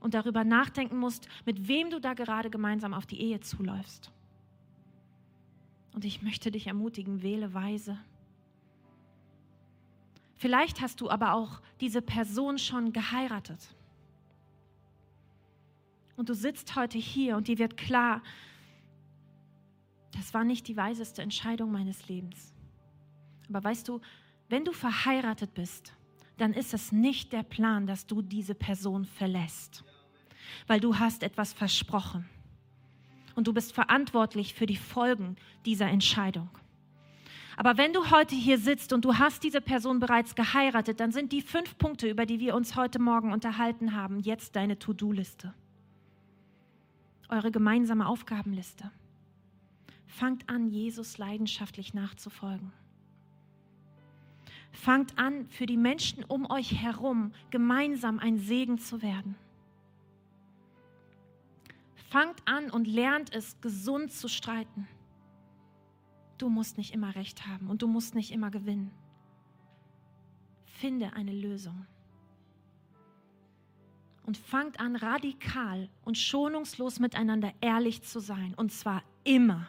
und 0.00 0.14
darüber 0.14 0.44
nachdenken 0.44 0.98
musst, 0.98 1.28
mit 1.44 1.68
wem 1.68 1.90
du 1.90 2.00
da 2.00 2.14
gerade 2.14 2.50
gemeinsam 2.50 2.94
auf 2.94 3.06
die 3.06 3.20
Ehe 3.20 3.40
zuläufst. 3.40 4.10
Und 5.98 6.04
ich 6.04 6.22
möchte 6.22 6.52
dich 6.52 6.68
ermutigen, 6.68 7.22
wähle 7.22 7.54
weise. 7.54 7.98
Vielleicht 10.36 10.80
hast 10.80 11.00
du 11.00 11.10
aber 11.10 11.32
auch 11.32 11.60
diese 11.80 12.00
Person 12.00 12.58
schon 12.58 12.92
geheiratet. 12.92 13.74
Und 16.16 16.28
du 16.28 16.34
sitzt 16.34 16.76
heute 16.76 16.98
hier 16.98 17.36
und 17.36 17.48
dir 17.48 17.58
wird 17.58 17.76
klar, 17.76 18.22
das 20.12 20.32
war 20.32 20.44
nicht 20.44 20.68
die 20.68 20.76
weiseste 20.76 21.20
Entscheidung 21.20 21.72
meines 21.72 22.08
Lebens. 22.08 22.54
Aber 23.48 23.64
weißt 23.64 23.88
du, 23.88 24.00
wenn 24.48 24.64
du 24.64 24.70
verheiratet 24.70 25.52
bist, 25.54 25.94
dann 26.36 26.52
ist 26.52 26.74
es 26.74 26.92
nicht 26.92 27.32
der 27.32 27.42
Plan, 27.42 27.88
dass 27.88 28.06
du 28.06 28.22
diese 28.22 28.54
Person 28.54 29.04
verlässt, 29.04 29.82
weil 30.68 30.78
du 30.78 30.96
hast 30.96 31.24
etwas 31.24 31.52
versprochen 31.52 32.24
und 33.38 33.46
du 33.46 33.52
bist 33.52 33.72
verantwortlich 33.72 34.52
für 34.52 34.66
die 34.66 34.76
Folgen 34.76 35.36
dieser 35.64 35.86
Entscheidung. 35.86 36.50
Aber 37.56 37.78
wenn 37.78 37.92
du 37.92 38.10
heute 38.10 38.34
hier 38.34 38.58
sitzt 38.58 38.92
und 38.92 39.04
du 39.04 39.16
hast 39.16 39.44
diese 39.44 39.60
Person 39.60 40.00
bereits 40.00 40.34
geheiratet, 40.34 40.98
dann 40.98 41.12
sind 41.12 41.30
die 41.30 41.40
fünf 41.40 41.78
Punkte, 41.78 42.10
über 42.10 42.26
die 42.26 42.40
wir 42.40 42.56
uns 42.56 42.74
heute 42.74 42.98
Morgen 42.98 43.32
unterhalten 43.32 43.94
haben, 43.94 44.18
jetzt 44.18 44.56
deine 44.56 44.80
To-Do-Liste. 44.80 45.54
Eure 47.28 47.52
gemeinsame 47.52 48.08
Aufgabenliste. 48.08 48.90
Fangt 50.08 50.48
an, 50.50 50.66
Jesus 50.66 51.16
leidenschaftlich 51.16 51.94
nachzufolgen. 51.94 52.72
Fangt 54.72 55.16
an, 55.16 55.46
für 55.46 55.66
die 55.66 55.76
Menschen 55.76 56.24
um 56.24 56.50
euch 56.50 56.74
herum 56.74 57.30
gemeinsam 57.50 58.18
ein 58.18 58.38
Segen 58.38 58.78
zu 58.78 59.00
werden. 59.00 59.36
Fangt 62.10 62.40
an 62.46 62.70
und 62.70 62.86
lernt 62.86 63.34
es, 63.34 63.60
gesund 63.60 64.12
zu 64.12 64.28
streiten. 64.28 64.88
Du 66.38 66.48
musst 66.48 66.78
nicht 66.78 66.94
immer 66.94 67.14
recht 67.14 67.46
haben 67.46 67.68
und 67.68 67.82
du 67.82 67.88
musst 67.88 68.14
nicht 68.14 68.30
immer 68.30 68.50
gewinnen. 68.50 68.92
Finde 70.64 71.12
eine 71.12 71.32
Lösung. 71.32 71.86
Und 74.24 74.36
fangt 74.36 74.78
an, 74.78 74.96
radikal 74.96 75.88
und 76.04 76.16
schonungslos 76.16 77.00
miteinander 77.00 77.52
ehrlich 77.60 78.02
zu 78.02 78.20
sein. 78.20 78.54
Und 78.54 78.72
zwar 78.72 79.02
immer. 79.24 79.68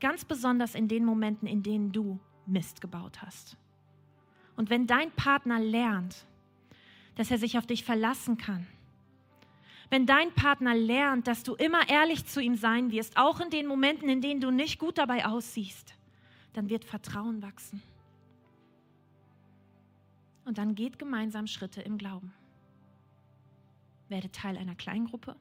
Ganz 0.00 0.24
besonders 0.24 0.74
in 0.74 0.86
den 0.86 1.04
Momenten, 1.04 1.48
in 1.48 1.62
denen 1.62 1.92
du 1.92 2.20
Mist 2.46 2.80
gebaut 2.80 3.20
hast. 3.20 3.56
Und 4.56 4.70
wenn 4.70 4.86
dein 4.86 5.10
Partner 5.12 5.60
lernt, 5.60 6.26
dass 7.16 7.30
er 7.30 7.38
sich 7.38 7.58
auf 7.58 7.66
dich 7.66 7.84
verlassen 7.84 8.38
kann, 8.38 8.66
wenn 9.90 10.06
dein 10.06 10.32
Partner 10.32 10.74
lernt, 10.74 11.26
dass 11.26 11.42
du 11.42 11.54
immer 11.54 11.88
ehrlich 11.88 12.26
zu 12.26 12.40
ihm 12.40 12.56
sein 12.56 12.90
wirst, 12.90 13.16
auch 13.16 13.40
in 13.40 13.50
den 13.50 13.66
Momenten, 13.66 14.08
in 14.08 14.20
denen 14.20 14.40
du 14.40 14.50
nicht 14.50 14.78
gut 14.78 14.98
dabei 14.98 15.24
aussiehst, 15.24 15.94
dann 16.52 16.68
wird 16.68 16.84
Vertrauen 16.84 17.42
wachsen. 17.42 17.82
Und 20.44 20.58
dann 20.58 20.74
geht 20.74 20.98
gemeinsam 20.98 21.46
Schritte 21.46 21.82
im 21.82 21.98
Glauben. 21.98 22.32
Werde 24.08 24.30
Teil 24.30 24.56
einer 24.56 24.74
Kleingruppe, 24.74 25.36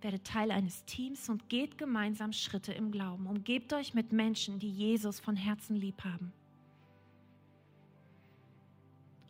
werde 0.00 0.22
Teil 0.22 0.50
eines 0.50 0.84
Teams 0.84 1.28
und 1.28 1.48
geht 1.48 1.78
gemeinsam 1.78 2.32
Schritte 2.32 2.72
im 2.72 2.90
Glauben. 2.90 3.26
Umgebt 3.26 3.72
euch 3.72 3.94
mit 3.94 4.12
Menschen, 4.12 4.58
die 4.58 4.70
Jesus 4.70 5.20
von 5.20 5.36
Herzen 5.36 5.76
lieb 5.76 6.04
haben. 6.04 6.32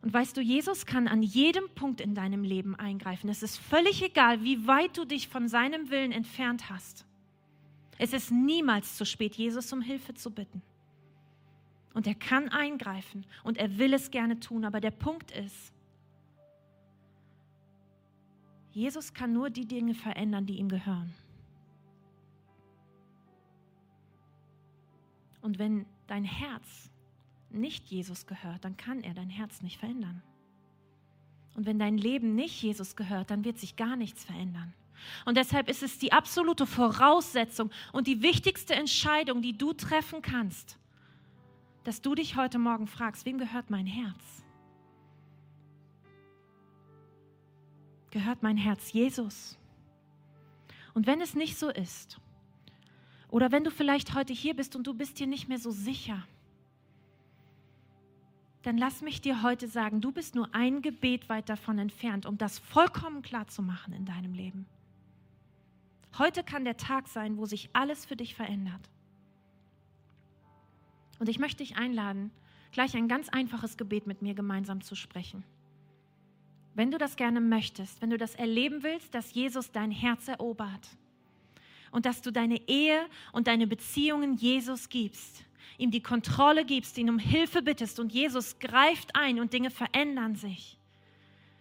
Und 0.05 0.13
weißt 0.13 0.37
du, 0.37 0.43
Jesus 0.43 0.85
kann 0.85 1.09
an 1.09 1.23
jedem 1.23 1.67
Punkt 1.71 2.03
in 2.03 2.15
deinem 2.15 2.45
Leben 2.45 2.75
eingreifen. 2.75 3.31
Es 3.31 3.43
ist 3.43 3.57
völlig 3.57 4.03
egal, 4.03 4.45
wie 4.45 4.67
weit 4.67 4.99
du 4.99 5.07
dich 5.07 5.29
von 5.29 5.49
seinem 5.49 5.89
Willen 5.89 6.13
entfernt 6.13 6.69
hast. 6.69 7.07
Es 7.97 8.13
ist 8.13 8.31
niemals 8.31 8.99
zu 8.99 9.07
spät, 9.07 9.35
Jesus 9.35 9.73
um 9.73 9.81
Hilfe 9.81 10.13
zu 10.13 10.31
bitten. 10.31 10.61
Und 11.95 12.07
er 12.07 12.15
kann 12.15 12.51
eingreifen 12.51 13.25
und 13.45 13.57
er 13.57 13.79
will 13.79 13.95
es 13.95 14.11
gerne 14.11 14.39
tun. 14.39 14.67
Aber 14.67 14.79
der 14.79 14.91
Punkt 14.91 15.31
ist, 15.31 15.73
Jesus 18.73 19.15
kann 19.15 19.33
nur 19.33 19.49
die 19.49 19.65
Dinge 19.65 19.95
verändern, 19.95 20.45
die 20.45 20.59
ihm 20.59 20.69
gehören. 20.69 21.15
Und 25.41 25.59
wenn 25.59 25.87
dein 26.09 26.25
Herz 26.25 26.91
nicht 27.55 27.87
Jesus 27.87 28.27
gehört, 28.27 28.65
dann 28.65 28.77
kann 28.77 29.03
er 29.03 29.15
dein 29.15 29.31
Herz 29.31 29.63
nicht 29.63 29.79
verändern. 29.79 30.23
Und 31.55 31.67
wenn 31.67 31.79
dein 31.79 31.99
Leben 31.99 32.35
nicht 32.35 32.61
Jesus 32.63 32.97
gehört, 32.97 33.31
dann 33.31 33.45
wird 33.45 33.59
sich 33.59 33.77
gar 33.77 33.97
nichts 33.97 34.25
verändern. 34.25 34.73
Und 35.25 35.37
deshalb 35.37 35.69
ist 35.69 35.83
es 35.83 35.99
die 35.99 36.13
absolute 36.13 36.67
Voraussetzung 36.67 37.71
und 37.93 38.07
die 38.07 38.23
wichtigste 38.23 38.75
Entscheidung, 38.75 39.43
die 39.43 39.57
du 39.57 39.73
treffen 39.73 40.23
kannst, 40.23 40.79
dass 41.85 42.01
du 42.01 42.15
dich 42.15 42.37
heute 42.37 42.59
Morgen 42.59 42.87
fragst, 42.87 43.27
wem 43.27 43.39
gehört 43.39 43.71
mein 43.71 43.87
Herz? 43.87 44.45
Gehört 48.11 48.43
mein 48.43 48.57
Herz 48.57 48.93
Jesus? 48.93 49.59
Und 50.95 51.07
wenn 51.07 51.21
es 51.21 51.35
nicht 51.35 51.59
so 51.59 51.69
ist, 51.69 52.21
oder 53.29 53.51
wenn 53.51 53.65
du 53.65 53.71
vielleicht 53.71 54.15
heute 54.15 54.33
hier 54.33 54.55
bist 54.55 54.77
und 54.77 54.87
du 54.87 54.95
bist 54.95 55.19
dir 55.19 55.27
nicht 55.27 55.49
mehr 55.49 55.59
so 55.59 55.73
sicher, 55.73 56.25
dann 58.65 58.79
lass 58.79 59.03
mich 59.03 59.21
dir 59.21 59.43
heute 59.43 59.69
sagen, 59.69 60.01
du 60.01 60.11
bist 60.11 60.35
nur 60.35 60.55
ein 60.55 60.81
Gebet 60.81 61.29
weit 61.29 61.51
davon 61.51 61.79
entfernt, 61.79 62.25
um 62.25 62.39
das 62.39 62.59
vollkommen 62.59 63.21
klar 63.21 63.47
zu 63.47 63.63
machen 63.63 63.93
in 63.93 64.07
deinem 64.07 64.33
Leben. 64.33 64.67
Heute 66.17 66.43
kann 66.43 66.65
der 66.65 66.79
Tag 66.79 67.09
sein, 67.09 67.37
wo 67.37 67.45
sich 67.45 67.69
alles 67.75 68.07
für 68.07 68.17
dich 68.17 68.35
verändert. 68.35 68.89
Und 71.19 71.29
ich 71.29 71.39
möchte 71.39 71.63
dich 71.63 71.77
einladen, 71.77 72.31
gleich 72.73 72.97
ein 72.97 73.07
ganz 73.07 73.29
einfaches 73.29 73.77
Gebet 73.77 74.07
mit 74.07 74.23
mir 74.23 74.35
gemeinsam 74.35 74.81
zu 74.81 74.95
sprechen. 74.95 75.45
Wenn 76.75 76.91
du 76.91 76.97
das 76.97 77.17
gerne 77.17 77.41
möchtest, 77.41 78.01
wenn 78.01 78.11
du 78.11 78.19
das 78.19 78.35
erleben 78.35 78.83
willst, 78.83 79.15
dass 79.15 79.35
Jesus 79.35 79.73
dein 79.73 79.91
Herz 79.91 80.27
erobert 80.27 80.89
und 81.93 82.07
dass 82.07 82.23
du 82.23 82.31
deine 82.31 82.67
Ehe 82.67 83.07
und 83.33 83.47
deine 83.47 83.67
Beziehungen 83.67 84.35
Jesus 84.35 84.89
gibst, 84.89 85.45
ihm 85.79 85.91
die 85.91 86.03
Kontrolle 86.03 86.65
gibst, 86.65 86.99
ihn 86.99 87.11
um 87.11 87.19
Hilfe 87.19 87.63
bittest 87.63 88.01
und 88.01 88.13
Jesus 88.13 88.59
greift 88.59 89.15
ein 89.17 89.41
und 89.41 89.53
Dinge 89.53 89.71
verändern 89.71 90.37
sich, 90.37 90.79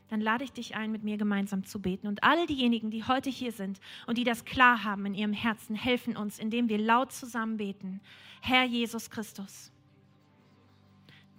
dann 0.09 0.21
lade 0.21 0.43
ich 0.43 0.51
dich 0.51 0.75
ein, 0.75 0.91
mit 0.91 1.03
mir 1.03 1.17
gemeinsam 1.17 1.63
zu 1.63 1.81
beten. 1.81 2.07
Und 2.07 2.23
alle 2.23 2.45
diejenigen, 2.45 2.91
die 2.91 3.03
heute 3.03 3.29
hier 3.29 3.51
sind 3.51 3.79
und 4.05 4.17
die 4.17 4.23
das 4.23 4.45
klar 4.45 4.83
haben 4.83 5.05
in 5.05 5.15
ihrem 5.15 5.33
Herzen, 5.33 5.75
helfen 5.75 6.15
uns, 6.15 6.39
indem 6.39 6.69
wir 6.69 6.77
laut 6.77 7.11
zusammen 7.11 7.57
beten. 7.57 7.99
Herr 8.41 8.63
Jesus 8.63 9.09
Christus, 9.09 9.71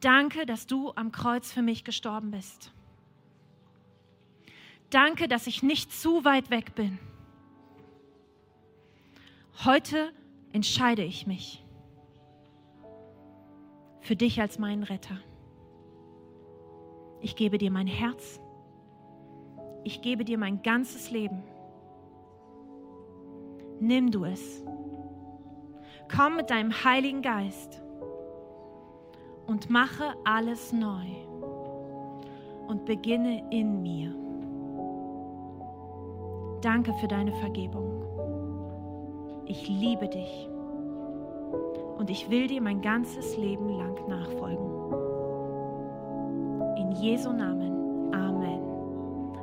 danke, 0.00 0.46
dass 0.46 0.66
du 0.66 0.92
am 0.96 1.12
Kreuz 1.12 1.52
für 1.52 1.62
mich 1.62 1.84
gestorben 1.84 2.32
bist. 2.32 2.72
Danke, 4.90 5.28
dass 5.28 5.46
ich 5.46 5.62
nicht 5.62 5.92
zu 5.92 6.24
weit 6.24 6.50
weg 6.50 6.74
bin. 6.74 6.98
Heute 9.64 10.12
entscheide 10.52 11.02
ich 11.02 11.26
mich 11.26 11.63
für 14.04 14.16
dich 14.16 14.38
als 14.38 14.58
meinen 14.58 14.82
Retter. 14.82 15.16
Ich 17.22 17.36
gebe 17.36 17.56
dir 17.56 17.70
mein 17.70 17.86
Herz. 17.86 18.38
Ich 19.82 20.02
gebe 20.02 20.26
dir 20.26 20.36
mein 20.36 20.62
ganzes 20.62 21.10
Leben. 21.10 21.42
Nimm 23.80 24.10
du 24.10 24.26
es. 24.26 24.62
Komm 26.14 26.36
mit 26.36 26.50
deinem 26.50 26.70
Heiligen 26.84 27.22
Geist 27.22 27.82
und 29.46 29.70
mache 29.70 30.14
alles 30.24 30.70
neu 30.70 31.06
und 32.68 32.84
beginne 32.84 33.42
in 33.50 33.82
mir. 33.82 34.14
Danke 36.60 36.92
für 37.00 37.08
deine 37.08 37.32
Vergebung. 37.36 38.04
Ich 39.46 39.66
liebe 39.66 40.08
dich 40.08 40.48
und 41.98 42.10
ich 42.10 42.30
will 42.30 42.46
dir 42.46 42.60
mein 42.60 42.80
ganzes 42.80 43.36
Leben 43.36 43.68
lang 43.68 43.96
nachfolgen. 44.08 44.64
In 46.76 46.92
Jesu 46.92 47.32
Namen. 47.32 48.12
Amen. 48.12 48.60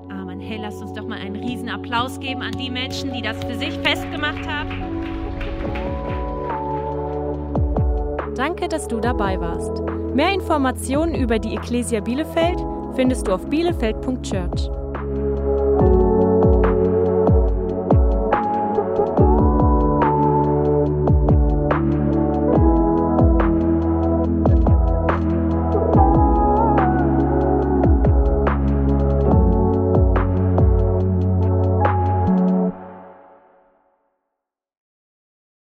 Amen. 0.10 0.40
Hey, 0.40 0.60
lasst 0.62 0.82
uns 0.82 0.94
doch 0.94 1.08
mal 1.08 1.20
einen 1.20 1.36
riesen 1.36 1.70
Applaus 1.70 2.20
geben 2.20 2.42
an 2.42 2.54
die 2.54 2.70
Menschen, 2.70 3.14
die 3.14 3.22
das 3.22 3.44
für 3.44 3.56
sich 3.56 3.74
festgemacht 3.80 4.48
haben. 4.48 5.02
Danke, 8.36 8.68
dass 8.68 8.88
du 8.88 9.00
dabei 9.00 9.40
warst. 9.40 9.82
Mehr 10.16 10.34
Informationen 10.34 11.16
über 11.16 11.40
die 11.40 11.56
Ecclesia 11.56 12.00
Bielefeld 12.00 12.60
findest 12.96 13.28
du 13.28 13.34
auf 13.34 13.46
bielefeld.church. 13.50 14.81